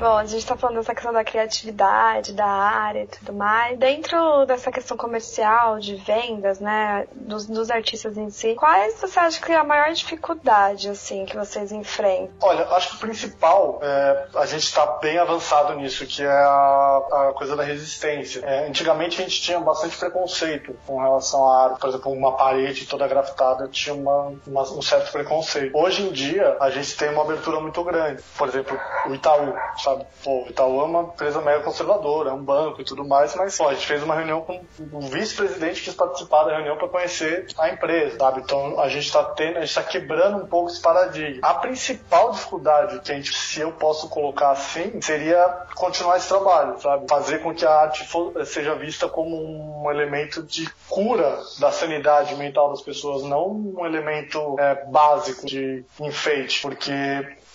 Bom, 0.00 0.16
a 0.16 0.24
gente 0.24 0.38
está 0.38 0.56
falando 0.56 0.76
dessa 0.76 0.94
questão 0.94 1.12
da 1.12 1.22
criatividade, 1.22 2.32
da 2.32 2.46
área 2.46 3.02
e 3.02 3.06
tudo 3.06 3.34
mais. 3.34 3.78
Dentro 3.78 4.46
dessa 4.46 4.72
questão 4.72 4.96
comercial, 4.96 5.78
de 5.78 5.94
vendas, 5.96 6.58
né, 6.58 7.06
dos, 7.12 7.46
dos 7.46 7.70
artistas 7.70 8.16
em 8.16 8.30
si, 8.30 8.54
quais 8.54 8.98
você 8.98 9.20
acha 9.20 9.44
que 9.44 9.52
é 9.52 9.56
a 9.56 9.62
maior 9.62 9.92
dificuldade, 9.92 10.88
assim, 10.88 11.26
que 11.26 11.36
vocês 11.36 11.70
enfrentam? 11.70 12.30
Olha, 12.40 12.66
acho 12.68 12.88
que 12.88 12.96
o 12.96 12.98
principal, 12.98 13.78
é, 13.82 14.28
a 14.36 14.46
gente 14.46 14.62
está 14.62 14.86
bem 14.86 15.18
avançado 15.18 15.74
nisso, 15.74 16.06
que 16.06 16.22
é 16.22 16.30
a, 16.30 17.02
a 17.10 17.34
coisa 17.36 17.54
da 17.54 17.62
resistência. 17.62 18.40
É, 18.42 18.68
antigamente 18.68 19.20
a 19.20 19.24
gente 19.24 19.42
tinha 19.42 19.60
bastante 19.60 19.98
preconceito 19.98 20.74
com 20.86 20.98
relação 20.98 21.46
à 21.46 21.64
arte. 21.64 21.78
Por 21.78 21.90
exemplo, 21.90 22.10
uma 22.10 22.38
parede 22.38 22.86
toda 22.86 23.06
grafitada 23.06 23.68
tinha 23.68 23.94
uma, 23.94 24.32
uma, 24.46 24.62
um 24.62 24.80
certo 24.80 25.12
preconceito. 25.12 25.76
Hoje 25.76 26.04
em 26.04 26.10
dia, 26.10 26.56
a 26.58 26.70
gente 26.70 26.96
tem 26.96 27.10
uma 27.10 27.20
abertura 27.20 27.60
muito 27.60 27.84
grande. 27.84 28.22
Por 28.38 28.48
exemplo, 28.48 28.80
o 29.06 29.14
Itaú, 29.14 29.52
sabe? 29.76 29.89
Sabe? 29.90 30.06
Pô, 30.22 30.44
o 30.44 30.48
Itaú 30.48 30.80
é 30.80 30.84
uma 30.84 31.02
empresa 31.02 31.40
mega 31.40 31.62
conservadora, 31.62 32.30
é 32.30 32.32
um 32.32 32.42
banco 32.42 32.80
e 32.80 32.84
tudo 32.84 33.04
mais, 33.04 33.34
mas 33.34 33.56
pô, 33.56 33.68
a 33.68 33.74
gente 33.74 33.86
fez 33.86 34.02
uma 34.02 34.14
reunião 34.14 34.42
com 34.42 34.62
o 34.92 35.00
vice-presidente 35.00 35.82
que 35.82 35.92
participar 35.92 36.44
da 36.44 36.54
reunião 36.56 36.76
para 36.76 36.88
conhecer 36.88 37.46
a 37.58 37.68
empresa, 37.68 38.18
sabe? 38.18 38.40
Então 38.40 38.80
a 38.80 38.88
gente 38.88 39.06
está 39.06 39.24
tendo, 39.24 39.56
a 39.56 39.60
gente 39.60 39.70
está 39.70 39.82
quebrando 39.82 40.38
um 40.38 40.46
pouco 40.46 40.70
esse 40.70 40.80
paradigma. 40.80 41.46
A 41.46 41.54
principal 41.54 42.32
dificuldade 42.32 43.00
que 43.00 43.12
a 43.12 43.14
gente, 43.14 43.34
se 43.34 43.60
eu 43.60 43.72
posso 43.72 44.08
colocar 44.08 44.50
assim, 44.50 45.00
seria 45.00 45.66
continuar 45.74 46.16
esse 46.16 46.28
trabalho, 46.28 46.80
sabe? 46.80 47.06
Fazer 47.08 47.38
com 47.38 47.54
que 47.54 47.64
a 47.64 47.70
arte 47.70 48.06
for, 48.06 48.44
seja 48.46 48.74
vista 48.74 49.08
como 49.08 49.82
um 49.82 49.90
elemento 49.90 50.42
de 50.42 50.68
cura 50.88 51.38
da 51.58 51.72
sanidade 51.72 52.34
mental 52.36 52.70
das 52.70 52.82
pessoas, 52.82 53.22
não 53.22 53.50
um 53.50 53.86
elemento 53.86 54.56
é, 54.58 54.84
básico 54.86 55.46
de 55.46 55.84
enfeite, 56.00 56.62
porque 56.62 56.92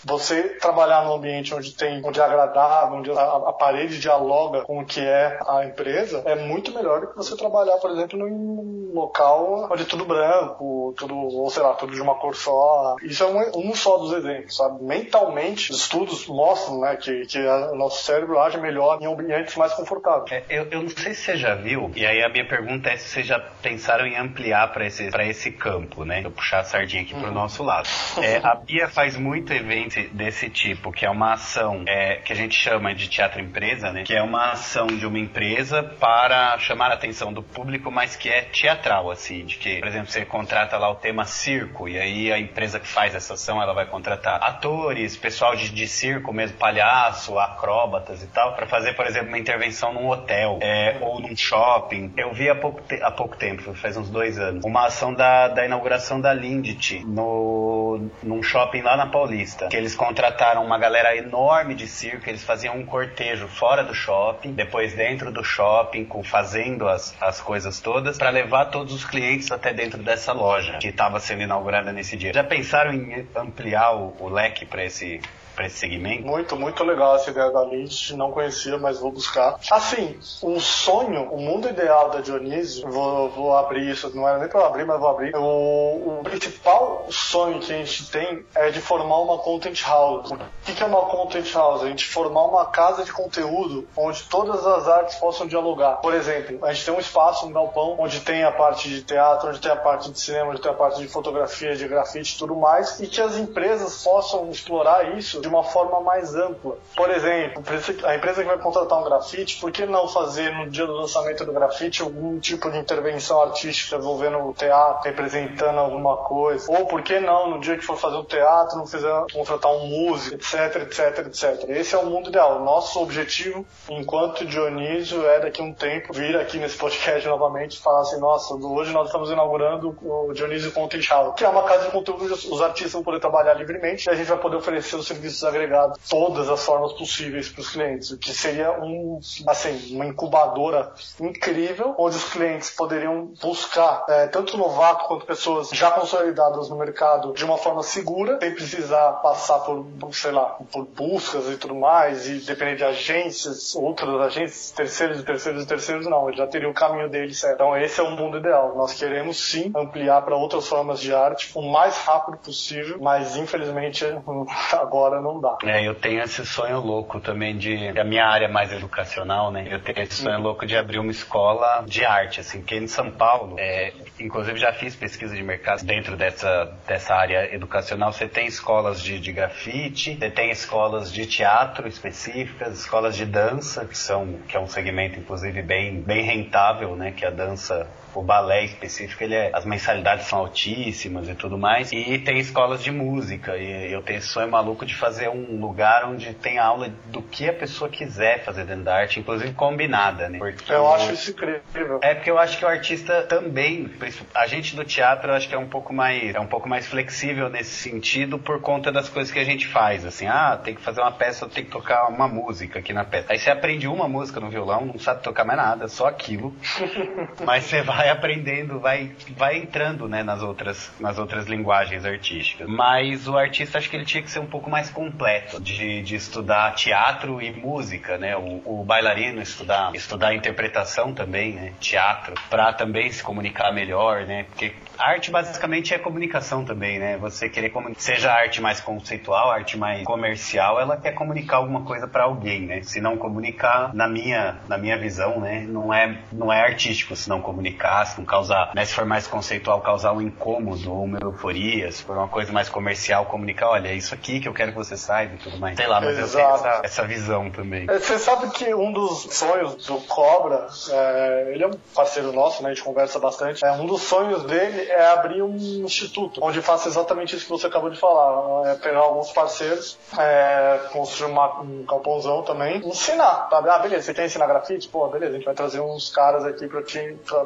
você 0.06 0.44
trabalhar 0.60 1.04
num 1.04 1.14
ambiente 1.14 1.54
onde 1.54 1.74
tem, 1.74 2.00
onde 2.06 2.22
é 2.26 2.28
agradável, 2.28 2.98
onde 2.98 3.12
a, 3.12 3.14
a, 3.14 3.54
parede 3.54 4.00
dialoga 4.00 4.62
com 4.62 4.80
o 4.80 4.86
que 4.86 5.00
é 5.00 5.40
a 5.48 5.66
empresa, 5.66 6.22
é 6.26 6.36
muito 6.36 6.74
melhor 6.74 7.02
do 7.02 7.08
que 7.08 7.16
você 7.16 7.36
trabalhar, 7.36 7.78
por 7.78 7.92
exemplo, 7.92 8.20
num 8.20 8.92
local 8.94 9.68
onde 9.72 9.84
é 9.84 9.86
tudo 9.86 10.06
branco, 10.06 10.94
tudo, 10.98 11.16
ou 11.16 11.50
sei 11.50 11.64
lá, 11.64 11.74
tudo 11.74 11.94
de 11.94 12.02
uma 12.02 12.16
cor 12.16 12.36
só. 12.36 12.96
Isso 13.04 13.24
é 13.24 13.28
um, 13.28 13.70
um 13.70 13.76
só 13.76 13.98
dos 13.98 14.14
exemplos, 14.14 14.56
sabe? 14.56 14.84
Mentalmente, 14.84 15.72
estudos 15.72 16.28
mostram, 16.28 16.82
né, 16.82 16.96
que, 16.96 17.26
que 17.26 17.40
a, 17.40 17.72
o 17.72 17.76
nosso 17.76 18.04
cérebro 18.04 18.40
age 18.40 18.58
melhor 18.60 19.02
em 19.02 19.06
ambientes 19.06 19.56
mais 19.56 19.74
confortáveis. 19.74 20.32
É, 20.32 20.44
eu, 20.50 20.68
eu 20.72 20.82
não 20.84 20.90
sei 20.90 21.14
se 21.14 21.24
você 21.24 21.38
já 21.38 21.56
viu, 21.56 21.92
e 21.96 22.06
aí 22.06 22.24
a 22.24 22.30
minha 22.30 22.48
pergunta 22.48 22.90
é 22.90 22.98
se 22.98 23.10
vocês 23.10 23.28
já 23.28 23.40
pensaram 23.62 24.06
em 24.06 24.18
ampliar 24.18 24.72
para 24.72 24.86
esse, 24.86 25.10
esse 25.22 25.52
campo, 25.52 26.04
né? 26.04 26.22
Eu 26.24 26.32
puxar 26.32 26.60
a 26.60 26.64
sardinha 26.64 27.02
aqui 27.02 27.14
uhum. 27.14 27.22
pro 27.22 27.32
nosso 27.32 27.64
lado. 27.64 27.88
É, 28.22 28.38
a 28.38 28.56
Bia 28.56 28.88
faz 28.88 29.18
muito 29.18 29.54
evento 29.54 29.96
desse, 29.96 30.08
desse 30.08 30.50
tipo, 30.50 30.92
que 30.92 31.06
é 31.06 31.10
uma 31.10 31.34
ação 31.34 31.84
é, 31.88 32.15
que 32.24 32.34
a 32.34 32.36
gente 32.36 32.56
chama 32.56 32.94
de 32.94 33.08
teatro 33.08 33.42
empresa, 33.42 33.92
né? 33.92 34.04
Que 34.04 34.16
é 34.16 34.22
uma 34.22 34.52
ação 34.52 34.88
de 34.88 35.06
uma 35.06 35.20
empresa 35.20 35.84
para 35.84 36.58
chamar 36.60 36.92
a 36.92 36.94
atenção 36.94 37.32
do 37.32 37.44
público, 37.44 37.92
mas 37.92 38.16
que 38.16 38.30
é 38.30 38.42
teatral, 38.42 39.12
assim, 39.12 39.46
de 39.46 39.58
que, 39.58 39.80
por 39.80 39.88
exemplo, 39.88 40.08
você 40.08 40.26
contrata 40.26 40.78
lá 40.78 40.90
o 40.90 40.96
tema 40.96 41.26
circo, 41.26 41.88
e 41.88 42.00
aí 42.00 42.32
a 42.32 42.40
empresa 42.40 42.80
que 42.80 42.88
faz 42.88 43.16
essa 43.16 43.34
ação, 43.34 43.62
ela 43.62 43.74
vai 43.74 43.86
contratar 43.86 44.42
atores, 44.44 45.16
pessoal 45.18 45.56
de, 45.56 45.70
de 45.70 45.88
circo 45.88 46.34
mesmo, 46.34 46.58
palhaço, 46.58 47.38
acróbatas 47.40 48.24
e 48.24 48.28
tal, 48.28 48.56
para 48.56 48.66
fazer, 48.66 48.94
por 48.94 49.06
exemplo, 49.06 49.30
uma 49.30 49.40
intervenção 49.40 49.94
num 49.94 50.10
hotel 50.10 50.60
é, 50.62 50.98
ou 51.02 51.20
num 51.20 51.36
shopping. 51.36 52.14
Eu 52.18 52.34
vi 52.34 52.50
há 52.50 52.56
pouco, 52.56 52.82
há 53.02 53.12
pouco 53.12 53.36
tempo, 53.38 53.74
faz 53.76 53.98
uns 53.98 54.10
dois 54.10 54.40
anos, 54.40 54.64
uma 54.66 54.86
ação 54.86 55.14
da, 55.14 55.48
da 55.48 55.66
inauguração 55.66 56.20
da 56.20 56.34
Lindt 56.34 57.04
no, 57.06 58.10
num 58.24 58.42
shopping 58.42 58.82
lá 58.82 58.98
na 58.98 59.08
Paulista, 59.08 59.68
que 59.68 59.78
eles 59.78 59.96
contrataram 59.96 60.64
uma 60.64 60.78
galera 60.78 61.16
enorme 61.16 61.76
de 61.76 61.88
circo, 61.88 62.05
eles 62.08 62.44
faziam 62.44 62.78
um 62.78 62.86
cortejo 62.86 63.48
fora 63.48 63.84
do 63.84 63.94
shopping, 63.94 64.54
depois 64.54 64.94
dentro 64.94 65.32
do 65.32 65.44
shopping, 65.44 66.06
com, 66.06 66.24
fazendo 66.24 66.88
as, 66.88 67.16
as 67.22 67.42
coisas 67.42 67.80
todas, 67.80 68.18
para 68.18 68.30
levar 68.30 68.66
todos 68.66 68.94
os 68.94 69.06
clientes 69.06 69.52
até 69.52 69.74
dentro 69.74 70.02
dessa 70.02 70.34
loja 70.34 70.78
que 70.78 70.88
estava 70.88 71.20
sendo 71.20 71.44
inaugurada 71.44 71.92
nesse 71.92 72.16
dia. 72.18 72.34
Já 72.34 72.44
pensaram 72.44 72.94
em 72.94 73.28
ampliar 73.36 73.96
o, 73.96 74.16
o 74.20 74.30
leque 74.30 74.66
para 74.66 74.84
esse 74.84 75.20
para 75.56 75.66
esse 75.66 75.78
segmento? 75.78 76.26
Muito, 76.26 76.56
muito 76.56 76.84
legal 76.84 77.16
essa 77.16 77.32
ideia 77.32 77.50
da 77.50 77.62
Lynch, 77.64 78.16
não 78.16 78.32
conhecia, 78.32 78.78
mas 78.78 79.00
vou 79.00 79.12
buscar. 79.12 79.58
Assim, 79.72 80.20
o 80.42 80.60
sonho, 80.60 81.32
o 81.32 81.40
mundo 81.40 81.70
ideal 81.70 82.10
da 82.10 82.20
Dionísio, 82.20 82.90
vou, 82.90 83.30
vou 83.30 83.58
abrir 83.58 83.90
isso, 83.90 84.16
não 84.16 84.28
era 84.28 84.38
nem 84.38 84.50
para 84.50 84.66
abrir, 84.66 84.86
mas 84.86 85.00
vou 85.00 85.10
abrir. 85.10 85.36
O, 85.36 86.20
o, 86.20 86.24
principal 86.24 87.08
sonho 87.10 87.60
que 87.60 87.72
a 87.72 87.78
gente 87.78 88.10
tem 88.12 88.46
é 88.54 88.70
de 88.70 88.82
formar 88.82 89.20
uma 89.20 89.38
content 89.38 89.82
house. 89.84 90.32
O 90.32 90.38
que 90.64 90.84
é 90.84 90.86
uma 90.86 91.04
content 91.04 91.52
house? 91.54 91.84
A 91.84 91.88
gente 91.88 92.06
formar 92.06 92.44
uma 92.46 92.66
casa 92.66 93.04
de 93.04 93.14
conteúdo 93.14 93.88
onde 93.96 94.24
todas 94.24 94.66
as 94.66 94.88
artes 94.88 95.16
possam 95.16 95.48
dialogar. 95.48 95.98
Por 95.98 96.14
exemplo, 96.14 96.66
a 96.66 96.74
gente 96.74 96.86
tem 96.86 96.94
um 96.94 97.00
espaço, 97.00 97.46
um 97.46 97.52
galpão, 97.52 97.96
onde 97.98 98.20
tem 98.20 98.44
a 98.44 98.52
parte 98.52 98.90
de 98.90 99.02
teatro, 99.04 99.50
onde 99.50 99.60
tem 99.60 99.72
a 99.72 99.76
parte 99.76 100.12
de 100.12 100.20
cinema, 100.20 100.52
onde 100.52 100.62
tem 100.62 100.72
a 100.72 100.76
parte 100.76 101.00
de 101.00 101.08
fotografia, 101.08 101.76
de 101.76 101.88
grafite 101.88 102.36
e 102.36 102.38
tudo 102.38 102.56
mais, 102.56 103.00
e 103.00 103.08
que 103.08 103.22
as 103.22 103.38
empresas 103.38 104.04
possam 104.04 104.50
explorar 104.50 105.18
isso 105.18 105.45
de 105.46 105.50
uma 105.50 105.64
forma 105.64 106.02
mais 106.02 106.36
ampla. 106.36 106.78
Por 106.96 107.10
exemplo, 107.12 107.64
a 108.04 108.16
empresa 108.16 108.42
que 108.42 108.48
vai 108.48 108.58
contratar 108.58 109.00
um 109.00 109.04
grafite, 109.04 109.60
por 109.60 109.72
que 109.72 109.86
não 109.86 110.08
fazer 110.08 110.52
no 110.52 110.70
dia 110.70 110.88
do 110.88 110.94
lançamento 110.94 111.46
do 111.46 111.54
grafite 111.54 112.02
algum 112.02 112.40
tipo 112.40 112.72
de 112.72 112.80
intervenção 112.80 113.40
artística 113.42 113.96
envolvendo 113.96 114.40
o 114.40 114.54
teatro, 114.54 115.04
representando 115.04 115.78
alguma 115.78 116.18
coisa? 116.18 116.72
Ou 116.72 116.88
por 116.88 117.04
que 117.04 117.20
não, 117.20 117.52
no 117.52 117.60
dia 117.60 117.78
que 117.78 117.86
for 117.86 117.96
fazer 117.96 118.18
o 118.18 118.24
teatro, 118.24 118.78
não 118.78 118.88
fizer 118.88 119.26
contratar 119.32 119.72
um 119.72 119.86
músico, 119.86 120.36
etc, 120.36 120.78
etc, 120.82 121.28
etc. 121.28 121.70
Esse 121.70 121.94
é 121.94 121.98
o 122.00 122.06
mundo 122.08 122.30
ideal. 122.30 122.64
Nosso 122.64 123.00
objetivo, 123.00 123.66
enquanto 123.90 124.46
Dionísio, 124.46 125.28
é 125.28 125.40
daqui 125.40 125.62
a 125.62 125.66
um 125.66 125.74
tempo 125.74 126.12
vir 126.12 126.36
aqui 126.38 126.58
nesse 126.58 126.78
podcast 126.78 127.28
novamente 127.28 127.78
e 127.78 127.80
falar 127.80 128.02
assim, 128.02 128.20
nossa, 128.20 128.56
hoje 128.56 128.92
nós 128.92 129.08
estamos 129.08 129.30
inaugurando 129.30 129.96
o 130.02 130.34
Dionísio 130.34 130.74
House, 131.10 131.36
que 131.36 131.44
é 131.44 131.50
uma 131.50 131.64
casa 131.64 131.86
de 131.86 131.92
conteúdo 131.92 132.26
onde 132.26 132.34
os 132.34 132.62
artistas 132.62 132.94
vão 132.94 133.04
poder 133.04 133.20
trabalhar 133.20 133.54
livremente 133.54 134.08
e 134.08 134.12
a 134.12 134.16
gente 134.16 134.28
vai 134.28 134.38
poder 134.40 134.56
oferecer 134.56 134.96
os 134.96 135.08
serviços 135.36 135.44
agregados 135.44 136.00
todas 136.10 136.50
as 136.50 136.64
formas 136.64 136.94
possíveis 136.94 137.50
para 137.50 137.62
os 137.62 137.70
clientes, 137.70 138.12
o 138.12 138.18
que 138.18 138.34
seria 138.34 138.72
um, 138.82 139.20
assim, 139.48 139.94
uma 139.96 140.06
incubadora 140.06 140.94
incrível, 141.20 141.94
onde 141.98 142.16
os 142.16 142.24
clientes 142.32 142.70
poderiam 142.72 143.34
buscar 143.42 144.06
é, 144.08 144.28
tanto 144.28 144.58
novato 144.58 145.06
quanto 145.06 145.26
pessoas 145.26 145.70
já 145.70 145.92
consolidadas 145.92 146.70
no 146.70 146.78
mercado 146.78 147.34
de 147.34 147.44
uma 147.44 147.58
forma 147.58 147.84
segura, 147.84 148.40
sem 148.40 148.54
precisar 148.54 149.12
passar 149.14 149.60
por, 149.60 149.86
sei 150.14 150.32
lá, 150.32 150.58
por 150.72 150.86
buscas 150.86 151.50
e 151.50 151.58
tudo 151.58 151.76
mais, 151.76 152.28
e 152.28 152.40
depender 152.40 152.76
de 152.76 152.84
agências, 152.84 153.76
outras 153.76 154.10
agências, 154.22 154.72
terceiros 154.72 155.20
e 155.20 155.24
terceiros 155.24 155.64
e 155.64 155.68
terceiros, 155.68 156.08
não, 156.08 156.32
já 156.32 156.48
teria 156.48 156.70
o 156.70 156.74
caminho 156.74 157.10
dele 157.10 157.34
certo. 157.34 157.56
Então 157.56 157.78
esse 157.78 158.00
é 158.00 158.04
o 158.04 158.12
mundo 158.12 158.38
ideal. 158.38 158.76
Nós 158.76 158.94
queremos 158.94 159.38
sim 159.38 159.72
ampliar 159.76 160.22
para 160.22 160.36
outras 160.36 160.68
formas 160.68 161.00
de 161.00 161.14
arte 161.14 161.52
o 161.56 161.62
mais 161.62 161.98
rápido 161.98 162.38
possível, 162.38 162.98
mas 163.02 163.36
infelizmente 163.36 164.06
agora 164.74 165.22
não 165.34 165.42
dá. 165.42 165.58
É, 165.64 165.88
eu 165.88 165.96
tenho 165.96 166.22
esse 166.22 166.46
sonho 166.46 166.80
louco 166.80 167.20
também 167.20 167.58
de. 167.58 167.90
A 167.98 168.04
minha 168.04 168.26
área 168.26 168.48
mais 168.48 168.72
educacional, 168.72 169.52
né? 169.52 169.68
Eu 169.70 169.80
tenho 169.80 170.00
esse 170.02 170.24
sonho 170.24 170.40
louco 170.40 170.66
de 170.66 170.78
abrir 170.78 171.00
uma 171.00 171.12
escola 171.12 171.84
de 171.88 172.06
arte, 172.06 172.40
assim, 172.40 172.60
porque 172.60 172.76
em 172.76 172.88
São 172.88 173.12
Paulo, 173.12 173.56
é, 173.58 173.94
inclusive 174.20 174.60
já 174.60 174.72
fiz 174.74 174.96
pesquisa 174.96 175.36
de 175.36 175.44
mercado 175.44 175.84
dentro 175.84 176.16
dessa, 176.16 176.72
dessa 176.88 177.16
área 177.16 177.54
educacional. 177.54 178.12
Você 178.12 178.28
tem 178.28 178.46
escolas 178.46 179.02
de, 179.02 179.20
de 179.20 179.32
grafite, 179.32 180.18
você 180.18 180.30
tem 180.30 180.52
escolas 180.52 181.12
de 181.12 181.26
teatro 181.26 181.88
específicas, 181.88 182.80
escolas 182.80 183.16
de 183.16 183.26
dança, 183.26 183.86
que, 183.86 183.98
são, 183.98 184.40
que 184.48 184.56
é 184.56 184.60
um 184.60 184.68
segmento, 184.68 185.20
inclusive, 185.20 185.62
bem, 185.62 186.02
bem 186.02 186.24
rentável, 186.24 186.96
né? 186.96 187.12
Que 187.12 187.26
a 187.26 187.32
dança 187.32 187.88
o 188.20 188.24
balé 188.24 188.64
específico, 188.64 189.24
ele 189.24 189.36
é, 189.36 189.52
as 189.54 189.66
mensalidades 189.66 190.28
são 190.28 190.40
altíssimas 190.40 191.28
e 191.28 191.36
tudo 191.36 191.58
mais. 191.58 191.92
E 191.92 192.18
tem 192.20 192.38
escolas 192.38 192.84
de 192.84 192.92
música. 192.92 193.58
E 193.58 193.92
eu 193.92 194.02
tenho 194.02 194.20
esse 194.20 194.28
sonho 194.28 194.50
maluco 194.50 194.86
de 194.86 194.96
fazer 194.96 195.30
um 195.30 195.60
lugar 195.60 196.06
onde 196.06 196.34
tem 196.34 196.58
aula 196.58 196.90
do 197.08 197.22
que 197.22 197.50
a 197.50 197.54
pessoa 197.54 197.90
quiser 197.90 198.44
fazer 198.44 198.66
dentro 198.66 198.84
da 198.84 198.96
arte, 198.96 199.20
inclusive 199.20 199.54
combinada, 199.54 200.30
né? 200.30 200.38
Porque 200.38 200.72
eu 200.72 200.92
acho 200.94 201.14
isso 201.14 201.32
incrível. 201.32 202.00
É 202.02 202.14
porque 202.14 202.32
eu 202.32 202.38
acho 202.38 202.58
que 202.58 202.66
o 202.66 202.68
artista 202.68 203.24
também, 203.24 203.90
a 204.34 204.48
gente 204.48 204.76
do 204.76 204.84
teatro, 204.84 205.32
eu 205.32 205.36
acho 205.36 205.48
que 205.48 205.56
é 205.56 205.58
um 205.58 205.68
pouco 205.68 205.94
mais, 205.94 206.34
é 206.34 206.40
um 206.40 206.48
pouco 206.48 206.68
mais 206.68 206.88
flexível 206.88 207.50
nesse 207.50 207.72
sentido 207.72 208.40
por 208.40 208.62
conta 208.62 208.92
das 208.92 209.10
coisas 209.10 209.32
que 209.32 209.40
a 209.40 209.44
gente 209.44 209.68
faz. 209.68 210.06
Assim, 210.06 210.28
ah, 210.28 210.60
tem 210.62 210.76
que 210.76 210.82
fazer 210.82 211.02
uma 211.02 211.12
peça, 211.12 211.48
tem 211.48 211.64
que 211.64 211.72
tocar 211.72 212.08
uma 212.08 212.28
música 212.28 212.80
aqui 212.80 212.94
na 212.94 213.04
peça. 213.04 213.34
Aí 213.34 213.40
você 213.40 213.50
aprende 213.50 213.88
uma 213.88 214.08
música 214.08 214.40
no 214.40 214.50
violão, 214.50 214.86
não 214.86 215.00
sabe 215.00 215.22
tocar 215.22 215.44
mais 215.44 215.58
nada, 215.58 215.88
só 215.88 216.08
aquilo. 216.08 216.56
Mas 217.46 217.66
você 217.66 217.82
vai 217.82 218.05
aprendendo, 218.10 218.80
vai, 218.80 219.12
vai 219.38 219.58
entrando, 219.58 220.08
né, 220.08 220.24
nas 220.24 220.42
outras, 220.42 220.92
nas 221.00 221.18
outras 221.18 221.46
linguagens 221.48 222.06
artísticas. 222.06 222.68
Mas 222.68 223.28
o 223.28 223.38
artista 223.38 223.78
acho 223.78 223.90
que 223.90 223.96
ele 223.96 224.06
tinha 224.06 224.24
que 224.24 224.32
ser 224.32 224.40
um 224.40 224.46
pouco 224.46 224.70
mais 224.70 224.90
completo, 224.90 225.62
de, 225.62 226.02
de 226.02 226.16
estudar 226.16 226.74
teatro 226.76 227.42
e 227.42 227.52
música, 227.52 228.18
né? 228.18 228.36
O, 228.36 228.62
o 228.66 228.84
bailarino 228.84 229.42
estudar, 229.42 229.94
estudar 229.96 230.34
interpretação 230.34 231.14
também, 231.14 231.54
né? 231.54 231.74
Teatro, 231.80 232.36
para 232.50 232.74
também 232.74 233.12
se 233.12 233.24
comunicar 233.24 233.72
melhor, 233.72 234.26
né? 234.26 234.44
Porque 234.44 234.74
arte 234.98 235.32
basicamente 235.32 235.94
é 235.94 236.00
comunicação 236.00 236.64
também, 236.64 237.00
né? 237.00 237.18
Você 237.18 237.50
querer 237.50 237.70
comunicar, 237.70 238.02
seja 238.02 238.32
arte 238.32 238.62
mais 238.62 238.80
conceitual, 238.80 239.52
arte 239.52 239.78
mais 239.78 240.04
comercial, 240.04 240.80
ela 240.80 240.98
quer 240.98 241.14
comunicar 241.14 241.58
alguma 241.58 241.82
coisa 241.82 242.08
para 242.08 242.24
alguém, 242.24 242.62
né? 242.62 242.82
Se 242.84 243.02
não 243.02 243.18
comunicar, 243.18 243.94
na 243.94 244.08
minha, 244.08 244.58
na 244.68 244.78
minha 244.78 244.98
visão, 244.98 245.40
né, 245.40 245.66
não 245.68 245.94
é, 245.94 246.18
não 246.32 246.52
é 246.52 246.62
artístico 246.62 247.16
se 247.16 247.30
não 247.30 247.42
comunicar, 247.42 247.95
causar, 248.26 248.72
né, 248.76 248.86
se 248.86 248.94
for 248.94 249.06
mais 249.06 249.28
conceitual, 249.28 249.82
causar 249.82 250.14
um 250.14 250.22
incômodo 250.22 250.92
ou 250.92 251.04
uma 251.04 251.20
euforia, 251.22 251.92
se 251.92 252.04
for 252.04 252.18
uma 252.18 252.28
coisa 252.28 252.52
mais 252.52 252.70
comercial, 252.70 253.26
comunicar, 253.26 253.70
olha, 253.70 253.90
é 253.90 253.94
isso 253.94 254.14
aqui 254.14 254.40
que 254.40 254.48
eu 254.48 254.54
quero 254.54 254.72
que 254.72 254.78
você 254.78 254.98
saiba 254.98 255.36
e 255.36 255.38
tudo 255.38 255.58
mais. 255.58 255.76
Sei 255.76 255.88
lá, 255.88 256.02
mas 256.02 256.18
Exato. 256.18 256.38
eu 256.38 256.44
tenho 256.44 256.56
essa, 256.56 256.86
essa 256.86 257.08
visão 257.08 257.50
também. 257.50 257.86
É, 257.90 258.00
você 258.00 258.18
sabe 258.20 258.50
que 258.52 258.74
um 258.74 258.92
dos 258.92 259.28
sonhos 259.32 259.86
do 259.86 260.00
Cobra, 260.02 260.68
é, 260.90 261.52
ele 261.54 261.64
é 261.64 261.68
um 261.68 261.74
parceiro 261.94 262.32
nosso, 262.32 262.64
né? 262.64 262.70
A 262.70 262.74
gente 262.74 262.84
conversa 262.84 263.20
bastante. 263.20 263.66
É, 263.66 263.72
um 263.72 263.86
dos 263.86 264.02
sonhos 264.04 264.44
dele 264.44 264.90
é 264.90 265.08
abrir 265.08 265.42
um 265.42 265.56
instituto, 265.56 266.40
onde 266.44 266.62
faça 266.62 266.88
exatamente 266.88 267.36
isso 267.36 267.46
que 267.46 267.52
você 267.52 267.68
acabou 267.68 267.90
de 267.90 268.00
falar. 268.00 268.72
É 268.72 268.76
pegar 268.76 269.00
alguns 269.00 269.32
parceiros, 269.32 269.98
é, 270.18 270.80
construir 270.92 271.32
uma, 271.32 271.62
um 271.62 271.86
galpãozão 271.86 272.44
também, 272.44 272.78
ensinar, 272.88 273.48
sabe? 273.50 273.70
Ah, 273.70 273.80
beleza, 273.80 274.04
você 274.04 274.14
quer 274.14 274.26
ensinar 274.26 274.48
grafite? 274.48 274.88
Pô, 274.88 275.08
beleza, 275.08 275.34
a 275.34 275.36
gente 275.36 275.46
vai 275.46 275.56
trazer 275.56 275.80
uns 275.80 276.10
caras 276.10 276.46
aqui 276.46 276.68
pra 276.68 276.82
te 276.84 277.18
pra, 277.26 277.46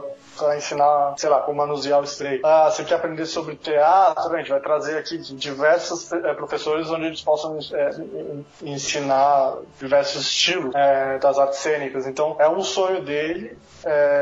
ensinar, 0.56 1.16
sei 1.18 1.30
lá, 1.30 1.42
como 1.42 1.58
manusear 1.58 2.00
o 2.00 2.04
spray. 2.04 2.40
Ah, 2.44 2.70
você 2.70 2.84
quer 2.84 2.96
aprender 2.96 3.26
sobre 3.26 3.56
teatro? 3.56 4.34
A 4.34 4.38
gente 4.38 4.50
vai 4.50 4.60
trazer 4.60 4.98
aqui 4.98 5.18
diversos 5.18 6.12
é, 6.12 6.34
professores 6.34 6.90
onde 6.90 7.06
eles 7.06 7.22
possam 7.22 7.58
é, 7.74 7.90
ensinar 8.64 9.56
diversos 9.80 10.24
estilos 10.24 10.74
é, 10.76 11.18
das 11.20 11.38
artes 11.38 11.60
cênicas. 11.60 12.08
Então, 12.08 12.36
é 12.40 12.50
um 12.50 12.62
sonho 12.62 13.04
dele 13.04 13.58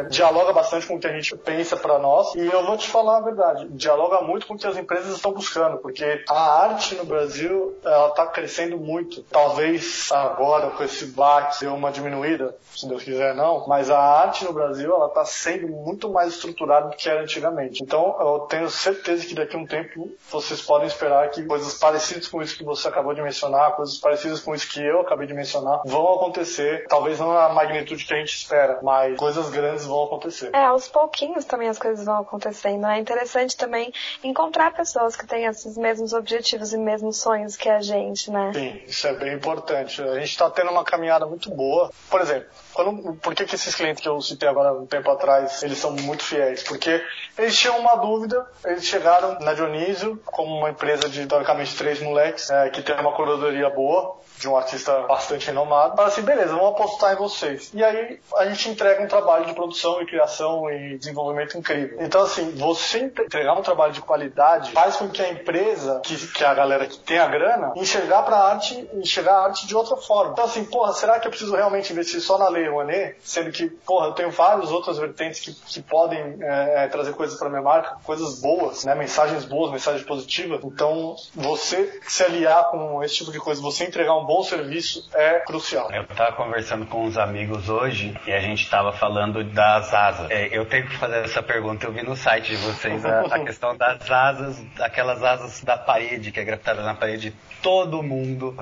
dialoga 0.09 0.53
bastante 0.53 0.85
com 0.85 0.95
o 0.95 0.99
que 0.99 1.07
a 1.07 1.11
gente 1.11 1.35
pensa 1.35 1.75
para 1.75 1.97
nós. 1.97 2.35
E 2.35 2.45
eu 2.45 2.65
vou 2.65 2.77
te 2.77 2.87
falar 2.87 3.17
a 3.17 3.21
verdade, 3.21 3.67
dialoga 3.69 4.21
muito 4.21 4.45
com 4.45 4.53
o 4.53 4.57
que 4.57 4.67
as 4.67 4.77
empresas 4.77 5.15
estão 5.15 5.31
buscando, 5.31 5.77
porque 5.77 6.23
a 6.29 6.63
arte 6.63 6.95
no 6.95 7.05
Brasil 7.05 7.75
ela 7.83 8.09
está 8.09 8.27
crescendo 8.27 8.77
muito. 8.77 9.23
Talvez 9.23 10.11
agora 10.11 10.69
com 10.71 10.83
esse 10.83 11.07
baque 11.07 11.61
deu 11.61 11.73
uma 11.73 11.91
diminuída, 11.91 12.55
se 12.75 12.87
Deus 12.87 13.03
quiser 13.03 13.33
não, 13.35 13.67
mas 13.67 13.89
a 13.89 13.99
arte 13.99 14.45
no 14.45 14.53
Brasil 14.53 14.93
ela 14.93 15.07
está 15.07 15.25
sendo 15.25 15.67
muito 15.67 16.06
muito 16.07 16.13
mais 16.13 16.33
estruturado 16.33 16.89
do 16.89 16.95
que 16.95 17.09
era 17.09 17.21
antigamente. 17.21 17.83
Então, 17.83 18.15
eu 18.19 18.39
tenho 18.49 18.69
certeza 18.69 19.25
que 19.25 19.35
daqui 19.35 19.55
a 19.55 19.59
um 19.59 19.65
tempo 19.65 20.11
vocês 20.31 20.61
podem 20.61 20.87
esperar 20.87 21.29
que 21.29 21.43
coisas 21.43 21.73
parecidas 21.75 22.27
com 22.27 22.41
isso 22.41 22.57
que 22.57 22.63
você 22.63 22.87
acabou 22.87 23.13
de 23.13 23.21
mencionar, 23.21 23.75
coisas 23.75 23.97
parecidas 23.97 24.39
com 24.39 24.55
isso 24.55 24.67
que 24.69 24.81
eu 24.81 25.01
acabei 25.01 25.27
de 25.27 25.33
mencionar, 25.33 25.81
vão 25.85 26.15
acontecer. 26.15 26.85
Talvez 26.87 27.19
não 27.19 27.33
na 27.33 27.49
magnitude 27.49 28.05
que 28.05 28.13
a 28.13 28.17
gente 28.17 28.35
espera, 28.35 28.79
mas 28.81 29.17
coisas 29.17 29.49
grandes 29.49 29.85
vão 29.85 30.05
acontecer. 30.05 30.49
É, 30.53 30.63
aos 30.63 30.87
pouquinhos 30.87 31.45
também 31.45 31.67
as 31.67 31.77
coisas 31.77 32.05
vão 32.05 32.19
acontecendo. 32.19 32.85
É 32.87 32.99
interessante 32.99 33.57
também 33.57 33.91
encontrar 34.23 34.73
pessoas 34.73 35.15
que 35.15 35.27
têm 35.27 35.45
esses 35.45 35.77
mesmos 35.77 36.13
objetivos 36.13 36.73
e 36.73 36.77
mesmos 36.77 37.17
sonhos 37.17 37.55
que 37.55 37.69
a 37.69 37.81
gente, 37.81 38.31
né? 38.31 38.51
Sim, 38.53 38.81
isso 38.87 39.07
é 39.07 39.13
bem 39.13 39.33
importante. 39.33 40.01
A 40.01 40.15
gente 40.19 40.29
está 40.29 40.49
tendo 40.49 40.71
uma 40.71 40.83
caminhada 40.83 41.25
muito 41.25 41.49
boa. 41.49 41.91
Por 42.09 42.21
exemplo, 42.21 42.47
quando, 42.77 43.15
por 43.15 43.33
que, 43.33 43.43
que 43.43 43.55
esses 43.55 43.73
clientes 43.73 44.03
que 44.03 44.07
eu 44.07 44.21
citei 44.21 44.47
agora 44.47 44.71
um 44.71 44.85
tempo 44.85 45.09
atrás, 45.09 45.63
eles 45.63 45.79
são 45.79 45.93
muito 45.93 46.23
fiéis? 46.23 46.61
Porque 46.61 47.03
eles 47.35 47.57
tinham 47.57 47.79
uma 47.79 47.95
dúvida, 47.95 48.45
eles 48.63 48.85
chegaram 48.85 49.39
na 49.39 49.55
Dionísio 49.55 50.21
como 50.23 50.55
uma 50.55 50.69
empresa 50.69 51.09
de, 51.09 51.25
teoricamente, 51.25 51.75
três 51.75 51.99
moleques, 51.99 52.51
é, 52.51 52.69
que 52.69 52.83
tem 52.83 52.95
uma 52.99 53.13
curadoria 53.13 53.67
boa, 53.71 54.19
de 54.39 54.47
um 54.47 54.55
artista 54.55 55.01
bastante 55.07 55.47
renomado. 55.47 55.95
Fala 55.95 56.07
assim, 56.07 56.21
beleza, 56.21 56.55
vamos 56.55 56.69
apostar 56.69 57.13
em 57.13 57.17
vocês. 57.17 57.71
E 57.73 57.83
aí 57.83 58.19
a 58.35 58.45
gente 58.47 58.69
entrega 58.69 59.03
um 59.03 59.07
trabalho 59.07 59.45
de 59.45 59.53
produção 59.53 60.01
e 60.01 60.05
criação 60.05 60.69
e 60.69 60.97
desenvolvimento 60.97 61.57
incrível. 61.57 61.97
Então, 62.01 62.21
assim, 62.21 62.51
você 62.51 62.99
entregar 62.99 63.57
um 63.57 63.61
trabalho 63.61 63.93
de 63.93 64.01
qualidade 64.01 64.71
faz 64.71 64.97
com 64.97 65.09
que 65.09 65.21
a 65.21 65.29
empresa, 65.29 66.01
que, 66.03 66.15
que 66.27 66.43
a 66.43 66.53
galera 66.53 66.85
que 66.85 66.99
tem 66.99 67.17
a 67.17 67.27
grana, 67.27 67.73
enxergar 67.75 68.23
pra 68.23 68.37
arte, 68.37 68.89
enxergar 68.93 69.33
a 69.33 69.43
arte 69.45 69.67
de 69.67 69.75
outra 69.75 69.97
forma. 69.97 70.31
Então, 70.31 70.45
assim, 70.45 70.63
porra, 70.65 70.93
será 70.93 71.19
que 71.19 71.27
eu 71.27 71.31
preciso 71.31 71.55
realmente 71.55 71.91
investir 71.91 72.21
só 72.21 72.37
na 72.37 72.49
Lei 72.49 72.69
Rouanet? 72.69 73.17
Sendo 73.21 73.51
que, 73.51 73.67
porra, 73.69 74.07
eu 74.07 74.11
tenho 74.13 74.31
várias 74.31 74.71
outras 74.71 74.97
vertentes 74.97 75.39
que, 75.39 75.53
que 75.53 75.81
podem 75.81 76.37
é, 76.41 76.83
é, 76.83 76.87
trazer 76.87 77.13
coisas 77.13 77.37
pra 77.37 77.49
minha 77.49 77.61
marca, 77.61 77.97
coisas 78.03 78.39
boas, 78.39 78.85
né? 78.85 78.93
Mensagens 78.93 79.45
boas, 79.45 79.71
mensagens 79.71 80.05
positivas. 80.05 80.63
Então, 80.63 81.15
você 81.33 81.99
se 82.07 82.23
aliar 82.23 82.69
com 82.69 83.03
esse 83.03 83.15
tipo 83.15 83.31
de 83.31 83.39
coisa, 83.39 83.61
você 83.61 83.85
entregar 83.85 84.15
um 84.15 84.25
bom 84.27 84.43
serviço 84.43 85.07
é 85.15 85.39
crucial. 85.39 85.89
Eu 85.89 86.01
estava 86.01 86.33
conversando 86.33 86.85
com 86.85 87.05
uns 87.05 87.17
amigos 87.17 87.69
hoje 87.69 88.13
e 88.27 88.33
a 88.33 88.41
gente 88.41 88.61
estava 88.61 88.91
falando 88.91 89.41
das 89.41 89.93
asas. 89.93 90.29
É, 90.29 90.49
eu 90.51 90.65
tenho 90.65 90.85
que 90.85 90.97
fazer 90.97 91.23
essa 91.23 91.41
pergunta, 91.41 91.85
eu 91.85 91.93
vi 91.93 92.03
no 92.03 92.13
site 92.13 92.49
de 92.49 92.57
vocês 92.57 93.05
a, 93.05 93.21
a 93.21 93.39
questão 93.45 93.75
das 93.77 94.11
asas, 94.11 94.61
aquelas 94.81 95.23
asas 95.23 95.63
da 95.63 95.77
parede, 95.77 96.33
que 96.33 96.41
é 96.41 96.43
grafitada 96.43 96.83
na 96.83 96.93
parede. 96.93 97.33
Todo 97.61 98.03
mundo 98.03 98.55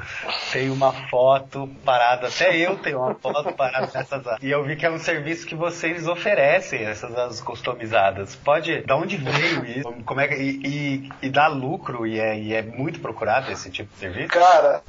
tem 0.53 0.69
uma 0.69 0.93
foto 1.09 1.67
parada, 1.83 2.27
até 2.27 2.55
eu 2.55 2.77
tenho 2.77 2.99
uma 2.99 3.15
foto 3.15 3.51
parada 3.53 3.87
nessas 3.87 4.13
asas. 4.13 4.37
E 4.43 4.51
eu 4.51 4.63
vi 4.63 4.75
que 4.75 4.85
é 4.85 4.91
um 4.91 4.99
serviço 4.99 5.47
que 5.47 5.55
vocês 5.55 6.07
oferecem, 6.07 6.85
essas 6.85 7.17
asas 7.17 7.41
customizadas. 7.41 8.35
Pode, 8.35 8.81
da 8.83 8.95
onde 8.95 9.17
veio 9.17 9.65
isso? 9.65 9.93
Como 10.05 10.21
é 10.21 10.27
que, 10.27 10.35
e, 10.35 10.61
e, 10.63 11.09
e 11.23 11.29
dá 11.29 11.47
lucro 11.47 12.05
e 12.05 12.19
é, 12.19 12.37
e 12.39 12.53
é 12.53 12.61
muito 12.61 12.99
procurado 12.99 13.51
esse 13.51 13.71
tipo 13.71 13.91
de 13.93 13.99
serviço? 13.99 14.27
Cara, 14.27 14.83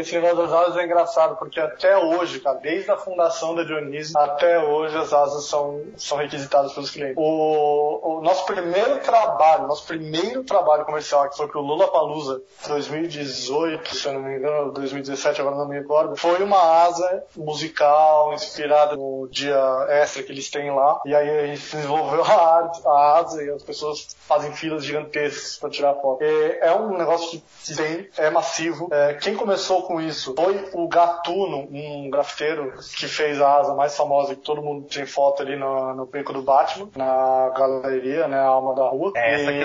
esse 0.00 0.14
negócio 0.14 0.36
das 0.36 0.52
asas 0.52 0.76
é 0.76 0.84
engraçado, 0.84 1.36
porque 1.36 1.60
até 1.60 1.96
hoje, 1.96 2.40
cara, 2.40 2.58
desde 2.58 2.90
a 2.90 2.96
fundação 2.96 3.54
da 3.54 3.62
Dionísio, 3.62 4.18
até 4.18 4.58
hoje 4.58 4.96
as 4.96 5.12
asas 5.12 5.44
são, 5.46 5.82
são 5.96 6.18
requisitadas 6.18 6.72
pelos 6.72 6.90
clientes. 6.90 7.16
O, 7.16 8.18
o 8.18 8.20
nosso 8.22 8.44
primeiro 8.46 8.98
trabalho, 9.00 9.66
nosso 9.66 9.86
primeiro 9.86 10.44
trabalho 10.44 10.84
comercial, 10.84 11.28
que 11.28 11.36
foi 11.36 11.48
pro 11.48 11.60
Lula 11.60 11.88
Palusa 11.88 12.42
2018, 12.66 13.94
se 13.94 14.06
eu 14.06 14.14
não 14.14 14.22
me 14.22 14.36
engano, 14.36 14.72
2017, 14.72 15.40
agora 15.40 15.56
não 15.56 15.68
me 15.68 15.78
recordo, 15.78 16.16
foi 16.16 16.42
uma 16.42 16.84
asa 16.84 17.24
musical 17.36 18.32
inspirada 18.32 18.96
no 18.96 19.28
dia 19.30 19.58
extra 19.88 20.22
que 20.22 20.32
eles 20.32 20.50
têm 20.50 20.70
lá. 20.70 21.00
E 21.04 21.14
aí 21.14 21.28
a 21.30 21.46
gente 21.46 21.76
desenvolveu 21.76 22.24
a, 22.24 22.72
a 22.86 23.18
asa 23.18 23.42
e 23.42 23.50
as 23.50 23.62
pessoas 23.62 24.16
fazem 24.26 24.52
filas 24.52 24.84
gigantescas 24.84 25.56
para 25.56 25.70
tirar 25.70 25.94
foto. 25.94 26.22
É, 26.22 26.68
é 26.68 26.74
um 26.74 26.96
negócio 26.96 27.42
que 27.64 27.76
tem, 27.76 28.08
é 28.16 28.30
massivo. 28.30 28.88
É, 28.90 29.14
quem 29.14 29.34
começou 29.34 29.82
com 29.90 30.00
isso 30.00 30.34
foi 30.36 30.68
o 30.72 30.86
Gatuno, 30.86 31.66
um 31.68 32.08
grafiteiro 32.10 32.72
que 32.96 33.08
fez 33.08 33.40
a 33.40 33.56
asa 33.56 33.74
mais 33.74 33.96
famosa 33.96 34.36
que 34.36 34.40
todo 34.40 34.62
mundo 34.62 34.86
tem 34.86 35.04
foto 35.04 35.42
ali 35.42 35.56
no, 35.56 35.92
no 35.96 36.06
pico 36.06 36.32
do 36.32 36.42
Batman, 36.42 36.88
na 36.94 37.52
galeria, 37.56 38.28
né, 38.28 38.38
a 38.38 38.46
alma 38.46 38.72
da 38.76 38.88
rua. 38.88 39.10
É 39.16 39.34
essa 39.34 39.52
e 39.52 39.58
que 39.58 39.64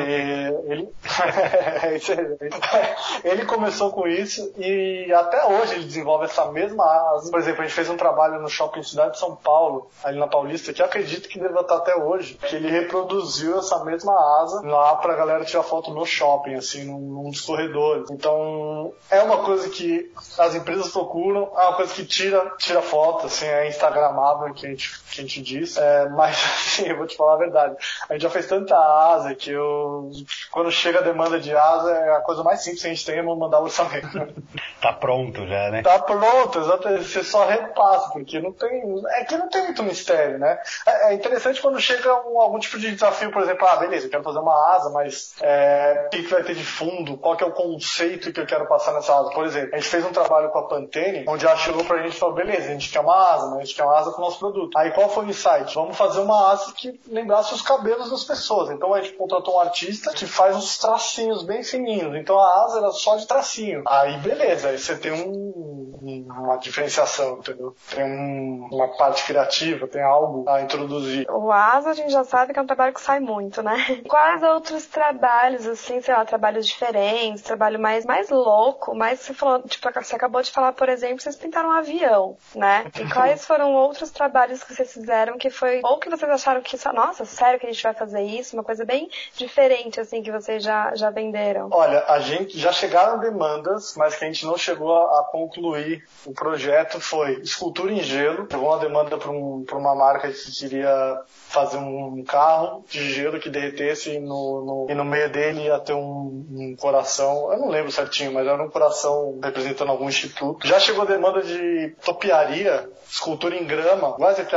ele, 0.72 0.90
ele 3.24 3.46
começou 3.46 3.92
com 3.92 4.08
isso 4.08 4.52
e 4.58 5.14
até 5.14 5.46
hoje 5.46 5.76
ele 5.76 5.86
desenvolve 5.86 6.26
essa 6.26 6.52
mesma 6.52 6.84
asa. 7.14 7.30
Por 7.30 7.40
exemplo, 7.40 7.62
a 7.62 7.66
gente 7.66 7.76
fez 7.76 7.88
um 7.88 7.98
trabalho 7.98 8.42
no 8.42 8.50
Shopping 8.50 8.82
Cidade 8.82 9.12
de 9.12 9.20
São 9.20 9.36
Paulo, 9.36 9.92
ali 10.04 10.18
na 10.18 10.28
Paulista, 10.28 10.74
que 10.74 10.82
eu 10.82 10.88
acredito 10.88 11.30
que 11.30 11.40
deva 11.40 11.60
estar 11.60 11.76
até 11.76 11.96
hoje, 11.96 12.34
que 12.34 12.56
ele 12.56 12.72
reproduziu 12.72 13.60
essa 13.60 13.86
mesma 13.86 14.16
asa 14.42 14.60
lá 14.66 14.96
pra 14.96 15.16
galera 15.16 15.46
tirar 15.46 15.62
foto 15.62 15.92
no 15.92 16.04
shopping, 16.04 16.56
assim, 16.56 16.86
num, 16.86 17.00
num 17.00 17.30
dos 17.30 17.42
corredores. 17.42 18.10
Então, 18.10 18.92
é 19.12 19.22
uma 19.22 19.44
coisa 19.44 19.70
que 19.70 20.12
as 20.38 20.55
empresas 20.55 20.91
procuram, 20.91 21.51
é 21.55 21.61
uma 21.61 21.74
coisa 21.74 21.93
que 21.93 22.05
tira, 22.05 22.53
tira 22.57 22.82
foto, 22.82 23.28
assim, 23.28 23.45
é 23.45 23.68
instagramável, 23.68 24.53
que 24.53 24.66
a 24.66 24.70
gente, 24.70 24.89
que 25.11 25.22
a 25.22 25.24
gente 25.24 25.41
diz. 25.41 25.78
É, 25.78 26.09
mas, 26.09 26.36
assim, 26.43 26.88
eu 26.88 26.97
vou 26.97 27.07
te 27.07 27.16
falar 27.16 27.34
a 27.34 27.38
verdade. 27.38 27.76
A 28.09 28.13
gente 28.13 28.24
já 28.24 28.30
fez 28.30 28.47
tanta 28.47 28.78
asa 28.78 29.36
que 29.36 29.51
eu, 29.51 30.11
quando 30.51 30.72
chega 30.72 30.99
a 30.99 31.03
demanda 31.03 31.39
de 31.39 31.55
asa, 31.55 31.91
é 31.91 32.16
a 32.16 32.22
coisa 32.22 32.43
mais 32.43 32.61
simples 32.61 32.82
que 32.82 32.88
a 32.88 32.93
gente 32.93 33.05
tem 33.05 33.18
é 33.18 33.22
mandar 33.22 33.59
o 33.59 33.63
orçamento. 33.63 34.07
Tá 34.86 34.93
pronto 34.93 35.47
já, 35.47 35.72
né? 35.72 35.82
Tá 35.82 35.97
pronto, 35.97 36.59
exatamente. 36.59 37.05
Você 37.05 37.24
só 37.24 37.47
repassa, 37.47 38.11
porque 38.11 38.39
não 38.39 38.51
tem. 38.51 38.84
É 39.16 39.24
que 39.24 39.36
não 39.36 39.49
tem 39.49 39.63
muito 39.63 39.82
mistério, 39.82 40.38
né? 40.38 40.59
É, 40.86 41.09
é 41.09 41.13
interessante 41.16 41.59
quando 41.59 41.80
chega 41.80 42.13
um, 42.28 42.39
algum 42.39 42.59
tipo 42.59 42.78
de 42.78 42.91
desafio, 42.91 43.32
por 43.32 43.41
exemplo, 43.41 43.68
ah, 43.68 43.78
beleza, 43.78 44.05
eu 44.05 44.11
quero 44.11 44.22
fazer 44.22 44.38
uma 44.38 44.76
asa, 44.76 44.91
mas 44.91 45.34
é, 45.41 46.03
o 46.05 46.09
que, 46.09 46.22
vai 46.28 46.43
ter 46.43 46.53
de 46.53 46.63
fundo? 46.63 47.18
Qual 47.18 47.36
que 47.36 47.43
é 47.43 47.47
o 47.47 47.51
conceito 47.51 48.32
que 48.32 48.39
eu 48.39 48.45
quero 48.45 48.68
passar 48.68 48.93
nessa 48.93 49.16
asa? 49.16 49.32
Por 49.32 49.45
exemplo, 49.45 49.72
a 49.74 49.78
gente 49.78 49.89
fez 49.89 50.05
um 50.06 50.14
trabalho 50.14 50.49
com 50.49 50.60
a 50.60 50.68
Pantene, 50.68 51.26
onde 51.28 51.45
ela 51.45 51.56
chegou 51.56 51.84
pra 51.84 52.01
gente 52.01 52.16
e 52.16 52.20
falou, 52.20 52.36
beleza, 52.36 52.70
a 52.70 52.74
gente 52.74 52.91
quer 52.91 52.99
uma 52.99 53.34
asa, 53.34 53.47
mas 53.47 53.58
a 53.58 53.62
gente 53.62 53.76
quer 53.76 53.84
uma 53.84 53.97
asa 53.97 54.12
com 54.12 54.22
o 54.22 54.26
nosso 54.26 54.39
produto. 54.39 54.78
Aí 54.78 54.91
qual 54.91 55.10
foi 55.10 55.26
o 55.26 55.30
insight? 55.30 55.74
Vamos 55.74 55.97
fazer 55.97 56.20
uma 56.20 56.51
asa 56.51 56.74
que 56.74 56.99
lembrasse 57.08 57.53
os 57.53 57.62
cabelos 57.62 58.10
das 58.10 58.24
pessoas. 58.24 58.70
Então 58.70 58.93
a 58.93 59.01
gente 59.01 59.16
contratou 59.16 59.56
um 59.56 59.60
artista 59.60 60.12
que 60.14 60.26
faz 60.26 60.56
uns 60.56 60.78
tracinhos 60.78 61.43
bem 61.43 61.64
fininhos. 61.64 62.16
Então 62.16 62.39
a 62.39 62.64
asa 62.66 62.80
era 62.80 62.91
só 62.91 63.16
de 63.16 63.28
tracinho. 63.28 63.84
Aí 63.88 64.18
beleza, 64.20 64.70
aí 64.70 64.78
você 64.78 64.95
tem 64.97 65.12
um, 65.12 65.95
uma 66.01 66.58
diferenciação, 66.58 67.38
entendeu? 67.39 67.76
Tem 67.89 68.03
um, 68.03 68.68
uma 68.72 68.88
parte 68.97 69.26
criativa, 69.26 69.88
tem 69.88 70.01
algo 70.01 70.47
a 70.47 70.62
introduzir. 70.62 71.26
O 71.30 71.51
ASA 71.51 71.91
a 71.91 71.93
gente 71.93 72.12
já 72.12 72.24
sabe 72.24 72.53
que 72.53 72.60
é 72.60 72.62
um 72.62 72.68
trabalho 72.68 72.93
que 72.93 73.01
sai 73.01 73.20
muito, 73.20 73.62
né? 73.62 73.76
Quais 74.08 74.43
outros 74.43 74.86
trabalhos, 74.86 75.66
assim, 75.68 76.01
sei 76.01 76.14
lá, 76.14 76.26
trabalhos 76.26 76.68
diferentes, 76.68 77.41
trabalho 77.41 77.80
mais, 77.80 78.06
mais 78.06 78.30
louco, 78.30 78.95
mais 78.95 79.20
você 79.20 79.34
falou, 79.34 79.62
tipo, 79.64 79.88
você 80.04 80.16
acabou 80.16 80.41
de 80.41 80.52
falar, 80.52 80.74
por 80.74 80.89
exemplo, 80.89 81.22
vocês 81.22 81.36
pintaram 81.36 81.70
um 81.70 81.74
avião, 81.74 82.38
né? 82.54 82.86
E 83.00 83.08
quais 83.10 83.46
foram 83.46 83.74
outros 83.74 84.12
trabalhos 84.12 84.64
que 84.64 84.74
vocês 84.74 84.91
fizeram 84.93 85.38
que 85.38 85.50
foi, 85.50 85.82
ou 85.84 85.98
que 86.00 86.10
vocês 86.10 86.30
acharam 86.30 86.62
que, 86.62 86.78
nossa, 86.93 87.26
sério 87.26 87.60
que 87.60 87.66
a 87.66 87.72
gente 87.72 87.84
vai 87.84 87.93
fazer 87.93 88.22
isso? 88.22 88.56
Uma 88.56 88.64
coisa 88.64 88.86
bem 88.86 89.10
diferente, 89.36 90.00
assim, 90.00 90.22
que 90.22 90.32
vocês 90.32 90.64
já, 90.64 90.93
já 90.96 91.10
venderam? 91.10 91.70
Olha, 91.72 92.04
a 92.08 92.20
gente 92.20 92.58
já 92.58 92.72
chegaram 92.72 93.20
demandas, 93.20 93.96
mas 93.96 94.16
que 94.16 94.24
a 94.24 94.28
gente 94.28 94.46
não 94.46 94.58
chegou 94.58 94.96
a, 94.96 95.20
a 95.20 95.24
concluir 95.24 96.04
o 96.26 96.34
projeto 96.34 97.00
foi 97.00 97.39
escultura 97.41 97.91
em 97.91 98.02
gelo. 98.02 98.48
Chegou 98.50 98.70
uma 98.70 98.80
demanda 98.80 99.18
para 99.18 99.32
um, 99.32 99.66
uma 99.72 99.96
marca 99.96 100.32
que 100.32 100.52
queria 100.52 101.22
fazer 101.28 101.78
um 101.78 102.24
carro 102.24 102.84
de 102.89 103.10
gelo 103.12 103.39
que 103.39 103.50
derretesse 103.50 104.12
e 104.12 104.20
no, 104.20 104.66
no, 104.66 104.88
e 104.89 104.93
no 104.93 105.06
meio 105.06 105.30
dele 105.32 105.66
ia 105.66 105.80
ter 105.80 105.93
um, 105.93 106.46
um, 106.52 106.76
coração, 106.78 107.52
eu 107.52 107.60
não 107.60 107.70
lembro 107.70 107.91
certinho, 107.91 108.34
mas 108.34 108.48
era 108.48 108.62
um 108.62 108.70
coração 108.70 109.39
representando 109.41 109.85
algum 109.92 110.10
instituto. 110.10 110.68
Já 110.68 110.80
chegou 110.80 111.06
demanda 111.06 111.42
de 111.42 111.96
topiaria, 112.04 112.90
escultura 113.10 113.56
em 113.56 113.66
grama, 113.66 114.14
quase 114.14 114.46
que 114.46 114.56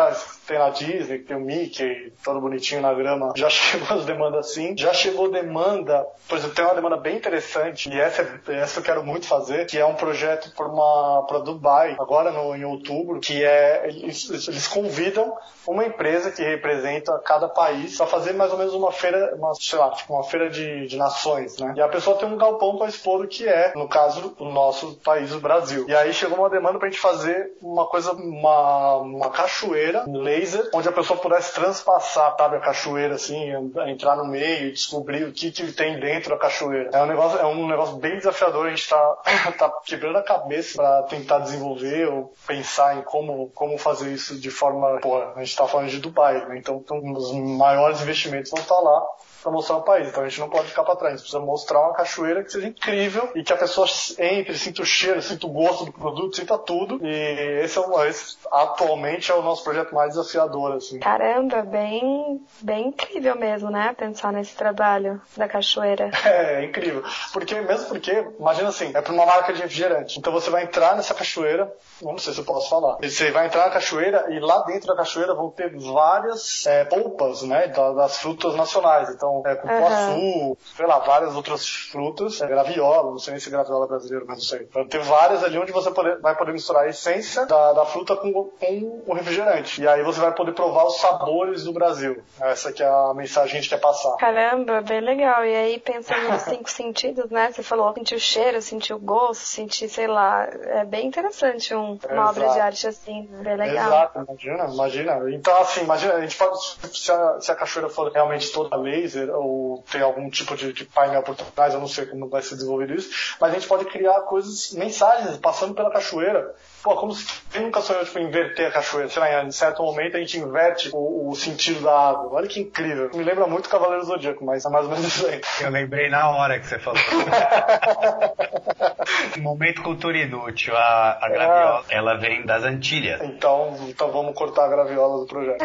tem 0.49 0.59
na 0.59 0.71
Disney, 0.71 1.19
tem 1.19 1.37
o 1.37 1.41
Mickey, 1.41 2.11
todo 2.25 2.41
bonitinho 2.41 2.81
na 2.81 2.95
grama. 2.95 3.35
Já 3.37 3.51
chegou 3.51 3.99
as 3.99 4.07
demandas 4.07 4.47
assim. 4.47 4.75
Já 4.77 4.95
chegou 4.95 5.31
demanda, 5.31 6.07
por 6.27 6.39
exemplo, 6.39 6.57
tem 6.57 6.65
uma 6.65 6.75
demanda 6.75 6.97
bem 6.97 7.17
interessante, 7.17 7.91
e 7.91 8.01
essa, 8.01 8.41
essa 8.49 8.81
eu 8.81 8.83
quero 8.83 9.05
muito 9.05 9.27
fazer, 9.27 9.67
que 9.67 9.79
é 9.79 9.85
um 9.85 9.95
projeto 9.95 10.51
para 10.57 10.67
uma 10.67 11.27
para 11.27 11.41
Dubai, 11.41 11.97
agora 12.01 12.33
no, 12.33 12.57
em 12.57 12.65
outubro, 12.65 13.21
que 13.21 13.45
é 13.45 13.87
eles, 13.87 14.49
eles 14.49 14.67
convidam 14.67 15.37
uma 15.67 15.85
empresa 15.85 16.31
que 16.31 16.43
representa 16.43 17.19
cada 17.19 17.49
país 17.49 17.97
para 17.97 18.07
fazer 18.07 18.33
mais 18.33 18.51
ou 18.51 18.59
menos 18.59 18.73
uma 18.73 18.91
feira, 18.91 19.35
uma, 19.37 19.55
sei 19.55 19.79
lá, 19.79 19.91
tipo 19.91 20.15
uma 20.15 20.25
feira 20.25 20.49
de, 20.49 20.87
de 20.87 20.97
nações, 20.97 21.59
né? 21.59 21.75
E 21.77 21.81
a 21.83 21.89
pessoa 21.89 22.17
tem 22.17 22.27
um 22.27 22.39
galpão 22.39 22.79
para 22.79 22.89
expor 22.89 23.23
o 23.23 23.29
que 23.29 23.47
é, 23.47 23.73
no 23.75 23.87
caso, 23.87 24.35
o 24.39 24.47
nosso 24.47 24.95
país, 25.05 25.35
o 25.35 25.41
Brasil. 25.41 25.85
E 25.89 25.95
aí 25.95 26.15
chegou 26.15 26.39
uma 26.39 26.49
demanda 26.49 26.79
pra 26.79 26.89
gente 26.89 27.01
fazer 27.01 27.53
uma 27.61 27.87
coisa, 27.87 28.13
uma, 28.13 28.97
uma 28.97 29.31
cachoeira, 29.31 30.05
lei 30.07 30.38
laser, 30.39 30.71
onde 30.73 30.89
a 30.89 30.93
pessoa 30.93 31.19
pudesse 31.19 31.55
transpassar, 31.55 32.37
sabe, 32.37 32.57
a 32.57 32.61
cachoeira, 32.61 33.15
assim, 33.15 33.53
entrar 33.87 34.17
no 34.17 34.27
meio 34.27 34.69
e 34.69 34.73
descobrir 34.73 35.25
o 35.25 35.33
que, 35.33 35.51
que 35.51 35.73
tem 35.73 35.99
dentro 35.99 36.31
da 36.31 36.39
cachoeira. 36.39 36.91
É 36.93 37.03
um 37.03 37.07
negócio, 37.07 37.39
é 37.39 37.47
um 37.47 37.67
negócio 37.67 37.97
bem 37.97 38.17
desafiador, 38.17 38.67
a 38.67 38.71
gente 38.71 38.89
tá, 38.89 39.17
tá 39.59 39.73
quebrando 39.85 40.19
a 40.19 40.23
cabeça 40.23 40.77
para 40.77 41.03
tentar 41.05 41.41
desenvolver 41.41 42.09
ou 42.09 42.33
pensar 42.47 42.97
em 42.97 43.03
como, 43.03 43.51
como 43.51 43.79
fazer 43.79 44.13
isso 44.13 44.39
de 44.39 44.51
forma, 44.51 44.99
pô, 45.01 45.21
a 45.21 45.39
gente 45.39 45.57
tá 45.57 45.67
falando 45.67 45.89
de 45.89 45.99
Dubai, 45.99 46.47
né? 46.47 46.59
Então, 46.59 46.83
então 46.85 46.99
os 47.13 47.33
maiores 47.33 48.01
investimentos 48.01 48.51
vão 48.51 48.61
estar 48.61 48.79
lá 48.79 49.07
para 49.43 49.53
mostrar 49.53 49.77
o 49.77 49.83
país. 49.83 50.09
Então 50.09 50.23
a 50.23 50.29
gente 50.29 50.41
não 50.41 50.49
pode 50.49 50.69
ficar 50.69 50.85
para 50.85 50.97
trás. 50.97 51.15
A 51.15 51.17
gente 51.17 51.25
precisa 51.25 51.45
mostrar 51.45 51.81
uma 51.81 51.95
cachoeira 51.95 52.43
que 52.43 52.53
seja 52.53 52.67
incrível 52.67 53.31
e 53.35 53.43
que 53.43 53.53
a 53.53 53.57
pessoa 53.57 53.87
entre, 54.19 54.57
sinta 54.57 54.83
o 54.83 54.85
cheiro, 54.85 55.23
sinta 55.23 55.47
o 55.47 55.51
gosto 55.51 55.85
do 55.87 55.93
produto, 55.93 56.37
sinta 56.37 56.59
tudo. 56.59 57.01
E 57.03 57.63
esse, 57.63 57.79
é 57.79 57.81
um, 57.81 58.05
esse 58.05 58.37
atualmente 58.51 59.31
é 59.31 59.35
o 59.35 59.43
nosso 59.43 59.63
projeto 59.65 59.95
mais 59.95 60.11
desafiador. 60.11 60.73
Assim. 60.73 60.99
Caramba, 61.01 61.63
bem, 61.63 62.41
bem 62.61 62.89
incrível 62.89 63.37
mesmo, 63.37 63.71
né? 63.71 63.95
Pensar 63.97 64.33
nesse 64.33 64.55
trabalho 64.57 65.21
da 65.37 65.49
cachoeira. 65.49 66.11
É, 66.29 66.63
é 66.63 66.65
incrível. 66.65 67.03
Porque, 67.33 67.59
mesmo 67.61 67.89
porque, 67.89 68.27
imagina 68.39 68.69
assim, 68.69 68.91
é 68.95 69.01
para 69.01 69.13
uma 69.13 69.25
marca 69.25 69.53
de 69.53 69.63
refrigerante. 69.63 70.19
Então 70.19 70.33
você 70.33 70.51
vai 70.51 70.65
entrar 70.65 70.95
nessa 70.95 71.15
cachoeira, 71.15 71.73
não 72.03 72.19
sei 72.19 72.35
se 72.35 72.41
eu 72.41 72.45
posso 72.45 72.69
falar. 72.69 72.99
Você 73.01 73.31
vai 73.31 73.47
entrar 73.47 73.67
na 73.67 73.71
cachoeira 73.71 74.27
e 74.31 74.39
lá 74.39 74.63
dentro 74.65 74.89
da 74.89 74.97
cachoeira 74.97 75.35
vão 75.35 75.51
ter 75.51 75.75
várias 75.77 76.67
é, 76.67 76.85
polpas, 76.85 77.43
né, 77.43 77.69
das 77.69 78.19
frutas 78.19 78.55
nacionais. 78.55 79.09
Então, 79.11 79.28
é, 79.45 79.55
cupuaçu, 79.55 80.13
uhum. 80.13 80.57
sei 80.77 80.87
lá, 80.87 80.99
várias 80.99 81.35
outras 81.35 81.67
frutas, 81.69 82.41
é, 82.41 82.47
graviola, 82.47 83.11
não 83.11 83.19
sei 83.19 83.33
nem 83.33 83.41
se 83.41 83.49
é 83.49 83.53
graviola 83.53 83.85
é 83.85 83.89
brasileiro, 83.89 84.25
mas 84.27 84.39
não 84.39 84.45
sei. 84.45 84.67
Então, 84.69 84.87
tem 84.87 85.01
várias 85.01 85.45
ali 85.45 85.59
onde 85.59 85.73
você 85.73 85.91
poder, 85.91 86.19
vai 86.21 86.37
poder 86.37 86.53
misturar 86.53 86.85
a 86.85 86.89
essência 86.89 87.47
da, 87.47 87.73
da 87.73 87.85
fruta 87.85 88.17
com, 88.17 88.33
com 88.33 89.03
o 89.07 89.15
refrigerante. 89.15 89.83
E 89.83 89.89
aí 89.89 90.03
você 90.03 90.21
vai 90.21 90.33
poder 90.33 90.53
provar 90.53 90.85
os 90.85 91.01
sabores 91.01 91.65
do 91.65 91.73
Brasil. 91.73 92.23
Essa 92.41 92.73
que 92.73 92.83
é 92.83 92.89
a 92.89 93.13
mensagem 93.15 93.51
que 93.51 93.57
a 93.57 93.61
gente 93.61 93.71
quer 93.71 93.81
passar. 93.81 94.17
Caramba, 94.17 94.81
bem 94.81 95.01
legal. 95.01 95.45
E 95.45 95.55
aí, 95.55 95.79
pensando 95.79 96.29
nos 96.31 96.43
cinco 96.43 96.71
sentidos, 96.71 97.31
né, 97.31 97.51
você 97.53 97.63
falou 97.63 97.93
sentir 97.95 98.15
o 98.15 98.21
cheiro, 98.21 98.63
sentir 98.63 98.93
o 98.93 98.99
gosto, 98.99 99.43
sentir, 99.43 99.89
sei 99.89 100.07
lá, 100.07 100.49
é 100.51 100.85
bem 100.85 101.07
interessante 101.07 101.75
um 101.75 101.89
uma 101.89 102.23
Exato. 102.23 102.29
obra 102.31 102.49
de 102.53 102.61
arte 102.61 102.87
assim, 102.87 103.29
bem 103.43 103.57
legal. 103.57 103.87
Exato, 103.87 104.27
imagina, 104.29 104.65
imagina. 104.67 105.31
Então, 105.31 105.57
assim, 105.61 105.83
imagina, 105.83 106.15
a 106.15 106.21
gente 106.21 106.37
pode, 106.37 106.59
se 106.93 107.11
a, 107.11 107.41
se 107.41 107.51
a 107.51 107.55
cachoeira 107.55 107.89
for 107.89 108.13
realmente 108.13 108.53
toda 108.53 108.77
laser, 108.77 109.18
ou 109.31 109.85
tem 109.91 110.01
algum 110.01 110.29
tipo 110.31 110.57
de, 110.57 110.73
de 110.73 110.85
painel 110.85 111.23
por 111.23 111.35
trás, 111.35 111.75
eu 111.75 111.81
não 111.81 111.89
sei 111.89 112.07
como 112.07 112.29
vai 112.29 112.43
ser 112.43 112.57
desenvolvido 112.57 112.95
isso, 112.95 113.37
mas 113.41 113.51
a 113.51 113.55
gente 113.55 113.69
pode 113.69 113.85
criar 113.87 114.21
coisas, 114.23 114.73
mensagens, 114.73 115.37
passando 115.39 115.75
pela 115.75 115.91
cachoeira, 115.91 116.55
Pô, 116.83 116.95
como 116.95 117.13
se 117.13 117.27
quem 117.51 117.63
nunca 117.63 117.81
sonhou 117.81 118.05
tipo, 118.05 118.21
inverter 118.21 118.69
a 118.69 118.71
cachoeira? 118.71 119.09
Sei 119.09 119.21
lá, 119.21 119.43
em 119.43 119.51
certo 119.51 119.83
momento 119.83 120.17
a 120.17 120.21
gente 120.21 120.39
inverte 120.39 120.91
o, 120.93 121.29
o 121.29 121.35
sentido 121.35 121.83
da 121.83 122.11
água. 122.11 122.31
Olha 122.35 122.47
que 122.47 122.61
incrível. 122.61 123.11
Me 123.15 123.25
lembra 123.25 123.47
muito 123.47 123.69
Cavaleiro 123.69 124.05
Zodíaco, 124.05 124.45
mas 124.45 124.65
é 124.65 124.71
mais 124.71 124.85
ou 124.85 124.93
menos 124.93 125.07
isso 125.07 125.27
aí. 125.27 125.41
Eu 125.61 125.71
lembrei 125.71 126.09
na 126.09 126.31
hora 126.31 126.61
que 126.61 126.67
você 126.67 126.79
falou. 126.79 127.01
momento 129.39 129.83
cultura 129.83 130.19
inútil. 130.19 130.77
A, 130.77 131.19
a 131.21 131.29
graviola, 131.29 131.85
é. 131.89 131.97
ela 131.97 132.15
vem 132.15 132.47
das 132.47 132.63
Antilhas. 132.63 133.21
Então, 133.23 133.77
então 133.89 134.13
vamos 134.13 134.35
cortar 134.35 134.67
a 134.67 134.69
graviola 134.69 135.19
do 135.19 135.27
projeto. 135.27 135.65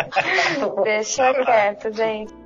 Deixa 0.82 1.32
quieto, 1.44 1.94
gente. 1.94 2.39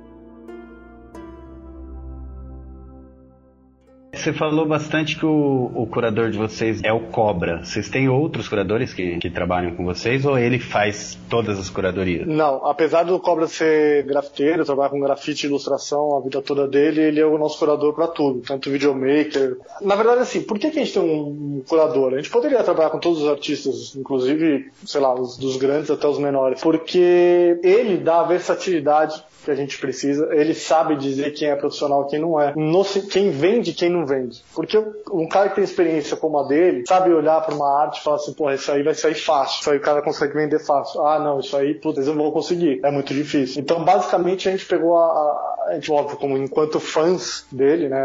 Você 4.15 4.33
falou 4.33 4.65
bastante 4.65 5.17
que 5.17 5.25
o, 5.25 5.71
o, 5.75 5.85
curador 5.85 6.31
de 6.31 6.37
vocês 6.37 6.81
é 6.83 6.91
o 6.91 7.01
Cobra. 7.01 7.63
Vocês 7.63 7.89
têm 7.89 8.09
outros 8.09 8.47
curadores 8.47 8.93
que, 8.93 9.17
que 9.17 9.29
trabalham 9.29 9.75
com 9.75 9.83
vocês 9.83 10.25
ou 10.25 10.37
ele 10.37 10.57
faz 10.57 11.17
todas 11.29 11.59
as 11.59 11.69
curadorias? 11.69 12.25
Não, 12.25 12.65
apesar 12.65 13.03
do 13.03 13.19
Cobra 13.19 13.47
ser 13.47 14.03
grafiteiro, 14.03 14.65
trabalhar 14.65 14.89
com 14.89 14.99
grafite 14.99 15.45
e 15.45 15.49
ilustração 15.49 16.17
a 16.17 16.21
vida 16.21 16.41
toda 16.41 16.67
dele, 16.67 17.01
ele 17.01 17.19
é 17.19 17.25
o 17.25 17.37
nosso 17.37 17.59
curador 17.59 17.93
para 17.93 18.07
tudo, 18.07 18.39
tanto 18.39 18.71
videomaker. 18.71 19.57
Na 19.81 19.95
verdade, 19.95 20.21
assim, 20.21 20.41
por 20.41 20.57
que, 20.57 20.71
que 20.71 20.79
a 20.79 20.83
gente 20.83 20.93
tem 20.93 21.03
um 21.03 21.61
curador? 21.67 22.13
A 22.13 22.17
gente 22.17 22.29
poderia 22.29 22.63
trabalhar 22.63 22.89
com 22.89 22.99
todos 22.99 23.21
os 23.21 23.29
artistas, 23.29 23.95
inclusive, 23.95 24.71
sei 24.85 25.01
lá, 25.01 25.13
os, 25.13 25.37
dos 25.37 25.57
grandes 25.57 25.91
até 25.91 26.07
os 26.07 26.17
menores, 26.17 26.61
porque 26.61 27.59
ele 27.63 27.97
dá 27.97 28.23
versatilidade 28.23 29.21
que 29.43 29.51
a 29.51 29.55
gente 29.55 29.77
precisa. 29.77 30.29
Ele 30.31 30.53
sabe 30.53 30.95
dizer 30.95 31.31
quem 31.31 31.49
é 31.49 31.55
profissional 31.55 32.05
e 32.05 32.09
quem 32.09 32.19
não 32.19 32.39
é. 32.39 32.53
No, 32.55 32.83
quem 33.11 33.29
vende 33.29 33.73
quem 33.73 33.89
não 33.89 34.05
vende. 34.05 34.43
Porque 34.53 34.77
um 35.11 35.27
cara 35.27 35.49
que 35.49 35.55
tem 35.55 35.63
experiência 35.63 36.17
como 36.17 36.39
a 36.39 36.47
dele 36.47 36.83
sabe 36.87 37.13
olhar 37.13 37.41
para 37.41 37.55
uma 37.55 37.81
arte 37.81 37.99
e 37.99 38.03
falar 38.03 38.17
assim, 38.17 38.33
porra, 38.33 38.55
isso 38.55 38.71
aí 38.71 38.83
vai 38.83 38.93
sair 38.93 39.15
fácil. 39.15 39.61
Isso 39.61 39.71
aí 39.71 39.77
o 39.77 39.81
cara 39.81 40.01
consegue 40.01 40.33
vender 40.33 40.59
fácil. 40.59 41.05
Ah, 41.05 41.19
não, 41.19 41.39
isso 41.39 41.55
aí, 41.55 41.75
putz, 41.75 42.07
não 42.07 42.15
vão 42.15 42.31
conseguir. 42.31 42.79
É 42.83 42.91
muito 42.91 43.13
difícil. 43.13 43.61
Então, 43.61 43.83
basicamente, 43.83 44.47
a 44.47 44.51
gente 44.51 44.65
pegou 44.65 44.97
a, 44.97 45.05
a, 45.05 45.54
óbvio, 45.89 46.17
como 46.17 46.37
enquanto 46.37 46.79
fãs 46.79 47.45
dele, 47.51 47.89
né? 47.89 47.99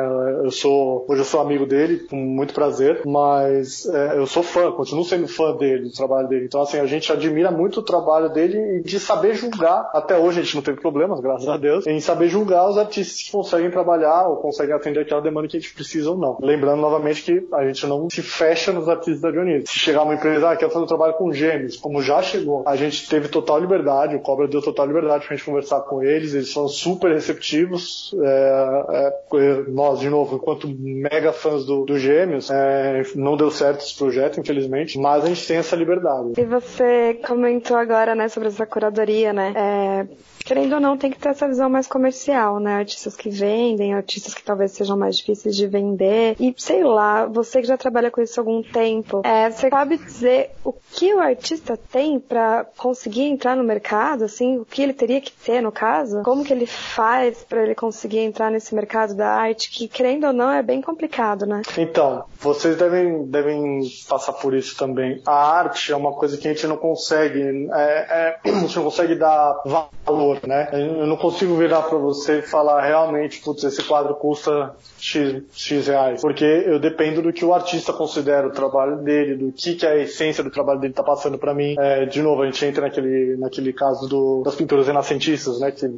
Eu 0.45 0.51
sou, 0.51 1.05
hoje 1.09 1.21
eu 1.21 1.25
sou 1.25 1.41
amigo 1.41 1.67
dele, 1.67 1.99
com 2.09 2.17
muito 2.17 2.55
prazer, 2.55 3.03
mas 3.07 3.87
é, 3.87 4.19
eu 4.19 4.27
sou 4.27 4.43
fã, 4.43 4.71
continuo 4.73 5.05
sendo 5.05 5.29
fã 5.29 5.55
dele, 5.57 5.85
do 5.85 5.93
trabalho 5.93 6.29
dele. 6.29 6.47
Então, 6.47 6.63
assim, 6.63 6.79
a 6.79 6.87
gente 6.87 7.13
admira 7.13 7.51
muito 7.51 7.81
o 7.81 7.83
trabalho 7.83 8.29
dele 8.31 8.79
e 8.79 8.83
de 8.83 8.99
saber 8.99 9.35
julgar. 9.35 9.91
Até 9.93 10.19
hoje 10.19 10.41
a 10.41 10.43
gente 10.43 10.55
não 10.55 10.63
teve 10.63 10.81
problemas, 10.81 11.21
graças 11.21 11.49
a 11.49 11.57
Deus, 11.57 11.87
em 11.87 12.01
saber 12.01 12.29
julgar 12.29 12.69
os 12.69 12.79
artistas 12.79 13.23
que 13.23 13.33
conseguem 13.33 13.71
trabalhar 13.71 14.29
ou 14.29 14.37
conseguem 14.37 14.75
atender 14.75 15.01
aquela 15.01 15.21
demanda 15.21 15.49
que 15.49 15.57
a 15.57 15.61
gente 15.61 15.75
precisa 15.75 16.11
ou 16.11 16.17
não. 16.17 16.39
Lembrando 16.41 16.81
novamente 16.81 17.23
que 17.23 17.47
a 17.53 17.67
gente 17.67 17.87
não 17.87 18.09
se 18.09 18.23
fecha 18.23 18.73
nos 18.73 18.89
artistas 18.89 19.21
da 19.21 19.31
Dionísio. 19.31 19.69
Se 19.69 19.79
chegar 19.79 20.03
uma 20.03 20.15
empresa, 20.15 20.51
ah, 20.51 20.57
quer 20.57 20.71
fazer 20.71 20.85
um 20.85 20.89
trabalho 20.89 21.15
com 21.15 21.33
gêmeos, 21.33 21.77
como 21.77 22.03
já 22.03 22.23
chegou, 22.23 22.63
a 22.67 22.77
gente 22.77 23.09
teve 23.09 23.29
total 23.29 23.59
liberdade, 23.59 24.17
o 24.17 24.21
Cobra 24.21 24.49
deu 24.49 24.63
total 24.63 24.87
liberdade 24.87 25.27
pra 25.27 25.37
gente 25.37 25.45
conversar 25.45 25.81
com 25.81 26.03
eles, 26.03 26.35
eles 26.35 26.53
foram 26.53 26.69
super 26.69 27.13
receptivos. 27.13 27.50
É, 27.57 29.13
é, 29.35 29.63
nós, 29.69 30.01
de 30.01 30.09
novo, 30.09 30.37
enquanto 30.37 30.69
mega 30.69 31.33
fãs 31.33 31.65
do, 31.65 31.85
do 31.85 31.99
Gêmeos, 31.99 32.51
é, 32.51 33.03
não 33.15 33.37
deu 33.37 33.51
certo 33.51 33.81
esse 33.81 33.97
projeto, 33.97 34.41
infelizmente, 34.41 34.99
mas 34.99 35.25
a 35.25 35.29
gente 35.29 35.47
tem 35.47 35.57
essa 35.57 35.77
liberdade. 35.77 36.33
E 36.37 36.45
você 36.45 37.19
comentou 37.27 37.77
agora, 37.77 38.15
né, 38.15 38.29
sobre 38.29 38.49
essa 38.49 38.67
curadoria, 38.67 39.33
né? 39.33 39.53
É, 39.57 40.07
querendo 40.45 40.75
ou 40.75 40.81
não, 40.81 40.97
tem 40.97 41.11
que 41.11 41.19
ter 41.19 41.31
essa 41.31 41.47
visão 41.47 41.69
mais 41.69 41.87
comercial, 41.87 42.59
né? 42.59 42.75
Artistas 42.75 43.17
que 43.17 43.29
vendem, 43.29 43.95
artistas 43.95 44.35
que 44.35 44.43
talvez 44.43 44.73
sejam 44.73 44.97
mais 44.97 45.17
difíceis 45.17 45.57
de 45.57 45.67
vender. 45.67 46.37
E 46.39 46.55
sei 46.57 46.83
lá, 46.85 47.27
você 47.27 47.61
que 47.61 47.67
já 47.67 47.77
trabalha 47.77 48.11
com 48.11 48.21
isso 48.21 48.41
há 48.41 48.43
algum 48.43 48.63
tempo, 48.63 49.23
é, 49.25 49.51
você 49.51 49.69
sabe 49.69 49.97
dizer 49.97 50.51
o 50.65 50.73
que 50.73 51.15
o 51.15 51.21
artista 51.21 51.77
tem 51.77 52.19
para 52.19 52.67
conseguir 52.77 53.23
entrar 53.23 53.57
no 53.57 53.63
mercado, 53.63 54.25
assim, 54.25 54.59
o 54.59 54.65
que 54.65 54.83
ele 54.83 54.93
teria 54.93 55.21
que 55.21 55.33
ter 55.33 55.61
no 55.61 55.71
caso? 55.71 56.23
Como 56.23 56.45
que 56.45 56.53
ele 56.53 56.67
faz 56.67 57.45
para 57.45 57.63
ele 57.63 57.75
conseguir 57.75 58.19
entrar 58.19 58.51
nesse 58.51 58.75
mercado 58.75 59.15
da 59.15 59.29
arte, 59.29 59.71
que 59.71 59.89
querendo 59.89 60.27
ou 60.27 60.33
não 60.33 60.51
é 60.51 60.63
bem 60.63 60.81
complicado, 60.81 61.47
né? 61.47 61.63
Então, 61.79 62.25
vocês 62.39 62.77
devem, 62.77 63.25
devem 63.27 63.83
passar 64.09 64.33
por 64.33 64.55
isso 64.55 64.77
também. 64.77 65.23
A 65.27 65.59
arte 65.59 65.93
é 65.93 65.97
uma 65.97 66.13
coisa 66.13 66.37
que 66.37 66.49
a 66.49 66.53
gente 66.53 66.67
não 66.67 66.77
consegue, 66.77 67.69
é, 67.73 68.39
é, 68.45 68.51
a 68.51 68.61
gente 68.61 68.77
não 68.77 68.85
consegue 68.85 69.15
dar 69.15 69.61
valor 69.65 70.30
né? 70.47 70.69
Eu 70.73 71.07
não 71.07 71.17
consigo 71.17 71.55
virar 71.57 71.83
para 71.83 71.99
você 71.99 72.39
e 72.39 72.43
falar 72.43 72.83
realmente, 72.83 73.41
putz, 73.41 73.65
esse 73.65 73.83
quadro 73.83 74.15
custa 74.15 74.75
X, 74.99 75.43
X 75.53 75.87
reais, 75.87 76.21
porque 76.21 76.45
eu 76.45 76.79
dependo 76.79 77.23
do 77.23 77.33
que 77.33 77.45
o 77.45 77.55
artista 77.55 77.93
considera 77.93 78.47
o 78.47 78.51
trabalho 78.51 78.97
dele, 78.99 79.37
do 79.37 79.53
que, 79.53 79.75
que 79.75 79.87
a 79.87 79.97
essência 79.97 80.43
do 80.43 80.51
trabalho 80.51 80.81
dele 80.81 80.93
tá 80.93 81.03
passando 81.03 81.39
para 81.39 81.55
mim. 81.55 81.75
É, 81.79 82.05
de 82.07 82.23
novo, 82.23 82.43
a 82.43 82.47
gente 82.47 82.65
entra 82.65 82.83
naquele, 82.83 83.37
naquele 83.37 83.73
caso 83.73 84.09
do, 84.09 84.43
das 84.43 84.55
pinturas 84.55 84.87
renascentistas, 84.87 85.61
né, 85.61 85.71
que, 85.71 85.89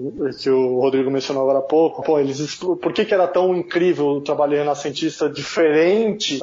que 0.41 0.51
o 0.51 0.81
Rodrigo 0.81 1.11
mencionou 1.11 1.43
agora 1.43 1.59
há 1.59 1.63
pouco. 1.63 2.03
Pô, 2.03 2.19
eles, 2.19 2.57
por 2.57 2.93
que 2.93 3.05
que 3.05 3.15
era 3.15 3.27
tão 3.27 3.55
incrível 3.55 4.07
o 4.07 4.21
trabalho 4.21 4.57
renascentista 4.57 5.29
diferente, 5.29 6.41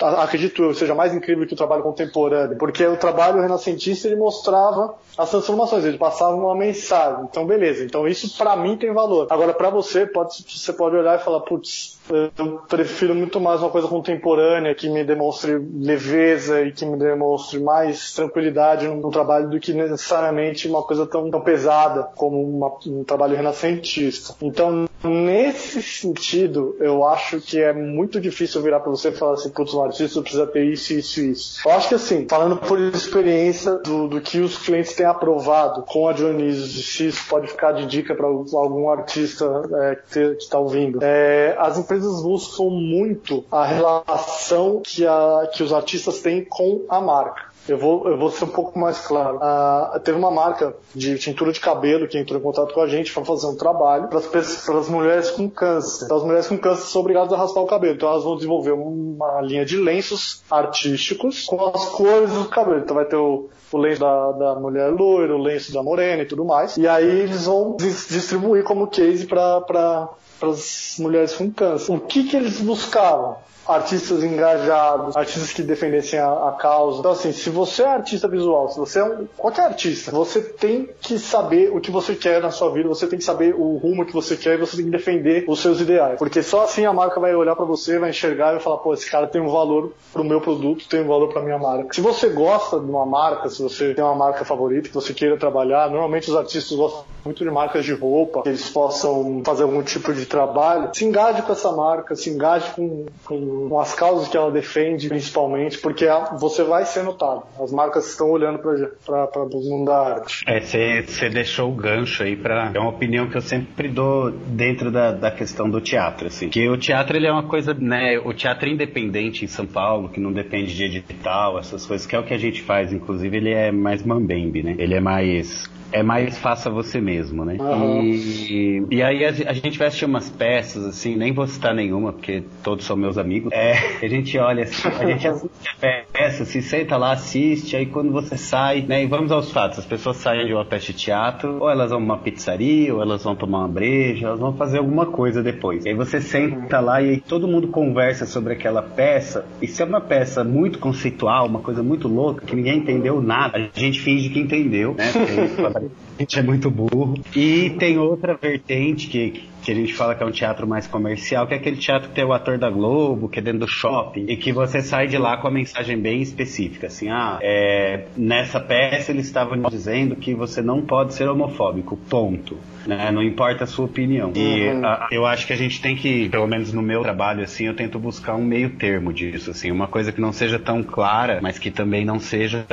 acredito 0.00 0.62
eu, 0.62 0.74
seja 0.74 0.94
mais 0.94 1.14
incrível 1.14 1.46
que 1.46 1.54
o 1.54 1.56
trabalho 1.56 1.82
contemporâneo? 1.82 2.56
Porque 2.56 2.84
o 2.86 2.96
trabalho 2.96 3.40
renascentista 3.40 4.08
ele 4.08 4.16
mostrava 4.16 4.94
as 5.16 5.30
transformações, 5.30 5.84
ele 5.84 5.98
passava 5.98 6.34
uma 6.34 6.54
mensagem. 6.54 7.15
Então, 7.24 7.46
beleza. 7.46 7.84
Então, 7.84 8.06
isso 8.06 8.36
para 8.36 8.56
mim 8.56 8.76
tem 8.76 8.92
valor. 8.92 9.26
Agora, 9.30 9.52
para 9.52 9.70
você, 9.70 10.06
pode, 10.06 10.44
você 10.46 10.72
pode 10.72 10.96
olhar 10.96 11.18
e 11.18 11.24
falar, 11.24 11.40
putz, 11.40 11.95
eu 12.10 12.58
prefiro 12.68 13.14
muito 13.14 13.40
mais 13.40 13.60
uma 13.60 13.70
coisa 13.70 13.88
contemporânea 13.88 14.74
que 14.74 14.88
me 14.88 15.04
demonstre 15.04 15.58
leveza 15.74 16.62
e 16.62 16.72
que 16.72 16.84
me 16.84 16.96
demonstre 16.96 17.58
mais 17.58 18.12
tranquilidade 18.12 18.86
no, 18.88 19.10
trabalho 19.10 19.48
do 19.48 19.58
que 19.58 19.72
necessariamente 19.72 20.68
uma 20.68 20.82
coisa 20.82 21.06
tão, 21.06 21.30
tão 21.30 21.40
pesada 21.40 22.04
como 22.14 22.42
uma, 22.42 22.72
um 22.86 23.04
trabalho 23.04 23.36
renascentista. 23.36 24.34
Então, 24.42 24.86
nesse 25.02 25.82
sentido, 25.82 26.76
eu 26.80 27.04
acho 27.04 27.40
que 27.40 27.60
é 27.60 27.72
muito 27.72 28.20
difícil 28.20 28.62
virar 28.62 28.80
para 28.80 28.90
você 28.90 29.08
e 29.08 29.12
falar 29.12 29.34
assim, 29.34 29.50
putz, 29.50 29.72
um 29.74 29.82
artista 29.82 30.20
precisa 30.20 30.46
ter 30.46 30.64
isso, 30.64 30.92
isso, 30.92 31.20
isso. 31.20 31.60
Eu 31.66 31.72
acho 31.72 31.88
que 31.88 31.94
assim, 31.94 32.26
falando 32.28 32.56
por 32.56 32.78
experiência 32.80 33.76
do, 33.76 34.08
do 34.08 34.20
que 34.20 34.40
os 34.40 34.58
clientes 34.58 34.94
têm 34.94 35.06
aprovado 35.06 35.82
com 35.82 36.08
a 36.08 36.12
Dionísio, 36.12 37.08
isso 37.08 37.24
pode 37.28 37.48
ficar 37.48 37.72
de 37.72 37.86
dica 37.86 38.14
para 38.14 38.26
algum 38.26 38.90
artista 38.90 39.46
é, 39.72 39.98
que 40.12 40.20
está 40.38 40.58
ouvindo. 40.58 40.98
É, 41.02 41.54
as 41.58 41.78
empresas 41.78 41.95
empresas 41.96 42.22
buscam 42.22 42.70
muito 42.70 43.44
a 43.50 43.64
relação 43.64 44.82
que, 44.84 45.06
a, 45.06 45.50
que 45.52 45.62
os 45.62 45.72
artistas 45.72 46.20
têm 46.20 46.44
com 46.44 46.84
a 46.88 47.00
marca. 47.00 47.55
Eu 47.68 47.78
vou, 47.78 48.08
eu 48.08 48.16
vou 48.16 48.30
ser 48.30 48.44
um 48.44 48.48
pouco 48.48 48.78
mais 48.78 48.98
claro. 49.00 49.38
Ah, 49.40 50.00
teve 50.04 50.16
uma 50.16 50.30
marca 50.30 50.74
de 50.94 51.18
tintura 51.18 51.52
de 51.52 51.60
cabelo 51.60 52.06
que 52.06 52.18
entrou 52.18 52.38
em 52.38 52.42
contato 52.42 52.72
com 52.72 52.80
a 52.80 52.86
gente 52.86 53.12
para 53.12 53.24
fazer 53.24 53.46
um 53.46 53.56
trabalho 53.56 54.08
para 54.08 54.18
as 54.18 54.88
mulheres 54.88 55.30
com 55.30 55.48
câncer. 55.48 56.04
Então, 56.04 56.16
as 56.16 56.22
mulheres 56.22 56.46
com 56.46 56.56
câncer 56.58 56.86
são 56.86 57.00
obrigadas 57.00 57.32
a 57.32 57.36
raspar 57.36 57.60
o 57.60 57.66
cabelo. 57.66 57.94
Então, 57.94 58.08
elas 58.08 58.24
vão 58.24 58.36
desenvolver 58.36 58.72
uma 58.72 59.40
linha 59.40 59.64
de 59.64 59.76
lenços 59.76 60.42
artísticos 60.50 61.44
com 61.44 61.64
as 61.66 61.86
cores 61.86 62.32
do 62.32 62.44
cabelo. 62.46 62.78
Então, 62.78 62.94
vai 62.94 63.04
ter 63.04 63.16
o, 63.16 63.48
o 63.72 63.78
lenço 63.78 64.00
da, 64.00 64.32
da 64.32 64.54
mulher 64.54 64.90
loira, 64.90 65.34
o 65.34 65.42
lenço 65.42 65.72
da 65.72 65.82
morena 65.82 66.22
e 66.22 66.26
tudo 66.26 66.44
mais. 66.44 66.76
E 66.76 66.86
aí, 66.86 67.04
eles 67.04 67.46
vão 67.46 67.76
distribuir 67.76 68.62
como 68.62 68.86
case 68.86 69.26
para 69.26 70.08
as 70.40 70.96
mulheres 70.98 71.34
com 71.34 71.50
câncer. 71.50 71.92
O 71.92 72.00
que, 72.00 72.24
que 72.24 72.36
eles 72.36 72.60
buscavam? 72.60 73.36
artistas 73.66 74.22
engajados, 74.22 75.16
artistas 75.16 75.52
que 75.52 75.62
defendessem 75.62 76.18
a, 76.18 76.48
a, 76.48 76.52
causa. 76.52 77.00
Então, 77.00 77.10
assim, 77.10 77.32
se 77.32 77.50
você 77.56 77.82
é 77.82 77.86
artista 77.86 78.28
visual, 78.28 78.68
se 78.68 78.78
você 78.78 79.00
é 79.00 79.04
um, 79.04 79.26
qualquer 79.36 79.62
artista, 79.62 80.10
você 80.10 80.40
tem 80.40 80.88
que 81.00 81.18
saber 81.18 81.70
o 81.74 81.80
que 81.80 81.90
você 81.90 82.14
quer 82.14 82.40
na 82.40 82.50
sua 82.50 82.70
vida, 82.70 82.88
você 82.88 83.06
tem 83.06 83.18
que 83.18 83.24
saber 83.24 83.54
o 83.54 83.76
rumo 83.76 84.04
que 84.04 84.12
você 84.12 84.36
quer 84.36 84.54
e 84.54 84.58
você 84.58 84.76
tem 84.76 84.84
que 84.86 84.90
defender 84.90 85.44
os 85.48 85.60
seus 85.60 85.80
ideais. 85.80 86.18
Porque 86.18 86.42
só 86.42 86.64
assim 86.64 86.84
a 86.84 86.92
marca 86.92 87.18
vai 87.18 87.34
olhar 87.34 87.56
para 87.56 87.64
você, 87.64 87.98
vai 87.98 88.10
enxergar 88.10 88.50
e 88.50 88.52
vai 88.52 88.60
falar, 88.60 88.78
pô, 88.78 88.94
esse 88.94 89.10
cara 89.10 89.26
tem 89.26 89.40
um 89.40 89.48
valor 89.48 89.92
pro 90.12 90.24
meu 90.24 90.40
produto, 90.40 90.88
tem 90.88 91.02
um 91.02 91.08
valor 91.08 91.28
pra 91.32 91.42
minha 91.42 91.58
marca. 91.58 91.92
Se 91.92 92.00
você 92.00 92.28
gosta 92.28 92.78
de 92.78 92.86
uma 92.86 93.06
marca, 93.06 93.48
se 93.48 93.62
você 93.62 93.94
tem 93.94 94.04
uma 94.04 94.14
marca 94.14 94.44
favorita 94.44 94.88
que 94.88 94.94
você 94.94 95.12
queira 95.12 95.36
trabalhar, 95.36 95.90
normalmente 95.90 96.30
os 96.30 96.36
artistas 96.36 96.76
gostam 96.76 97.04
muito 97.24 97.42
de 97.42 97.50
marcas 97.50 97.84
de 97.84 97.92
roupa, 97.92 98.42
que 98.42 98.48
eles 98.48 98.68
possam 98.68 99.42
fazer 99.44 99.64
algum 99.64 99.82
tipo 99.82 100.12
de 100.12 100.26
trabalho, 100.26 100.90
se 100.92 101.04
engaje 101.04 101.42
com 101.42 101.52
essa 101.52 101.72
marca, 101.72 102.14
se 102.14 102.30
engaje 102.30 102.70
com, 102.74 103.06
com 103.24 103.66
com 103.68 103.80
as 103.80 103.94
causas 103.94 104.28
que 104.28 104.36
ela 104.36 104.50
defende, 104.50 105.08
principalmente, 105.08 105.78
porque 105.78 106.06
você 106.38 106.62
vai 106.62 106.84
ser 106.84 107.02
notado. 107.02 107.42
As 107.60 107.72
marcas 107.72 108.08
estão 108.08 108.30
olhando 108.30 108.58
para 108.58 109.42
o 109.42 109.60
mundo 109.68 109.86
da 109.86 109.98
arte. 109.98 110.44
É, 110.46 110.60
você 110.60 111.28
deixou 111.28 111.70
o 111.70 111.74
gancho 111.74 112.22
aí 112.22 112.36
para 112.36 112.70
é 112.74 112.78
uma 112.78 112.90
opinião 112.90 113.28
que 113.28 113.36
eu 113.36 113.40
sempre 113.40 113.88
dou 113.88 114.30
dentro 114.30 114.90
da, 114.90 115.12
da 115.12 115.30
questão 115.30 115.68
do 115.68 115.80
teatro, 115.80 116.26
assim. 116.26 116.48
Que 116.48 116.68
o 116.68 116.76
teatro 116.76 117.16
ele 117.16 117.26
é 117.26 117.32
uma 117.32 117.44
coisa, 117.44 117.72
né? 117.74 118.18
O 118.18 118.32
teatro 118.32 118.68
independente 118.68 119.44
em 119.44 119.48
São 119.48 119.66
Paulo, 119.66 120.08
que 120.08 120.20
não 120.20 120.32
depende 120.32 120.74
de 120.74 120.84
edital, 120.84 121.58
essas 121.58 121.86
coisas, 121.86 122.06
que 122.06 122.14
é 122.14 122.18
o 122.18 122.24
que 122.24 122.34
a 122.34 122.38
gente 122.38 122.62
faz, 122.62 122.92
inclusive, 122.92 123.36
ele 123.36 123.52
é 123.52 123.72
mais 123.72 124.02
mambembe, 124.02 124.62
né? 124.62 124.74
Ele 124.78 124.94
é 124.94 125.00
mais 125.00 125.68
é 125.92 126.02
mais 126.02 126.38
faça 126.38 126.70
você 126.70 127.00
mesmo, 127.00 127.44
né? 127.44 127.56
Uhum. 127.58 128.02
E, 128.02 128.86
e 128.90 129.02
aí 129.02 129.24
a, 129.24 129.28
a, 129.28 129.52
gente 129.52 129.78
vai 129.78 129.88
assistir 129.88 130.04
umas 130.04 130.28
peças, 130.28 130.84
assim, 130.84 131.16
nem 131.16 131.32
vou 131.32 131.46
citar 131.46 131.74
nenhuma, 131.74 132.12
porque 132.12 132.42
todos 132.62 132.84
são 132.84 132.96
meus 132.96 133.18
amigos. 133.18 133.52
É, 133.52 134.04
a 134.04 134.08
gente 134.08 134.36
olha 134.38 134.64
assim, 134.64 134.88
a 134.88 135.06
gente 135.06 135.26
assiste 135.28 135.68
a 135.68 136.02
peça, 136.12 136.44
se 136.44 136.62
senta 136.62 136.96
lá, 136.96 137.12
assiste, 137.12 137.76
aí 137.76 137.86
quando 137.86 138.12
você 138.12 138.36
sai, 138.36 138.82
né? 138.82 139.02
E 139.02 139.06
vamos 139.06 139.30
aos 139.30 139.50
fatos, 139.50 139.78
as 139.78 139.86
pessoas 139.86 140.16
saem 140.16 140.46
de 140.46 140.52
uma 140.52 140.64
peça 140.64 140.86
de 140.86 140.94
teatro, 140.94 141.58
ou 141.60 141.70
elas 141.70 141.90
vão 141.90 141.98
uma 141.98 142.18
pizzaria, 142.18 142.94
ou 142.94 143.02
elas 143.02 143.24
vão 143.24 143.34
tomar 143.34 143.60
uma 143.60 143.68
breja, 143.68 144.26
elas 144.26 144.40
vão 144.40 144.52
fazer 144.54 144.78
alguma 144.78 145.06
coisa 145.06 145.42
depois. 145.42 145.84
E 145.84 145.90
aí 145.90 145.94
você 145.94 146.20
senta 146.20 146.80
lá 146.80 147.00
e 147.00 147.10
aí 147.10 147.20
todo 147.20 147.48
mundo 147.48 147.68
conversa 147.68 148.26
sobre 148.26 148.52
aquela 148.52 148.82
peça, 148.82 149.44
e 149.60 149.66
se 149.66 149.82
é 149.82 149.84
uma 149.84 150.00
peça 150.00 150.44
muito 150.44 150.78
conceitual, 150.78 151.46
uma 151.46 151.60
coisa 151.60 151.82
muito 151.82 152.08
louca, 152.08 152.44
que 152.44 152.54
ninguém 152.54 152.78
entendeu 152.78 153.20
nada, 153.20 153.70
a 153.74 153.78
gente 153.78 154.00
finge 154.00 154.28
que 154.28 154.38
entendeu, 154.38 154.94
né? 154.94 155.06
a 155.84 156.22
gente 156.22 156.38
é 156.38 156.42
muito 156.42 156.70
burro. 156.70 157.14
E 157.34 157.70
tem 157.78 157.98
outra 157.98 158.34
vertente 158.34 159.06
que, 159.08 159.44
que 159.62 159.70
a 159.70 159.74
gente 159.74 159.94
fala 159.94 160.14
que 160.14 160.22
é 160.22 160.26
um 160.26 160.30
teatro 160.30 160.66
mais 160.66 160.86
comercial, 160.86 161.46
que 161.46 161.54
é 161.54 161.56
aquele 161.56 161.76
teatro 161.76 162.08
que 162.08 162.14
tem 162.14 162.24
o 162.24 162.32
ator 162.32 162.58
da 162.58 162.70
Globo, 162.70 163.28
que 163.28 163.38
é 163.38 163.42
dentro 163.42 163.60
do 163.60 163.68
shopping, 163.68 164.26
e 164.28 164.36
que 164.36 164.52
você 164.52 164.80
sai 164.80 165.06
de 165.06 165.18
lá 165.18 165.36
com 165.36 165.48
a 165.48 165.50
mensagem 165.50 165.98
bem 165.98 166.22
específica, 166.22 166.86
assim, 166.86 167.08
ah, 167.08 167.38
é, 167.42 168.06
nessa 168.16 168.60
peça 168.60 169.12
eles 169.12 169.26
estavam 169.26 169.60
dizendo 169.68 170.16
que 170.16 170.34
você 170.34 170.62
não 170.62 170.82
pode 170.82 171.14
ser 171.14 171.28
homofóbico, 171.28 171.96
ponto. 171.96 172.58
Né? 172.86 173.10
Não 173.10 173.22
importa 173.22 173.64
a 173.64 173.66
sua 173.66 173.86
opinião. 173.86 174.32
E 174.34 174.68
uhum. 174.68 174.86
a, 174.86 175.08
eu 175.10 175.26
acho 175.26 175.46
que 175.46 175.52
a 175.52 175.56
gente 175.56 175.82
tem 175.82 175.96
que, 175.96 176.28
pelo 176.28 176.46
menos 176.46 176.72
no 176.72 176.82
meu 176.82 177.02
trabalho, 177.02 177.42
assim, 177.42 177.64
eu 177.64 177.74
tento 177.74 177.98
buscar 177.98 178.36
um 178.36 178.44
meio 178.44 178.70
termo 178.70 179.12
disso, 179.12 179.50
assim, 179.50 179.70
uma 179.70 179.88
coisa 179.88 180.12
que 180.12 180.20
não 180.20 180.32
seja 180.32 180.58
tão 180.58 180.82
clara, 180.82 181.40
mas 181.42 181.58
que 181.58 181.70
também 181.70 182.04
não 182.04 182.20
seja 182.20 182.64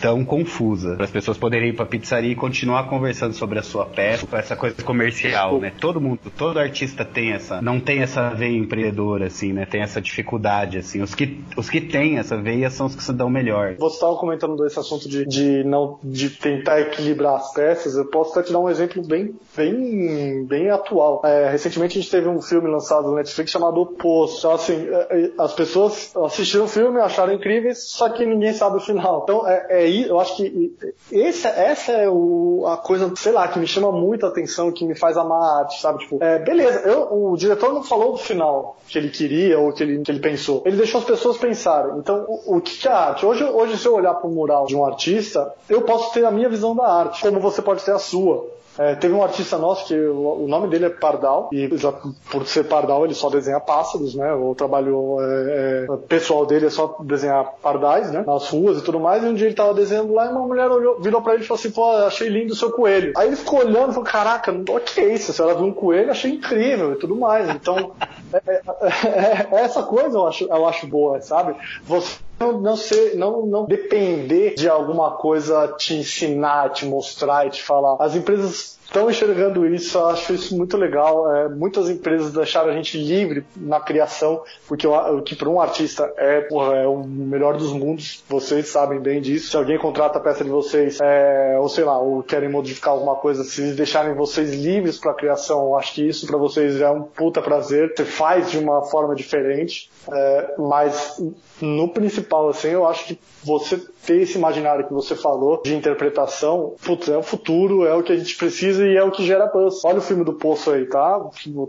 tão 0.00 0.24
confusa. 0.24 0.94
Para 0.96 1.04
as 1.04 1.10
pessoas 1.10 1.36
poderem 1.36 1.70
ir 1.70 1.72
para 1.74 1.86
pizzaria 1.86 2.32
e 2.32 2.34
continuar 2.34 2.88
conversando 2.88 3.34
sobre 3.34 3.58
a 3.58 3.62
sua 3.62 3.86
peça, 3.86 4.26
essa 4.32 4.56
coisa 4.56 4.82
comercial, 4.82 5.60
né? 5.60 5.72
Todo 5.80 6.00
mundo, 6.00 6.20
todo 6.36 6.58
artista 6.58 7.04
tem 7.04 7.32
essa, 7.32 7.60
não 7.60 7.78
tem 7.80 8.00
essa 8.02 8.30
veia 8.30 8.56
empreendedora, 8.56 9.26
assim, 9.26 9.52
né? 9.52 9.66
Tem 9.66 9.82
essa 9.82 10.00
dificuldade, 10.00 10.78
assim. 10.78 11.02
Os 11.02 11.14
que, 11.14 11.42
os 11.56 11.68
que 11.68 11.80
têm 11.80 12.18
essa 12.18 12.36
veia 12.36 12.70
são 12.70 12.86
os 12.86 12.94
que 12.94 13.02
se 13.02 13.12
dão 13.12 13.28
melhor. 13.28 13.74
Você 13.78 13.94
estava 13.94 14.16
comentando 14.16 14.56
desse 14.56 14.78
assunto 14.78 15.08
de, 15.08 15.26
de 15.26 15.64
não, 15.64 15.98
de 16.02 16.30
tentar 16.30 16.80
equilibrar 16.80 17.36
as 17.36 17.52
peças. 17.52 17.96
Eu 17.96 18.06
posso 18.06 18.32
até 18.32 18.48
te 18.48 18.52
dar 18.52 18.60
um 18.60 18.68
exemplo 18.68 19.02
bem, 19.02 19.34
bem, 19.56 20.44
bem 20.46 20.70
atual. 20.70 21.20
É, 21.24 21.50
recentemente 21.50 21.98
a 21.98 22.00
gente 22.02 22.10
teve 22.10 22.28
um 22.28 22.40
filme 22.40 22.68
lançado 22.68 23.08
no 23.08 23.16
Netflix 23.16 23.50
chamado 23.50 23.80
O 23.80 23.86
Poço. 23.86 24.38
Então, 24.38 24.52
assim, 24.52 24.88
é, 24.88 25.06
é, 25.10 25.30
as 25.38 25.52
pessoas 25.52 26.14
assistiram 26.16 26.64
o 26.64 26.68
filme, 26.68 27.00
acharam 27.00 27.32
incríveis, 27.32 27.90
só 27.90 28.08
que 28.08 28.24
ninguém 28.24 28.52
sabe 28.52 28.76
o 28.76 28.80
final. 28.80 29.22
Então, 29.24 29.46
é, 29.46 29.66
é 29.68 29.89
eu 30.06 30.20
acho 30.20 30.36
que 30.36 30.76
esse, 31.10 31.46
essa 31.46 31.92
é 31.92 32.08
o, 32.08 32.64
a 32.66 32.76
coisa, 32.76 33.12
sei 33.16 33.32
lá, 33.32 33.48
que 33.48 33.58
me 33.58 33.66
chama 33.66 33.90
muito 33.92 34.26
a 34.26 34.28
atenção, 34.28 34.72
que 34.72 34.84
me 34.84 34.94
faz 34.94 35.16
amar 35.16 35.40
a 35.40 35.58
arte, 35.60 35.80
sabe? 35.80 35.98
Tipo, 36.00 36.22
é, 36.22 36.38
beleza, 36.38 36.80
eu, 36.80 37.08
o 37.12 37.36
diretor 37.36 37.72
não 37.72 37.82
falou 37.82 38.12
do 38.12 38.18
final 38.18 38.76
que 38.88 38.98
ele 38.98 39.08
queria 39.08 39.58
ou 39.58 39.72
que 39.72 39.82
ele, 39.82 40.02
que 40.02 40.10
ele 40.10 40.20
pensou. 40.20 40.62
Ele 40.66 40.76
deixou 40.76 41.00
as 41.00 41.06
pessoas 41.06 41.36
pensarem. 41.36 41.98
Então, 41.98 42.24
o, 42.28 42.56
o 42.56 42.60
que 42.60 42.86
é 42.86 42.90
arte? 42.90 43.24
Hoje, 43.24 43.44
hoje, 43.44 43.78
se 43.78 43.86
eu 43.86 43.94
olhar 43.94 44.14
para 44.14 44.28
o 44.28 44.32
mural 44.32 44.66
de 44.66 44.76
um 44.76 44.84
artista, 44.84 45.52
eu 45.68 45.82
posso 45.82 46.12
ter 46.12 46.24
a 46.24 46.30
minha 46.30 46.48
visão 46.48 46.74
da 46.74 46.86
arte, 46.86 47.22
como 47.22 47.40
você 47.40 47.62
pode 47.62 47.84
ter 47.84 47.92
a 47.92 47.98
sua. 47.98 48.59
É, 48.80 48.94
teve 48.94 49.12
um 49.12 49.22
artista 49.22 49.58
nosso 49.58 49.86
que 49.86 49.94
o, 49.94 50.46
nome 50.48 50.66
dele 50.68 50.86
é 50.86 50.88
Pardal, 50.88 51.50
e 51.52 51.76
já, 51.76 51.92
por 51.92 52.46
ser 52.46 52.64
Pardal 52.64 53.04
ele 53.04 53.12
só 53.12 53.28
desenha 53.28 53.60
pássaros, 53.60 54.14
né? 54.14 54.32
O 54.32 54.54
trabalho 54.54 55.18
é, 55.20 55.86
é, 55.86 55.96
pessoal 56.08 56.46
dele 56.46 56.64
é 56.64 56.70
só 56.70 56.96
desenhar 57.00 57.44
pardais, 57.62 58.10
né? 58.10 58.24
Nas 58.26 58.48
ruas 58.48 58.78
e 58.78 58.82
tudo 58.82 58.98
mais. 58.98 59.22
E 59.22 59.26
um 59.26 59.34
dia 59.34 59.48
ele 59.48 59.54
tava 59.54 59.74
desenhando 59.74 60.14
lá 60.14 60.24
e 60.24 60.30
uma 60.30 60.46
mulher 60.46 60.70
olhou, 60.70 60.98
virou 60.98 61.20
pra 61.20 61.34
ele 61.34 61.42
e 61.42 61.46
falou 61.46 61.58
assim: 61.60 61.70
pô, 61.70 61.90
achei 61.90 62.30
lindo 62.30 62.54
o 62.54 62.56
seu 62.56 62.70
coelho. 62.70 63.12
Aí 63.18 63.26
ele 63.26 63.36
ficou 63.36 63.58
olhando 63.58 63.90
e 63.90 63.94
falou: 63.94 64.08
caraca, 64.10 64.50
o 64.50 64.80
que 64.80 64.98
é 64.98 65.12
isso? 65.12 65.30
Se 65.30 65.42
ela 65.42 65.54
viu 65.54 65.66
um 65.66 65.74
coelho, 65.74 66.10
achei 66.10 66.32
incrível 66.32 66.94
e 66.94 66.96
tudo 66.96 67.14
mais. 67.14 67.50
Então, 67.50 67.92
é, 68.32 68.38
é, 68.48 69.48
é 69.52 69.60
essa 69.60 69.82
coisa 69.82 70.16
eu 70.16 70.26
acho, 70.26 70.44
eu 70.44 70.66
acho 70.66 70.86
boa, 70.86 71.20
sabe? 71.20 71.54
Você 71.84 72.18
não, 72.40 72.60
não, 72.60 72.76
ser, 72.76 73.16
não, 73.16 73.44
não 73.44 73.66
depender 73.66 74.54
de 74.54 74.68
alguma 74.68 75.12
coisa 75.12 75.68
te 75.78 75.94
ensinar, 75.94 76.70
te 76.70 76.86
mostrar 76.86 77.46
e 77.46 77.50
te 77.50 77.62
falar. 77.62 77.96
As 78.00 78.16
empresas 78.16 78.78
estão 78.90 79.08
enxergando 79.08 79.64
isso, 79.66 79.96
eu 79.96 80.06
acho 80.08 80.34
isso 80.34 80.56
muito 80.56 80.76
legal. 80.76 81.32
É, 81.34 81.48
muitas 81.48 81.88
empresas 81.88 82.32
deixaram 82.32 82.70
a 82.70 82.72
gente 82.74 82.98
livre 82.98 83.46
na 83.56 83.80
criação, 83.80 84.42
porque 84.66 84.86
o 84.86 85.22
que 85.22 85.36
para 85.36 85.48
um 85.48 85.60
artista 85.60 86.12
é, 86.16 86.40
porra, 86.40 86.76
é 86.76 86.86
o 86.86 87.04
melhor 87.04 87.56
dos 87.56 87.72
mundos, 87.72 88.22
vocês 88.28 88.68
sabem 88.68 88.98
bem 88.98 89.20
disso. 89.20 89.50
Se 89.50 89.56
alguém 89.56 89.78
contrata 89.78 90.18
a 90.18 90.20
peça 90.20 90.42
de 90.42 90.50
vocês, 90.50 90.98
é, 91.00 91.56
ou 91.58 91.68
sei 91.68 91.84
lá, 91.84 91.98
ou 91.98 92.22
querem 92.22 92.48
modificar 92.48 92.92
alguma 92.92 93.14
coisa, 93.14 93.44
se 93.44 93.72
deixarem 93.72 94.14
vocês 94.14 94.52
livres 94.52 94.98
para 94.98 95.12
a 95.12 95.14
criação, 95.14 95.66
eu 95.66 95.76
acho 95.76 95.94
que 95.94 96.08
isso 96.08 96.26
para 96.26 96.36
vocês 96.36 96.80
é 96.80 96.90
um 96.90 97.02
puta 97.02 97.40
prazer. 97.40 97.94
Você 97.96 98.04
faz 98.04 98.50
de 98.50 98.58
uma 98.58 98.82
forma 98.82 99.14
diferente, 99.14 99.88
é, 100.12 100.54
mas 100.58 101.22
no 101.60 101.88
principal, 101.88 102.48
assim, 102.48 102.68
eu 102.68 102.86
acho 102.86 103.06
que 103.06 103.18
você 103.44 103.80
ter 104.04 104.22
esse 104.22 104.36
imaginário 104.36 104.86
que 104.86 104.92
você 104.92 105.14
falou 105.14 105.62
de 105.62 105.74
interpretação, 105.74 106.74
putz, 106.84 107.08
é 107.08 107.16
o 107.16 107.22
futuro, 107.22 107.86
é 107.86 107.94
o 107.94 108.02
que 108.02 108.12
a 108.12 108.16
gente 108.16 108.36
precisa 108.36 108.79
e 108.84 108.96
é 108.96 109.02
o 109.02 109.10
que 109.10 109.24
gera 109.24 109.46
buzz. 109.46 109.84
Olha 109.84 109.98
o 109.98 110.02
filme 110.02 110.24
do 110.24 110.34
Poço 110.34 110.70
aí, 110.70 110.86
tá? 110.86 111.20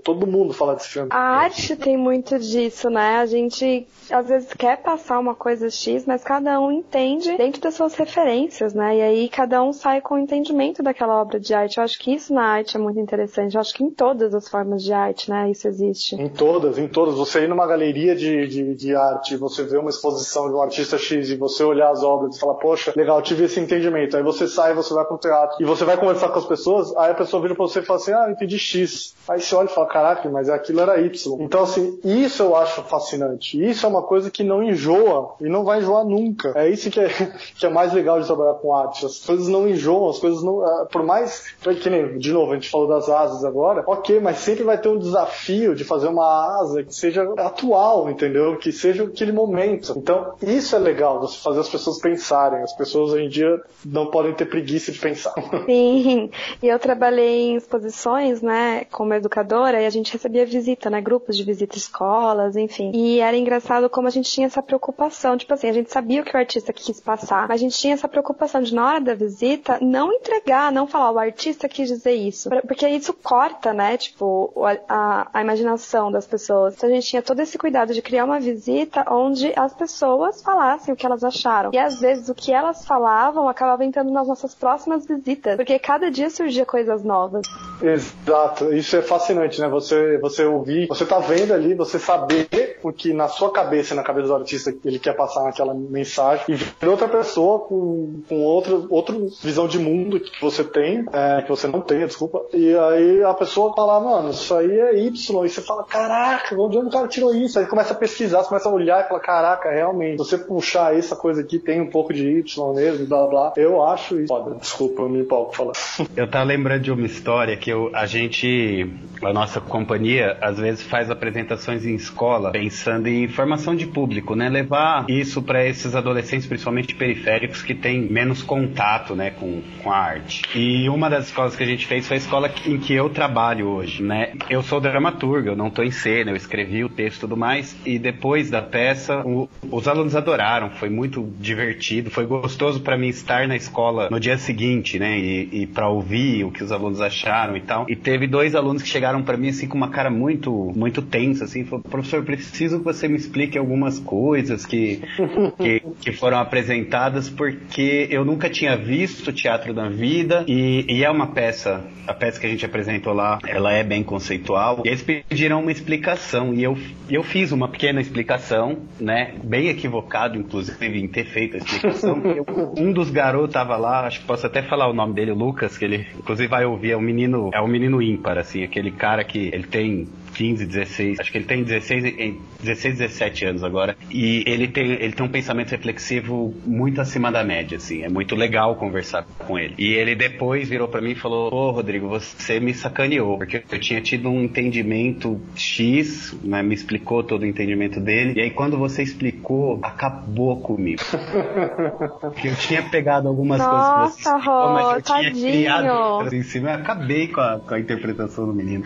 Todo 0.03 0.27
mundo 0.27 0.53
fala 0.53 0.75
desse 0.75 0.89
filme. 0.89 1.09
A 1.11 1.17
arte 1.17 1.75
tem 1.75 1.97
muito 1.97 2.37
disso, 2.37 2.89
né? 2.89 3.17
A 3.17 3.25
gente 3.25 3.87
às 4.09 4.27
vezes 4.27 4.53
quer 4.53 4.77
passar 4.81 5.19
uma 5.19 5.33
coisa 5.33 5.69
X, 5.69 6.05
mas 6.05 6.23
cada 6.23 6.59
um 6.59 6.71
entende 6.71 7.35
dentro 7.37 7.61
das 7.61 7.73
suas 7.73 7.95
referências, 7.95 8.73
né? 8.73 8.97
E 8.97 9.01
aí 9.01 9.29
cada 9.29 9.63
um 9.63 9.73
sai 9.73 10.01
com 10.01 10.15
o 10.15 10.19
entendimento 10.19 10.83
daquela 10.83 11.19
obra 11.21 11.39
de 11.39 11.53
arte. 11.53 11.77
Eu 11.77 11.83
acho 11.83 11.97
que 11.99 12.13
isso 12.13 12.33
na 12.33 12.43
arte 12.43 12.77
é 12.77 12.79
muito 12.79 12.99
interessante. 12.99 13.55
Eu 13.55 13.61
acho 13.61 13.73
que 13.73 13.83
em 13.83 13.89
todas 13.89 14.33
as 14.33 14.47
formas 14.47 14.83
de 14.83 14.93
arte, 14.93 15.29
né? 15.29 15.49
Isso 15.49 15.67
existe. 15.67 16.15
Em 16.15 16.29
todas, 16.29 16.77
em 16.77 16.87
todas. 16.87 17.15
Você 17.15 17.43
ir 17.43 17.49
numa 17.49 17.65
galeria 17.65 18.15
de, 18.15 18.47
de, 18.47 18.75
de 18.75 18.95
arte, 18.95 19.35
você 19.35 19.63
vê 19.63 19.77
uma 19.77 19.89
exposição 19.89 20.51
um 20.55 20.61
artista 20.61 20.97
X 20.97 21.29
e 21.29 21.35
você 21.35 21.63
olhar 21.63 21.91
as 21.91 22.03
obras 22.03 22.35
e 22.35 22.39
falar, 22.39 22.55
poxa, 22.55 22.93
legal, 22.95 23.21
tive 23.21 23.45
esse 23.45 23.59
entendimento. 23.59 24.17
Aí 24.17 24.23
você 24.23 24.47
sai, 24.47 24.73
você 24.73 24.93
vai 24.93 25.05
pro 25.05 25.17
teatro 25.17 25.57
e 25.59 25.65
você 25.65 25.85
vai 25.85 25.97
conversar 25.97 26.29
com 26.29 26.39
as 26.39 26.45
pessoas, 26.45 26.95
aí 27.01 27.11
a 27.11 27.15
pessoa 27.15 27.41
vira 27.41 27.55
pra 27.55 27.65
você 27.65 27.79
e 27.79 27.83
fala 27.83 27.99
assim, 27.99 28.13
ah, 28.13 28.25
eu 28.27 28.31
entendi 28.31 28.57
X. 28.57 29.15
Aí 29.27 29.39
você 29.39 29.53
olha 29.55 29.67
e 29.67 29.73
fala, 29.73 29.87
caraca, 29.87 30.29
mas 30.29 30.49
aquilo 30.49 30.81
era 30.81 30.99
Y. 30.99 31.37
Então, 31.41 31.63
assim, 31.63 31.99
isso 32.03 32.43
eu 32.43 32.55
acho 32.55 32.81
fascinante. 32.83 33.61
Isso 33.63 33.85
é 33.85 33.89
uma 33.89 34.01
coisa 34.03 34.29
que 34.31 34.43
não 34.43 34.63
enjoa 34.63 35.35
e 35.39 35.47
não 35.49 35.63
vai 35.63 35.79
enjoar 35.79 36.03
nunca. 36.05 36.53
É 36.55 36.69
isso 36.69 36.89
que 36.89 36.99
é, 36.99 37.07
que 37.57 37.65
é 37.65 37.69
mais 37.69 37.93
legal 37.93 38.19
de 38.19 38.25
trabalhar 38.25 38.55
com 38.55 38.75
arte. 38.75 39.05
As 39.05 39.19
coisas 39.25 39.47
não 39.47 39.67
enjoam, 39.67 40.09
as 40.09 40.19
coisas 40.19 40.43
não. 40.43 40.61
ah, 40.61 40.87
Por 40.91 41.03
mais. 41.03 41.45
Que 41.81 41.89
nem, 41.89 42.17
de 42.17 42.31
novo, 42.33 42.51
a 42.51 42.55
gente 42.55 42.69
falou 42.69 42.87
das 42.87 43.07
asas 43.09 43.43
agora, 43.45 43.83
ok, 43.87 44.19
mas 44.19 44.37
sempre 44.37 44.63
vai 44.63 44.77
ter 44.77 44.89
um 44.89 44.97
desafio 44.97 45.75
de 45.75 45.83
fazer 45.83 46.07
uma 46.07 46.59
asa 46.61 46.83
que 46.83 46.93
seja 46.93 47.23
atual, 47.37 48.09
entendeu? 48.09 48.57
Que 48.57 48.71
seja 48.71 49.03
aquele 49.03 49.31
momento. 49.31 49.93
Então, 49.97 50.33
isso 50.41 50.75
é 50.75 50.79
legal, 50.79 51.19
você 51.19 51.37
fazer 51.37 51.59
as 51.59 51.69
pessoas 51.69 51.99
pensarem. 51.99 52.61
As 52.63 52.73
pessoas 52.73 53.11
hoje 53.11 53.25
em 53.25 53.29
dia 53.29 53.61
não 53.85 54.07
podem 54.07 54.33
ter 54.33 54.45
preguiça 54.45 54.91
de 54.91 54.99
pensar. 54.99 55.33
Sim, 55.65 56.29
e 56.61 56.67
eu 56.67 56.79
trabalhei 56.81 57.51
em 57.51 57.55
exposições, 57.55 58.41
né, 58.41 58.85
como 58.91 59.13
educadora, 59.13 59.81
e 59.81 59.85
a 59.85 59.89
gente 59.89 60.11
recebia 60.11 60.45
visita, 60.45 60.89
né, 60.89 60.99
grupos 60.99 61.37
de 61.37 61.43
visita 61.43 61.77
escolas, 61.77 62.55
enfim. 62.55 62.91
E 62.93 63.19
era 63.19 63.37
engraçado 63.37 63.89
como 63.89 64.07
a 64.07 64.11
gente 64.11 64.29
tinha 64.29 64.47
essa 64.47 64.61
preocupação, 64.61 65.37
tipo 65.37 65.53
assim, 65.53 65.69
a 65.69 65.73
gente 65.73 65.91
sabia 65.91 66.21
o 66.21 66.25
que 66.25 66.35
o 66.35 66.39
artista 66.39 66.73
quis 66.73 66.99
passar, 66.99 67.47
mas 67.47 67.61
a 67.61 67.63
gente 67.63 67.77
tinha 67.77 67.93
essa 67.93 68.07
preocupação 68.07 68.61
de, 68.61 68.73
na 68.73 68.85
hora 68.85 68.99
da 68.99 69.13
visita, 69.13 69.77
não 69.81 70.11
entregar, 70.11 70.71
não 70.71 70.87
falar, 70.87 71.11
o 71.11 71.19
artista 71.19 71.69
quis 71.69 71.87
dizer 71.87 72.13
isso. 72.13 72.49
Porque 72.67 72.87
isso 72.87 73.13
corta, 73.13 73.73
né, 73.73 73.95
tipo, 73.97 74.51
a, 74.89 75.27
a 75.31 75.41
imaginação 75.41 76.11
das 76.11 76.25
pessoas. 76.25 76.75
Então 76.75 76.89
a 76.89 76.93
gente 76.93 77.07
tinha 77.07 77.21
todo 77.21 77.39
esse 77.39 77.57
cuidado 77.57 77.93
de 77.93 78.01
criar 78.01 78.25
uma 78.25 78.39
visita 78.39 79.05
onde 79.09 79.53
as 79.55 79.73
pessoas 79.73 80.41
falassem 80.41 80.93
o 80.93 80.97
que 80.97 81.05
elas 81.05 81.23
acharam. 81.23 81.71
E 81.73 81.77
às 81.77 81.99
vezes 81.99 82.29
o 82.29 82.35
que 82.35 82.51
elas 82.51 82.85
falavam 82.85 83.47
acabava 83.47 83.85
entrando 83.85 84.11
nas 84.11 84.27
nossas 84.27 84.55
próximas 84.55 85.05
visitas, 85.05 85.55
porque 85.55 85.77
cada 85.77 86.09
dia 86.09 86.29
surgia 86.29 86.65
coisas 86.71 87.03
novas. 87.03 87.41
Exato, 87.81 88.73
isso 88.73 88.95
é 88.95 89.01
fascinante, 89.01 89.59
né? 89.59 89.67
Você, 89.67 90.17
você 90.19 90.45
ouvir, 90.45 90.87
você 90.87 91.05
tá 91.05 91.19
vendo 91.19 91.53
ali, 91.53 91.73
você 91.73 91.99
saber 91.99 92.79
o 92.81 92.93
que 92.93 93.11
na 93.11 93.27
sua 93.27 93.51
cabeça 93.51 93.93
e 93.93 93.97
na 93.97 94.03
cabeça 94.03 94.27
do 94.27 94.35
artista 94.35 94.73
ele 94.85 94.97
quer 94.97 95.13
passar 95.13 95.43
naquela 95.43 95.73
mensagem 95.73 96.45
e 96.47 96.55
ver 96.55 96.87
outra 96.87 97.09
pessoa 97.09 97.59
com, 97.59 98.21
com 98.29 98.41
outra, 98.43 98.81
outra 98.89 99.15
visão 99.43 99.67
de 99.67 99.77
mundo 99.77 100.19
que 100.19 100.39
você 100.39 100.63
tem, 100.63 101.05
é, 101.11 101.41
que 101.41 101.49
você 101.49 101.67
não 101.67 101.81
tem, 101.81 102.05
desculpa, 102.05 102.41
e 102.53 102.73
aí 102.73 103.23
a 103.23 103.33
pessoa 103.33 103.73
fala, 103.75 103.99
mano, 103.99 104.29
isso 104.29 104.55
aí 104.55 104.71
é 104.71 104.97
Y, 105.03 105.45
e 105.45 105.49
você 105.49 105.61
fala, 105.61 105.83
caraca, 105.83 106.55
onde 106.57 106.77
o 106.77 106.89
cara 106.89 107.07
tirou 107.07 107.35
isso? 107.35 107.59
Aí 107.59 107.65
começa 107.65 107.93
a 107.93 107.97
pesquisar, 107.97 108.43
você 108.43 108.49
começa 108.49 108.69
a 108.69 108.71
olhar 108.71 109.03
e 109.03 109.07
fala, 109.09 109.19
caraca, 109.19 109.69
realmente, 109.69 110.17
você 110.17 110.37
puxar 110.37 110.97
essa 110.97 111.15
coisa 111.15 111.41
aqui, 111.41 111.59
tem 111.59 111.81
um 111.81 111.89
pouco 111.89 112.13
de 112.13 112.39
Y 112.39 112.73
mesmo, 112.73 113.05
blá 113.07 113.27
blá, 113.27 113.53
eu 113.57 113.83
acho 113.83 114.19
isso. 114.19 114.27
Foda, 114.27 114.55
desculpa, 114.55 115.01
eu 115.01 115.09
me 115.09 115.19
empolgo 115.19 115.53
falando. 115.53 115.75
Eu 116.15 116.29
tava 116.29 116.45
lembrando 116.45 116.60
de 116.79 116.91
uma 116.91 117.05
história 117.05 117.55
que 117.57 117.69
eu, 117.69 117.89
a 117.93 118.05
gente, 118.05 118.87
a 119.23 119.33
nossa 119.33 119.59
companhia, 119.59 120.37
às 120.41 120.57
vezes 120.59 120.83
faz 120.83 121.09
apresentações 121.09 121.85
em 121.85 121.95
escola 121.95 122.51
pensando 122.51 123.07
em 123.07 123.27
formação 123.27 123.75
de 123.75 123.85
público, 123.85 124.35
né? 124.35 124.49
Levar 124.49 125.05
isso 125.09 125.41
para 125.41 125.65
esses 125.65 125.95
adolescentes, 125.95 126.47
principalmente 126.47 126.95
periféricos, 126.95 127.61
que 127.61 127.73
têm 127.73 128.01
menos 128.01 128.41
contato, 128.43 129.15
né, 129.15 129.31
com, 129.31 129.61
com 129.83 129.91
a 129.91 129.97
arte. 129.97 130.41
E 130.55 130.87
uma 130.89 131.09
das 131.09 131.27
escolas 131.27 131.55
que 131.55 131.63
a 131.63 131.67
gente 131.67 131.85
fez 131.87 132.07
foi 132.07 132.17
a 132.17 132.19
escola 132.19 132.51
em 132.65 132.77
que 132.77 132.93
eu 132.93 133.09
trabalho 133.09 133.67
hoje, 133.67 134.03
né? 134.03 134.33
Eu 134.49 134.61
sou 134.61 134.79
dramaturgo, 134.79 135.49
eu 135.49 135.55
não 135.55 135.69
tô 135.69 135.83
em 135.83 135.91
cena, 135.91 136.31
eu 136.31 136.35
escrevi 136.35 136.83
o 136.83 136.89
texto 136.89 137.17
e 137.17 137.19
tudo 137.21 137.37
mais, 137.37 137.75
e 137.85 137.97
depois 137.99 138.49
da 138.49 138.61
peça, 138.61 139.21
o- 139.25 139.49
os 139.69 139.87
alunos 139.87 140.15
adoraram, 140.15 140.69
foi 140.71 140.89
muito 140.89 141.27
divertido, 141.39 142.09
foi 142.09 142.25
gostoso 142.25 142.81
para 142.81 142.97
mim 142.97 143.07
estar 143.07 143.47
na 143.47 143.55
escola 143.55 144.09
no 144.09 144.19
dia 144.19 144.37
seguinte, 144.37 144.99
né, 144.99 145.17
e, 145.19 145.49
e 145.63 145.67
para 145.67 145.87
ouvir 145.89 146.43
o 146.51 146.53
que 146.53 146.63
os 146.63 146.71
alunos 146.71 147.01
acharam 147.01 147.57
e 147.57 147.61
tal. 147.61 147.85
E 147.89 147.95
teve 147.95 148.27
dois 148.27 148.53
alunos 148.55 148.81
que 148.81 148.87
chegaram 148.89 149.23
para 149.23 149.37
mim 149.37 149.49
assim 149.49 149.67
com 149.67 149.77
uma 149.77 149.89
cara 149.89 150.09
muito 150.09 150.71
muito 150.75 151.01
tensa, 151.01 151.45
assim, 151.45 151.65
falou, 151.65 151.83
professor, 151.83 152.23
preciso 152.23 152.79
que 152.79 152.85
você 152.85 153.07
me 153.07 153.15
explique 153.15 153.57
algumas 153.57 153.99
coisas 153.99 154.65
que 154.65 155.01
que, 155.57 155.81
que 156.01 156.11
foram 156.11 156.37
apresentadas 156.39 157.29
porque 157.29 158.07
eu 158.09 158.23
nunca 158.25 158.49
tinha 158.49 158.75
visto 158.77 159.31
teatro 159.33 159.73
na 159.73 159.89
vida 159.89 160.43
e, 160.47 160.85
e 160.87 161.03
é 161.03 161.09
uma 161.09 161.27
peça, 161.27 161.83
a 162.07 162.13
peça 162.13 162.39
que 162.39 162.45
a 162.45 162.49
gente 162.49 162.65
apresentou 162.65 163.13
lá, 163.13 163.39
ela 163.47 163.71
é 163.71 163.83
bem 163.83 164.03
conceitual. 164.03 164.81
E 164.85 164.89
eles 164.89 165.01
pediram 165.01 165.61
uma 165.61 165.71
explicação 165.71 166.53
e 166.53 166.63
eu, 166.63 166.77
eu 167.09 167.23
fiz 167.23 167.51
uma 167.51 167.67
pequena 167.67 168.01
explicação, 168.01 168.79
né, 168.99 169.33
bem 169.43 169.67
equivocado 169.69 170.37
inclusive 170.37 170.99
em 170.99 171.07
ter 171.07 171.25
feito 171.25 171.55
a 171.55 171.57
explicação. 171.57 172.21
Eu- 172.31 172.45
um 172.77 172.91
dos 172.91 173.09
garotos 173.09 173.53
tava 173.53 173.75
lá, 173.77 174.05
acho 174.05 174.21
que 174.21 174.25
posso 174.25 174.45
até 174.45 174.61
falar 174.61 174.87
o 174.89 174.93
nome 174.93 175.13
dele, 175.13 175.31
o 175.31 175.35
Lucas, 175.35 175.77
que 175.77 175.85
ele 175.85 176.07
inclusive 176.17 176.40
vai 176.47 176.65
ouvir, 176.65 176.91
é 176.91 176.97
um 176.97 177.01
menino, 177.01 177.49
é 177.53 177.61
um 177.61 177.67
menino 177.67 178.01
ímpar 178.01 178.37
assim, 178.37 178.63
aquele 178.63 178.91
cara 178.91 179.23
que 179.23 179.49
ele 179.53 179.63
tem 179.63 180.07
15, 180.33 180.65
16, 180.65 181.19
acho 181.19 181.31
que 181.31 181.37
ele 181.37 181.45
tem 181.45 181.63
16, 181.63 182.05
e- 182.05 182.39
16, 182.61 182.97
17 182.97 183.45
anos 183.45 183.63
agora. 183.63 183.95
E 184.09 184.43
ele 184.47 184.67
tem, 184.67 184.91
ele 184.91 185.11
tem 185.13 185.25
um 185.25 185.29
pensamento 185.29 185.71
reflexivo 185.71 186.53
muito 186.65 187.01
acima 187.01 187.31
da 187.31 187.43
média, 187.43 187.77
assim. 187.77 188.03
É 188.03 188.09
muito 188.09 188.35
legal 188.35 188.75
conversar 188.75 189.25
com 189.39 189.57
ele. 189.59 189.73
E 189.77 189.93
ele 189.93 190.15
depois 190.15 190.69
virou 190.69 190.87
pra 190.87 191.01
mim 191.01 191.11
e 191.11 191.15
falou: 191.15 191.49
Pô, 191.49 191.71
Rodrigo, 191.71 192.07
você 192.07 192.59
me 192.59 192.73
sacaneou. 192.73 193.37
Porque 193.37 193.63
eu 193.71 193.79
tinha 193.79 194.01
tido 194.01 194.29
um 194.29 194.41
entendimento 194.43 195.39
X, 195.55 196.35
né? 196.43 196.61
Me 196.63 196.73
explicou 196.75 197.23
todo 197.23 197.41
o 197.43 197.45
entendimento 197.45 197.99
dele. 197.99 198.33
E 198.37 198.41
aí 198.41 198.51
quando 198.51 198.77
você 198.77 199.03
explicou, 199.03 199.79
acabou 199.83 200.61
comigo. 200.61 201.01
Porque 202.21 202.47
eu 202.47 202.55
tinha 202.55 202.83
pegado 202.83 203.27
algumas 203.27 203.61
coisas 203.65 203.87
que 203.87 203.93
você 203.93 203.99
Nossa, 203.99 204.37
explicou, 204.37 204.69
mas 204.73 204.87
eu 204.87 204.95
Rô, 204.95 205.01
tinha 205.01 205.23
tadinho. 205.31 205.51
criado 205.51 206.35
em 206.35 206.43
cima. 206.43 206.69
Eu 206.69 206.75
acabei 206.75 207.27
com 207.27 207.41
a, 207.41 207.59
com 207.59 207.73
a 207.73 207.79
interpretação 207.79 208.45
do 208.45 208.53
menino. 208.53 208.83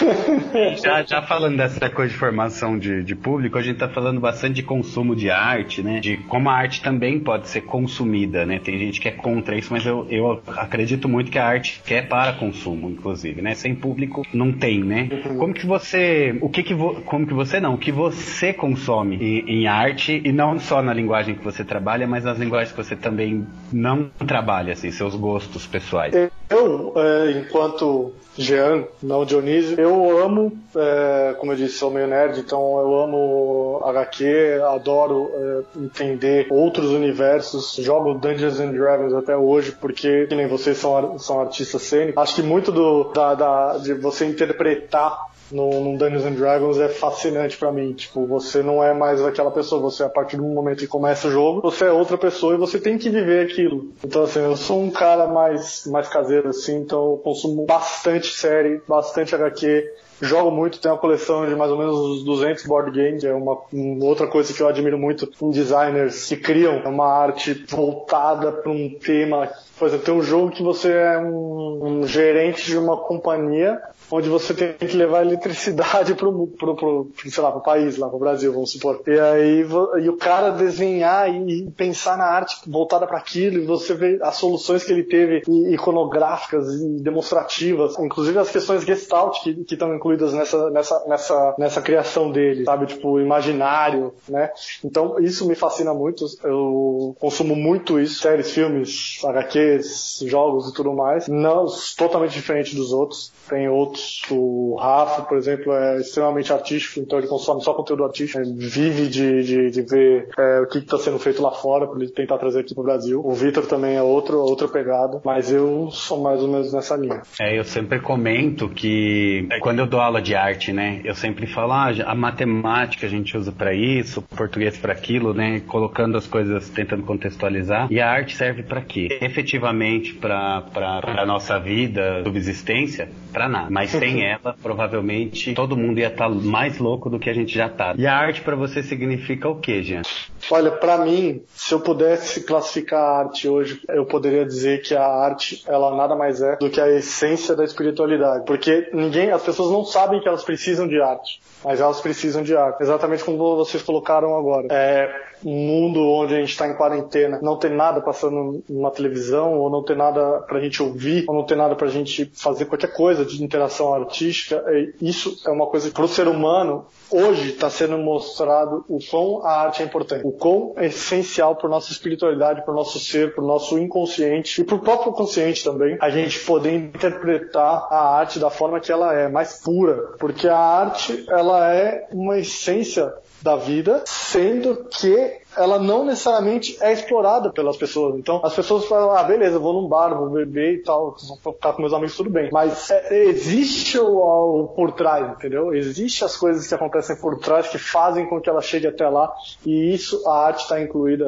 Já, 0.82 1.02
já 1.02 1.22
falando 1.22 1.56
dessa 1.56 1.90
coisa 1.90 2.12
de 2.12 2.18
formação 2.18 2.78
de, 2.78 3.02
de 3.02 3.14
público, 3.14 3.58
a 3.58 3.62
gente 3.62 3.78
tá 3.78 3.88
falando 3.88 4.20
bastante 4.20 4.54
de 4.54 4.62
consumo 4.62 5.14
de 5.14 5.30
arte, 5.30 5.82
né? 5.82 6.00
De 6.00 6.16
como 6.16 6.48
a 6.48 6.54
arte 6.54 6.82
também 6.82 7.18
pode 7.20 7.48
ser 7.48 7.62
consumida, 7.62 8.46
né? 8.46 8.58
Tem 8.58 8.78
gente 8.78 9.00
que 9.00 9.08
é 9.08 9.12
contra 9.12 9.56
isso, 9.56 9.72
mas 9.72 9.84
eu, 9.84 10.06
eu 10.10 10.42
acredito 10.46 11.08
muito 11.08 11.30
que 11.30 11.38
a 11.38 11.46
arte 11.46 11.82
é 11.88 12.02
para 12.02 12.32
consumo, 12.34 12.90
inclusive, 12.90 13.42
né? 13.42 13.54
Sem 13.54 13.74
público 13.74 14.22
não 14.32 14.52
tem, 14.52 14.82
né? 14.82 15.08
Como 15.38 15.52
que 15.52 15.66
você, 15.66 16.36
o 16.40 16.48
que 16.48 16.62
que 16.62 16.74
vo, 16.74 17.02
como 17.02 17.26
que 17.26 17.34
você 17.34 17.60
não, 17.60 17.74
o 17.74 17.78
que 17.78 17.92
você 17.92 18.52
consome 18.52 19.16
em, 19.16 19.62
em 19.62 19.66
arte 19.66 20.20
e 20.24 20.32
não 20.32 20.58
só 20.58 20.82
na 20.82 20.92
linguagem 20.92 21.34
que 21.34 21.44
você 21.44 21.64
trabalha, 21.64 22.06
mas 22.06 22.24
nas 22.24 22.38
linguagens 22.38 22.72
que 22.72 22.82
você 22.82 22.96
também 22.96 23.46
não 23.72 24.10
trabalha, 24.26 24.72
assim, 24.72 24.90
seus 24.90 25.14
gostos 25.14 25.66
pessoais. 25.66 26.14
Eu, 26.48 26.92
é, 26.96 27.30
enquanto 27.32 28.12
Jean, 28.38 28.84
não 29.02 29.24
Dionísio, 29.24 29.80
eu 29.88 30.18
amo, 30.24 30.52
é, 30.74 31.34
como 31.38 31.52
eu 31.52 31.56
disse, 31.56 31.78
sou 31.78 31.90
meio 31.90 32.06
nerd, 32.06 32.40
então 32.40 32.78
eu 32.80 33.00
amo 33.00 33.80
HQ, 33.84 34.60
adoro 34.70 35.30
é, 35.34 35.78
entender 35.78 36.46
outros 36.50 36.90
universos, 36.90 37.74
jogo 37.80 38.14
Dungeons 38.14 38.60
and 38.60 38.72
Dragons 38.72 39.14
até 39.14 39.36
hoje, 39.36 39.72
porque, 39.72 40.26
que 40.26 40.34
nem 40.34 40.46
vocês 40.46 40.78
são, 40.78 41.18
são 41.18 41.40
artistas 41.40 41.82
cênicos, 41.82 42.22
acho 42.22 42.34
que 42.36 42.42
muito 42.42 42.70
do, 42.72 43.04
da, 43.12 43.34
da- 43.34 43.78
de 43.78 43.94
você 43.94 44.26
interpretar 44.26 45.18
no, 45.50 45.70
no 45.80 45.98
Dungeons 45.98 46.24
and 46.24 46.32
Dragons 46.32 46.78
é 46.78 46.88
fascinante 46.88 47.56
pra 47.56 47.72
mim. 47.72 47.92
Tipo, 47.92 48.26
você 48.26 48.62
não 48.62 48.82
é 48.82 48.92
mais 48.92 49.22
aquela 49.24 49.50
pessoa, 49.50 49.80
você 49.80 50.04
a 50.04 50.08
partir 50.08 50.36
do 50.36 50.42
momento 50.42 50.78
que 50.78 50.86
começa 50.86 51.28
o 51.28 51.30
jogo, 51.30 51.60
você 51.60 51.84
é 51.84 51.92
outra 51.92 52.18
pessoa 52.18 52.54
e 52.54 52.58
você 52.58 52.78
tem 52.78 52.98
que 52.98 53.10
viver 53.10 53.46
aquilo. 53.46 53.92
Então, 54.04 54.24
assim, 54.24 54.40
eu 54.40 54.56
sou 54.56 54.82
um 54.82 54.90
cara 54.90 55.26
mais, 55.26 55.86
mais 55.86 56.08
caseiro, 56.08 56.48
assim, 56.48 56.76
então 56.76 57.12
eu 57.12 57.16
consumo 57.18 57.64
bastante 57.66 58.28
série, 58.28 58.80
bastante 58.88 59.34
HQ. 59.34 59.84
Jogo 60.20 60.50
muito, 60.50 60.80
tenho 60.80 60.94
uma 60.94 61.00
coleção 61.00 61.46
de 61.46 61.54
mais 61.54 61.70
ou 61.70 61.76
menos 61.76 61.94
uns 61.94 62.24
200 62.24 62.64
board 62.64 62.90
games, 62.90 63.22
é 63.22 63.34
uma, 63.34 63.58
uma 63.70 64.04
outra 64.06 64.26
coisa 64.26 64.52
que 64.52 64.62
eu 64.62 64.68
admiro 64.68 64.96
muito 64.96 65.30
em 65.42 65.50
designers 65.50 66.26
que 66.26 66.36
criam 66.36 66.78
uma 66.86 67.06
arte 67.06 67.66
voltada 67.68 68.50
para 68.50 68.72
um 68.72 68.88
tema. 68.88 69.50
Por 69.78 69.88
exemplo, 69.88 70.06
tem 70.06 70.14
um 70.14 70.22
jogo 70.22 70.50
que 70.50 70.62
você 70.62 70.90
é 70.90 71.18
um, 71.18 72.00
um 72.00 72.06
gerente 72.06 72.64
de 72.64 72.78
uma 72.78 72.96
companhia 72.96 73.80
onde 74.10 74.28
você 74.28 74.54
tem 74.54 74.88
que 74.88 74.96
levar 74.96 75.22
eletricidade 75.22 76.14
pro, 76.16 76.46
pro, 76.46 76.76
pro, 76.76 77.10
sei 77.26 77.42
lá, 77.42 77.50
pro 77.50 77.60
país, 77.60 77.98
lá 77.98 78.08
pro 78.08 78.18
Brasil, 78.18 78.52
vamos 78.52 78.72
supor. 78.72 79.02
E 79.06 79.18
aí 79.18 79.66
e 80.02 80.08
o 80.08 80.16
cara 80.16 80.50
desenhar 80.50 81.28
e, 81.28 81.70
pensar 81.76 82.16
na 82.16 82.24
arte 82.24 82.56
voltada 82.66 83.06
para 83.06 83.18
aquilo, 83.18 83.58
e 83.58 83.66
você 83.66 83.94
vê 83.94 84.18
as 84.22 84.36
soluções 84.36 84.84
que 84.84 84.92
ele 84.92 85.04
teve 85.04 85.42
iconográficas 85.72 86.66
e 86.68 87.00
demonstrativas, 87.00 87.98
inclusive 87.98 88.38
as 88.38 88.50
questões 88.50 88.84
gestalt 88.84 89.42
que 89.42 89.56
que 89.64 89.74
estão 89.74 89.94
incluídas 89.94 90.32
nessa, 90.32 90.70
nessa, 90.70 91.04
nessa, 91.06 91.54
nessa 91.58 91.82
criação 91.82 92.30
dele, 92.30 92.64
sabe? 92.64 92.86
Tipo, 92.86 93.20
imaginário, 93.20 94.14
né? 94.28 94.50
Então, 94.84 95.18
isso 95.18 95.46
me 95.46 95.54
fascina 95.54 95.92
muito. 95.92 96.24
Eu 96.44 97.16
consumo 97.18 97.56
muito 97.56 97.98
isso, 97.98 98.20
séries, 98.20 98.50
filmes, 98.50 99.18
HQ, 99.24 99.65
CDs, 99.66 100.24
jogos 100.26 100.68
e 100.68 100.74
tudo 100.74 100.92
mais, 100.92 101.28
não 101.28 101.66
totalmente 101.96 102.32
diferente 102.32 102.74
dos 102.76 102.92
outros. 102.92 103.32
Tem 103.48 103.68
outros, 103.68 104.22
o 104.30 104.76
Rafa, 104.76 105.22
por 105.22 105.36
exemplo, 105.36 105.72
é 105.72 105.98
extremamente 105.98 106.52
artístico, 106.52 107.00
então 107.00 107.18
ele 107.18 107.28
consome 107.28 107.62
só 107.62 107.74
conteúdo 107.74 108.04
artístico, 108.04 108.42
vive 108.56 109.08
de, 109.08 109.42
de, 109.42 109.70
de 109.70 109.82
ver 109.82 110.28
é, 110.36 110.60
o 110.60 110.66
que 110.66 110.78
está 110.78 110.98
sendo 110.98 111.18
feito 111.18 111.42
lá 111.42 111.50
fora 111.50 111.86
para 111.86 111.98
ele 111.98 112.10
tentar 112.10 112.38
trazer 112.38 112.60
aqui 112.60 112.74
pro 112.74 112.84
Brasil. 112.84 113.20
O 113.24 113.32
Vitor 113.32 113.66
também 113.66 113.96
é 113.96 114.02
outro, 114.02 114.38
outra 114.38 114.68
pegada, 114.68 115.20
mas 115.24 115.52
eu 115.52 115.90
sou 115.90 116.20
mais 116.20 116.42
ou 116.42 116.48
menos 116.48 116.72
nessa 116.72 116.96
linha. 116.96 117.22
É, 117.40 117.58
eu 117.58 117.64
sempre 117.64 118.00
comento 118.00 118.68
que 118.68 119.48
quando 119.60 119.78
eu 119.78 119.86
dou 119.86 120.00
aula 120.00 120.20
de 120.20 120.34
arte, 120.34 120.72
né, 120.72 121.00
eu 121.04 121.14
sempre 121.14 121.46
falo, 121.46 121.72
ah, 121.72 121.90
a 122.04 122.14
matemática 122.14 123.06
a 123.06 123.10
gente 123.10 123.36
usa 123.36 123.52
para 123.52 123.72
isso, 123.74 124.20
o 124.20 124.36
português 124.36 124.76
para 124.76 124.92
aquilo, 124.92 125.32
né, 125.32 125.60
colocando 125.60 126.16
as 126.16 126.26
coisas, 126.26 126.68
tentando 126.68 127.04
contextualizar. 127.04 127.86
E 127.90 128.00
a 128.00 128.10
arte 128.10 128.36
serve 128.36 128.62
para 128.62 128.80
quê? 128.80 129.08
Efetivamente 129.20 129.55
para 129.60 130.62
a 131.04 131.26
nossa 131.26 131.58
vida, 131.58 132.22
subsistência, 132.24 133.08
para 133.32 133.48
nada. 133.48 133.68
Mas 133.70 133.90
sem 133.90 134.24
ela, 134.26 134.54
provavelmente 134.62 135.54
todo 135.54 135.76
mundo 135.76 135.98
ia 135.98 136.08
estar 136.08 136.28
tá 136.28 136.34
mais 136.34 136.78
louco 136.78 137.10
do 137.10 137.18
que 137.18 137.30
a 137.30 137.34
gente 137.34 137.54
já 137.54 137.68
tá. 137.68 137.94
E 137.96 138.06
a 138.06 138.16
arte 138.16 138.40
para 138.40 138.56
você 138.56 138.82
significa 138.82 139.48
o 139.48 139.56
quê, 139.60 139.82
gente? 139.82 140.08
Olha, 140.50 140.70
para 140.70 140.98
mim, 140.98 141.42
se 141.54 141.74
eu 141.74 141.80
pudesse 141.80 142.44
classificar 142.44 143.00
a 143.00 143.18
arte 143.18 143.48
hoje, 143.48 143.80
eu 143.88 144.06
poderia 144.06 144.44
dizer 144.44 144.82
que 144.82 144.94
a 144.94 145.04
arte, 145.04 145.64
ela 145.66 145.96
nada 145.96 146.14
mais 146.14 146.40
é 146.40 146.56
do 146.56 146.70
que 146.70 146.80
a 146.80 146.88
essência 146.88 147.54
da 147.54 147.64
espiritualidade. 147.64 148.44
Porque 148.46 148.88
ninguém, 148.92 149.30
as 149.30 149.42
pessoas 149.42 149.72
não 149.72 149.84
sabem 149.84 150.20
que 150.20 150.28
elas 150.28 150.44
precisam 150.44 150.86
de 150.86 151.00
arte, 151.00 151.40
mas 151.64 151.80
elas 151.80 152.00
precisam 152.00 152.42
de 152.42 152.56
arte. 152.56 152.82
Exatamente 152.82 153.24
como 153.24 153.56
vocês 153.56 153.82
colocaram 153.82 154.36
agora. 154.36 154.68
É, 154.70 155.25
um 155.46 155.54
mundo 155.54 156.00
onde 156.04 156.34
a 156.34 156.40
gente 156.40 156.50
está 156.50 156.66
em 156.66 156.74
quarentena, 156.74 157.38
não 157.40 157.56
tem 157.56 157.70
nada 157.70 158.00
passando 158.00 158.64
numa 158.68 158.90
televisão, 158.90 159.60
ou 159.60 159.70
não 159.70 159.80
tem 159.80 159.96
nada 159.96 160.40
para 160.40 160.58
a 160.58 160.60
gente 160.60 160.82
ouvir, 160.82 161.24
ou 161.28 161.34
não 161.34 161.44
tem 161.44 161.56
nada 161.56 161.76
para 161.76 161.86
a 161.86 161.90
gente 161.90 162.28
fazer 162.34 162.64
qualquer 162.64 162.92
coisa 162.92 163.24
de 163.24 163.44
interação 163.44 163.94
artística, 163.94 164.64
isso 165.00 165.40
é 165.46 165.50
uma 165.50 165.68
coisa 165.68 165.88
que 165.88 165.94
para 165.94 166.04
o 166.04 166.08
ser 166.08 166.26
humano 166.26 166.86
hoje 167.08 167.50
está 167.50 167.70
sendo 167.70 167.96
mostrado 167.96 168.84
o 168.88 168.98
quão 169.08 169.46
a 169.46 169.62
arte 169.62 169.82
é 169.82 169.84
importante, 169.86 170.26
o 170.26 170.32
quão 170.32 170.74
é 170.76 170.86
essencial 170.86 171.54
para 171.54 171.68
nossa 171.68 171.92
espiritualidade, 171.92 172.62
para 172.62 172.72
o 172.72 172.76
nosso 172.76 172.98
ser, 172.98 173.32
para 173.32 173.44
o 173.44 173.46
nosso 173.46 173.78
inconsciente 173.78 174.60
e 174.60 174.64
para 174.64 174.74
o 174.74 174.80
próprio 174.80 175.12
consciente 175.12 175.62
também, 175.62 175.96
a 176.00 176.10
gente 176.10 176.40
poder 176.40 176.74
interpretar 176.74 177.86
a 177.88 178.16
arte 178.16 178.40
da 178.40 178.50
forma 178.50 178.80
que 178.80 178.90
ela 178.90 179.14
é, 179.14 179.28
mais 179.28 179.60
pura, 179.62 180.14
porque 180.18 180.48
a 180.48 180.58
arte 180.58 181.24
ela 181.28 181.72
é 181.72 182.08
uma 182.10 182.36
essência 182.36 183.12
da 183.42 183.56
vida, 183.56 184.02
sendo 184.06 184.84
que 184.84 185.40
ela 185.56 185.78
não 185.78 186.04
necessariamente 186.04 186.76
é 186.80 186.92
explorada 186.92 187.50
pelas 187.50 187.76
pessoas. 187.76 188.16
Então, 188.18 188.40
as 188.44 188.54
pessoas 188.54 188.84
falam, 188.86 189.12
ah, 189.12 189.22
beleza, 189.22 189.58
vou 189.58 189.72
num 189.72 189.88
bar, 189.88 190.16
vou 190.16 190.30
beber 190.30 190.74
e 190.74 190.82
tal, 190.82 191.16
vou 191.42 191.54
ficar 191.54 191.72
com 191.72 191.82
meus 191.82 191.92
amigos, 191.92 192.16
tudo 192.16 192.30
bem. 192.30 192.50
Mas 192.52 192.90
é, 192.90 193.24
existe 193.24 193.98
o, 193.98 194.18
o, 194.18 194.68
por 194.68 194.92
trás, 194.92 195.30
entendeu? 195.32 195.74
Existe 195.74 196.24
as 196.24 196.36
coisas 196.36 196.66
que 196.66 196.74
acontecem 196.74 197.16
por 197.16 197.38
trás 197.38 197.68
que 197.68 197.78
fazem 197.78 198.26
com 198.26 198.40
que 198.40 198.48
ela 198.48 198.60
chegue 198.60 198.86
até 198.86 199.08
lá. 199.08 199.32
E 199.64 199.94
isso, 199.94 200.22
a 200.26 200.46
arte 200.46 200.62
está 200.62 200.80
incluída, 200.80 201.26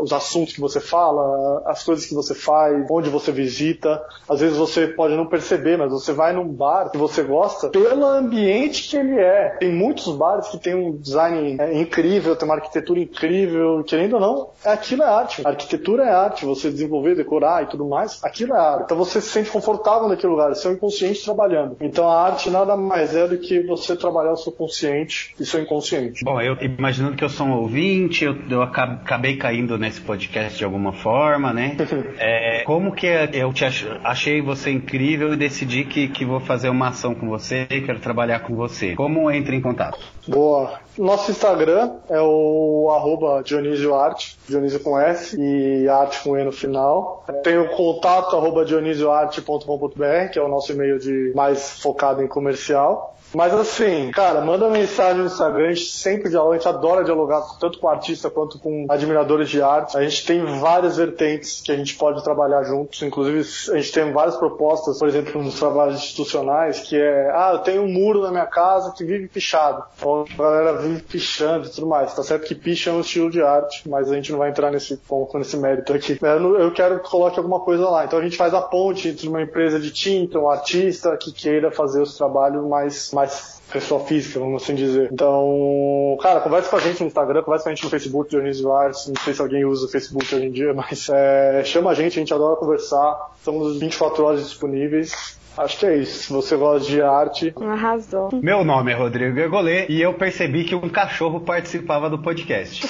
os 0.00 0.12
assuntos 0.12 0.54
que 0.54 0.60
você 0.60 0.80
fala, 0.80 1.62
as 1.66 1.82
coisas 1.82 2.06
que 2.06 2.14
você 2.14 2.34
faz, 2.34 2.86
onde 2.90 3.10
você 3.10 3.32
visita. 3.32 4.02
Às 4.28 4.40
vezes 4.40 4.56
você 4.56 4.86
pode 4.86 5.14
não 5.14 5.26
perceber, 5.26 5.76
mas 5.76 5.90
você 5.90 6.12
vai 6.12 6.32
num 6.32 6.48
bar 6.48 6.90
que 6.90 6.98
você 6.98 7.22
gosta 7.22 7.68
pelo 7.68 8.06
ambiente 8.06 8.88
que 8.88 8.96
ele 8.96 9.18
é. 9.18 9.56
Tem 9.58 9.72
muitos 9.72 10.14
bares 10.14 10.48
que 10.48 10.58
tem 10.58 10.74
um 10.74 10.96
design 10.96 11.56
é, 11.58 11.78
incrível, 11.78 12.36
tem 12.36 12.48
uma 12.48 12.54
arquitetura 12.54 13.00
incrível, 13.00 13.41
incrível, 13.42 13.84
querendo 13.84 14.14
ou 14.14 14.20
não, 14.20 14.50
aquilo 14.64 15.02
é 15.02 15.06
arte. 15.06 15.42
A 15.44 15.50
arquitetura 15.50 16.04
é 16.04 16.10
arte, 16.10 16.44
você 16.44 16.70
desenvolver, 16.70 17.14
decorar 17.14 17.62
e 17.62 17.66
tudo 17.66 17.86
mais, 17.86 18.22
aquilo 18.24 18.54
é 18.54 18.58
arte. 18.58 18.84
Então 18.84 18.96
você 18.96 19.20
se 19.20 19.28
sente 19.28 19.50
confortável 19.50 20.08
naquele 20.08 20.32
lugar, 20.32 20.54
seu 20.54 20.72
inconsciente 20.72 21.24
trabalhando. 21.24 21.76
Então 21.80 22.08
a 22.08 22.22
arte 22.22 22.50
nada 22.50 22.76
mais 22.76 23.14
é 23.14 23.26
do 23.26 23.38
que 23.38 23.60
você 23.66 23.96
trabalhar 23.96 24.32
o 24.32 24.36
seu 24.36 24.52
consciente 24.52 25.34
e 25.38 25.44
seu 25.44 25.60
inconsciente. 25.60 26.24
Bom, 26.24 26.40
eu 26.40 26.56
imaginando 26.60 27.16
que 27.16 27.24
eu 27.24 27.28
sou 27.28 27.46
um 27.46 27.52
ouvinte, 27.52 28.24
eu, 28.24 28.36
eu 28.48 28.62
acabei 28.62 29.36
caindo 29.36 29.78
nesse 29.78 30.00
podcast 30.00 30.58
de 30.58 30.64
alguma 30.64 30.92
forma, 30.92 31.52
né? 31.52 31.76
é, 32.18 32.62
como 32.64 32.92
que 32.92 33.06
é, 33.06 33.28
eu 33.32 33.52
te 33.52 33.64
achei 34.04 34.40
você 34.40 34.70
incrível 34.70 35.32
e 35.32 35.36
decidi 35.36 35.84
que, 35.84 36.08
que 36.08 36.24
vou 36.24 36.40
fazer 36.40 36.68
uma 36.68 36.88
ação 36.88 37.14
com 37.14 37.28
você, 37.28 37.66
quero 37.66 37.98
trabalhar 37.98 38.40
com 38.40 38.54
você. 38.54 38.94
Como 38.94 39.30
entra 39.30 39.54
em 39.54 39.60
contato? 39.60 39.98
Boa. 40.26 40.80
Nosso 40.96 41.30
Instagram 41.30 41.96
é 42.08 42.20
o 42.20 42.90
arroba 42.94 43.42
Dionísio 43.42 43.94
Arte, 43.94 44.38
Dionísio 44.46 44.78
com 44.80 44.98
S 44.98 45.36
e 45.40 45.88
arte 45.88 46.22
com 46.22 46.38
E 46.38 46.44
no 46.44 46.52
final. 46.52 47.24
Tem 47.42 47.58
o 47.58 47.68
contato 47.70 48.36
arroba 48.36 48.64
dionisioarte.com.br, 48.64 50.30
que 50.32 50.38
é 50.38 50.42
o 50.42 50.48
nosso 50.48 50.72
e-mail 50.72 50.98
de 50.98 51.32
mais 51.34 51.80
focado 51.80 52.22
em 52.22 52.28
comercial. 52.28 53.16
Mas 53.34 53.54
assim, 53.54 54.10
cara, 54.10 54.40
manda 54.40 54.68
mensagem 54.68 55.20
no 55.20 55.26
Instagram, 55.26 55.68
a 55.68 55.72
gente 55.72 55.86
sempre 55.86 56.28
dialoga, 56.28 56.54
a 56.54 56.58
gente 56.58 56.68
adora 56.68 57.04
dialogar 57.04 57.42
tanto 57.58 57.78
com 57.78 57.88
artista 57.88 58.28
quanto 58.28 58.58
com 58.58 58.86
admiradores 58.88 59.48
de 59.48 59.62
arte. 59.62 59.96
A 59.96 60.02
gente 60.02 60.26
tem 60.26 60.44
várias 60.60 60.96
vertentes 60.96 61.60
que 61.60 61.72
a 61.72 61.76
gente 61.76 61.94
pode 61.96 62.22
trabalhar 62.22 62.62
juntos, 62.64 63.00
inclusive 63.02 63.40
a 63.72 63.78
gente 63.78 63.92
tem 63.92 64.12
várias 64.12 64.36
propostas, 64.36 64.98
por 64.98 65.08
exemplo, 65.08 65.42
nos 65.42 65.58
trabalhos 65.58 65.96
institucionais, 65.96 66.80
que 66.80 66.96
é, 66.96 67.30
ah, 67.34 67.52
eu 67.54 67.58
tenho 67.60 67.82
um 67.82 67.88
muro 67.88 68.22
na 68.22 68.30
minha 68.30 68.46
casa 68.46 68.92
que 68.92 69.04
vive 69.04 69.28
pichado. 69.28 69.82
Então 69.96 70.24
a 70.38 70.42
galera 70.42 70.78
vive 70.78 71.02
pichando 71.02 71.66
e 71.66 71.70
tudo 71.70 71.86
mais. 71.86 72.14
Tá 72.14 72.22
certo 72.22 72.46
que 72.46 72.54
picha 72.54 72.90
é 72.90 72.92
um 72.92 73.00
estilo 73.00 73.30
de 73.30 73.42
arte, 73.42 73.88
mas 73.88 74.10
a 74.10 74.14
gente 74.14 74.30
não 74.30 74.38
vai 74.38 74.50
entrar 74.50 74.70
nesse 74.70 74.96
ponto, 74.96 75.38
nesse 75.38 75.56
mérito 75.56 75.92
aqui. 75.92 76.18
Eu 76.22 76.70
quero 76.72 77.00
que 77.00 77.08
coloque 77.08 77.38
alguma 77.38 77.60
coisa 77.60 77.88
lá. 77.88 78.04
Então 78.04 78.18
a 78.18 78.22
gente 78.22 78.36
faz 78.36 78.52
a 78.52 78.60
ponte 78.60 79.08
entre 79.08 79.28
uma 79.28 79.40
empresa 79.40 79.78
de 79.80 79.90
tinta, 79.90 80.38
um 80.38 80.50
artista 80.50 81.16
que 81.16 81.32
queira 81.32 81.70
fazer 81.70 82.02
os 82.02 82.16
trabalhos 82.16 82.66
mais, 82.66 83.10
mais 83.12 83.21
mais 83.22 83.60
pessoa 83.72 84.04
física, 84.04 84.38
vamos 84.38 84.62
assim 84.62 84.74
dizer. 84.74 85.08
Então, 85.10 86.16
cara, 86.20 86.40
conversa 86.40 86.68
com 86.68 86.76
a 86.76 86.80
gente 86.80 87.00
no 87.00 87.06
Instagram, 87.06 87.42
conversa 87.42 87.64
com 87.64 87.70
a 87.70 87.74
gente 87.74 87.84
no 87.84 87.90
Facebook, 87.90 88.30
Dionísio 88.30 88.70
Arts, 88.70 89.06
não 89.08 89.22
sei 89.24 89.32
se 89.32 89.40
alguém 89.40 89.64
usa 89.64 89.86
o 89.86 89.88
Facebook 89.88 90.34
hoje 90.34 90.44
em 90.44 90.50
dia, 90.50 90.74
mas 90.74 91.08
é, 91.08 91.62
chama 91.64 91.90
a 91.90 91.94
gente, 91.94 92.18
a 92.18 92.20
gente 92.20 92.34
adora 92.34 92.56
conversar, 92.56 93.32
estamos 93.38 93.78
24 93.78 94.24
horas 94.24 94.44
disponíveis. 94.44 95.40
Acho 95.56 95.78
que 95.78 95.86
é 95.86 95.96
isso. 95.96 96.24
Se 96.24 96.32
você 96.32 96.56
gosta 96.56 96.88
de 96.88 97.02
arte. 97.02 97.52
Arrasou. 97.60 98.30
Meu 98.42 98.64
nome 98.64 98.92
é 98.92 98.94
Rodrigo 98.94 99.34
Gergolê 99.34 99.86
e 99.88 100.00
eu 100.00 100.14
percebi 100.14 100.64
que 100.64 100.74
um 100.74 100.88
cachorro 100.88 101.40
participava 101.40 102.08
do 102.08 102.18
podcast. 102.18 102.88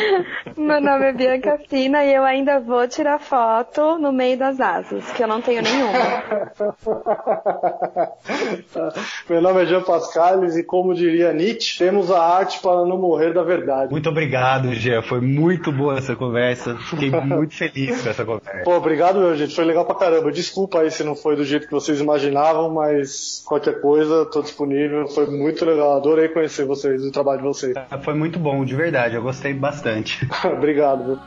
Meu 0.56 0.80
nome 0.80 1.06
é 1.06 1.12
Bianca 1.12 1.58
Fina 1.68 2.04
e 2.04 2.14
eu 2.14 2.24
ainda 2.24 2.58
vou 2.58 2.86
tirar 2.88 3.20
foto 3.20 3.98
no 3.98 4.12
meio 4.12 4.36
das 4.36 4.60
asas, 4.60 5.08
que 5.12 5.22
eu 5.22 5.28
não 5.28 5.40
tenho 5.40 5.62
nenhuma. 5.62 5.90
Meu 9.28 9.40
nome 9.40 9.62
é 9.62 9.66
Jean 9.66 9.82
Pascales 9.82 10.56
e, 10.56 10.64
como 10.64 10.94
diria 10.94 11.32
Nietzsche, 11.32 11.78
temos 11.78 12.10
a 12.10 12.20
arte 12.20 12.60
para 12.60 12.84
não 12.84 12.98
morrer 12.98 13.32
da 13.32 13.42
verdade. 13.42 13.90
Muito 13.90 14.08
obrigado, 14.08 14.72
Jean. 14.74 15.02
Foi 15.02 15.20
muito 15.20 15.72
boa 15.72 15.98
essa 15.98 16.16
conversa. 16.16 16.76
Fiquei 16.76 17.10
muito 17.20 17.54
feliz 17.54 18.02
com 18.02 18.10
essa 18.10 18.24
conversa. 18.24 18.64
Pô, 18.64 18.76
obrigado, 18.76 19.20
meu 19.20 19.36
gente. 19.36 19.54
Foi 19.54 19.64
legal 19.64 19.84
pra 19.84 19.94
caramba. 19.94 20.32
Desculpa 20.32 20.80
aí 20.80 20.90
se 20.90 21.04
não 21.04 21.14
foi 21.14 21.36
do 21.36 21.44
jeito 21.44 21.66
que 21.66 21.72
vocês 21.72 21.99
imaginavam, 22.00 22.70
mas 22.70 23.42
qualquer 23.46 23.80
coisa, 23.80 24.26
tô 24.26 24.42
disponível. 24.42 25.06
Foi 25.08 25.26
muito 25.26 25.64
legal. 25.64 25.96
Adorei 25.96 26.28
conhecer 26.28 26.64
vocês, 26.64 27.04
o 27.04 27.10
trabalho 27.10 27.42
de 27.42 27.46
vocês. 27.46 27.74
Foi 28.02 28.14
muito 28.14 28.38
bom, 28.38 28.64
de 28.64 28.74
verdade. 28.74 29.14
Eu 29.14 29.22
gostei 29.22 29.54
bastante. 29.54 30.28
Obrigado. 30.44 31.20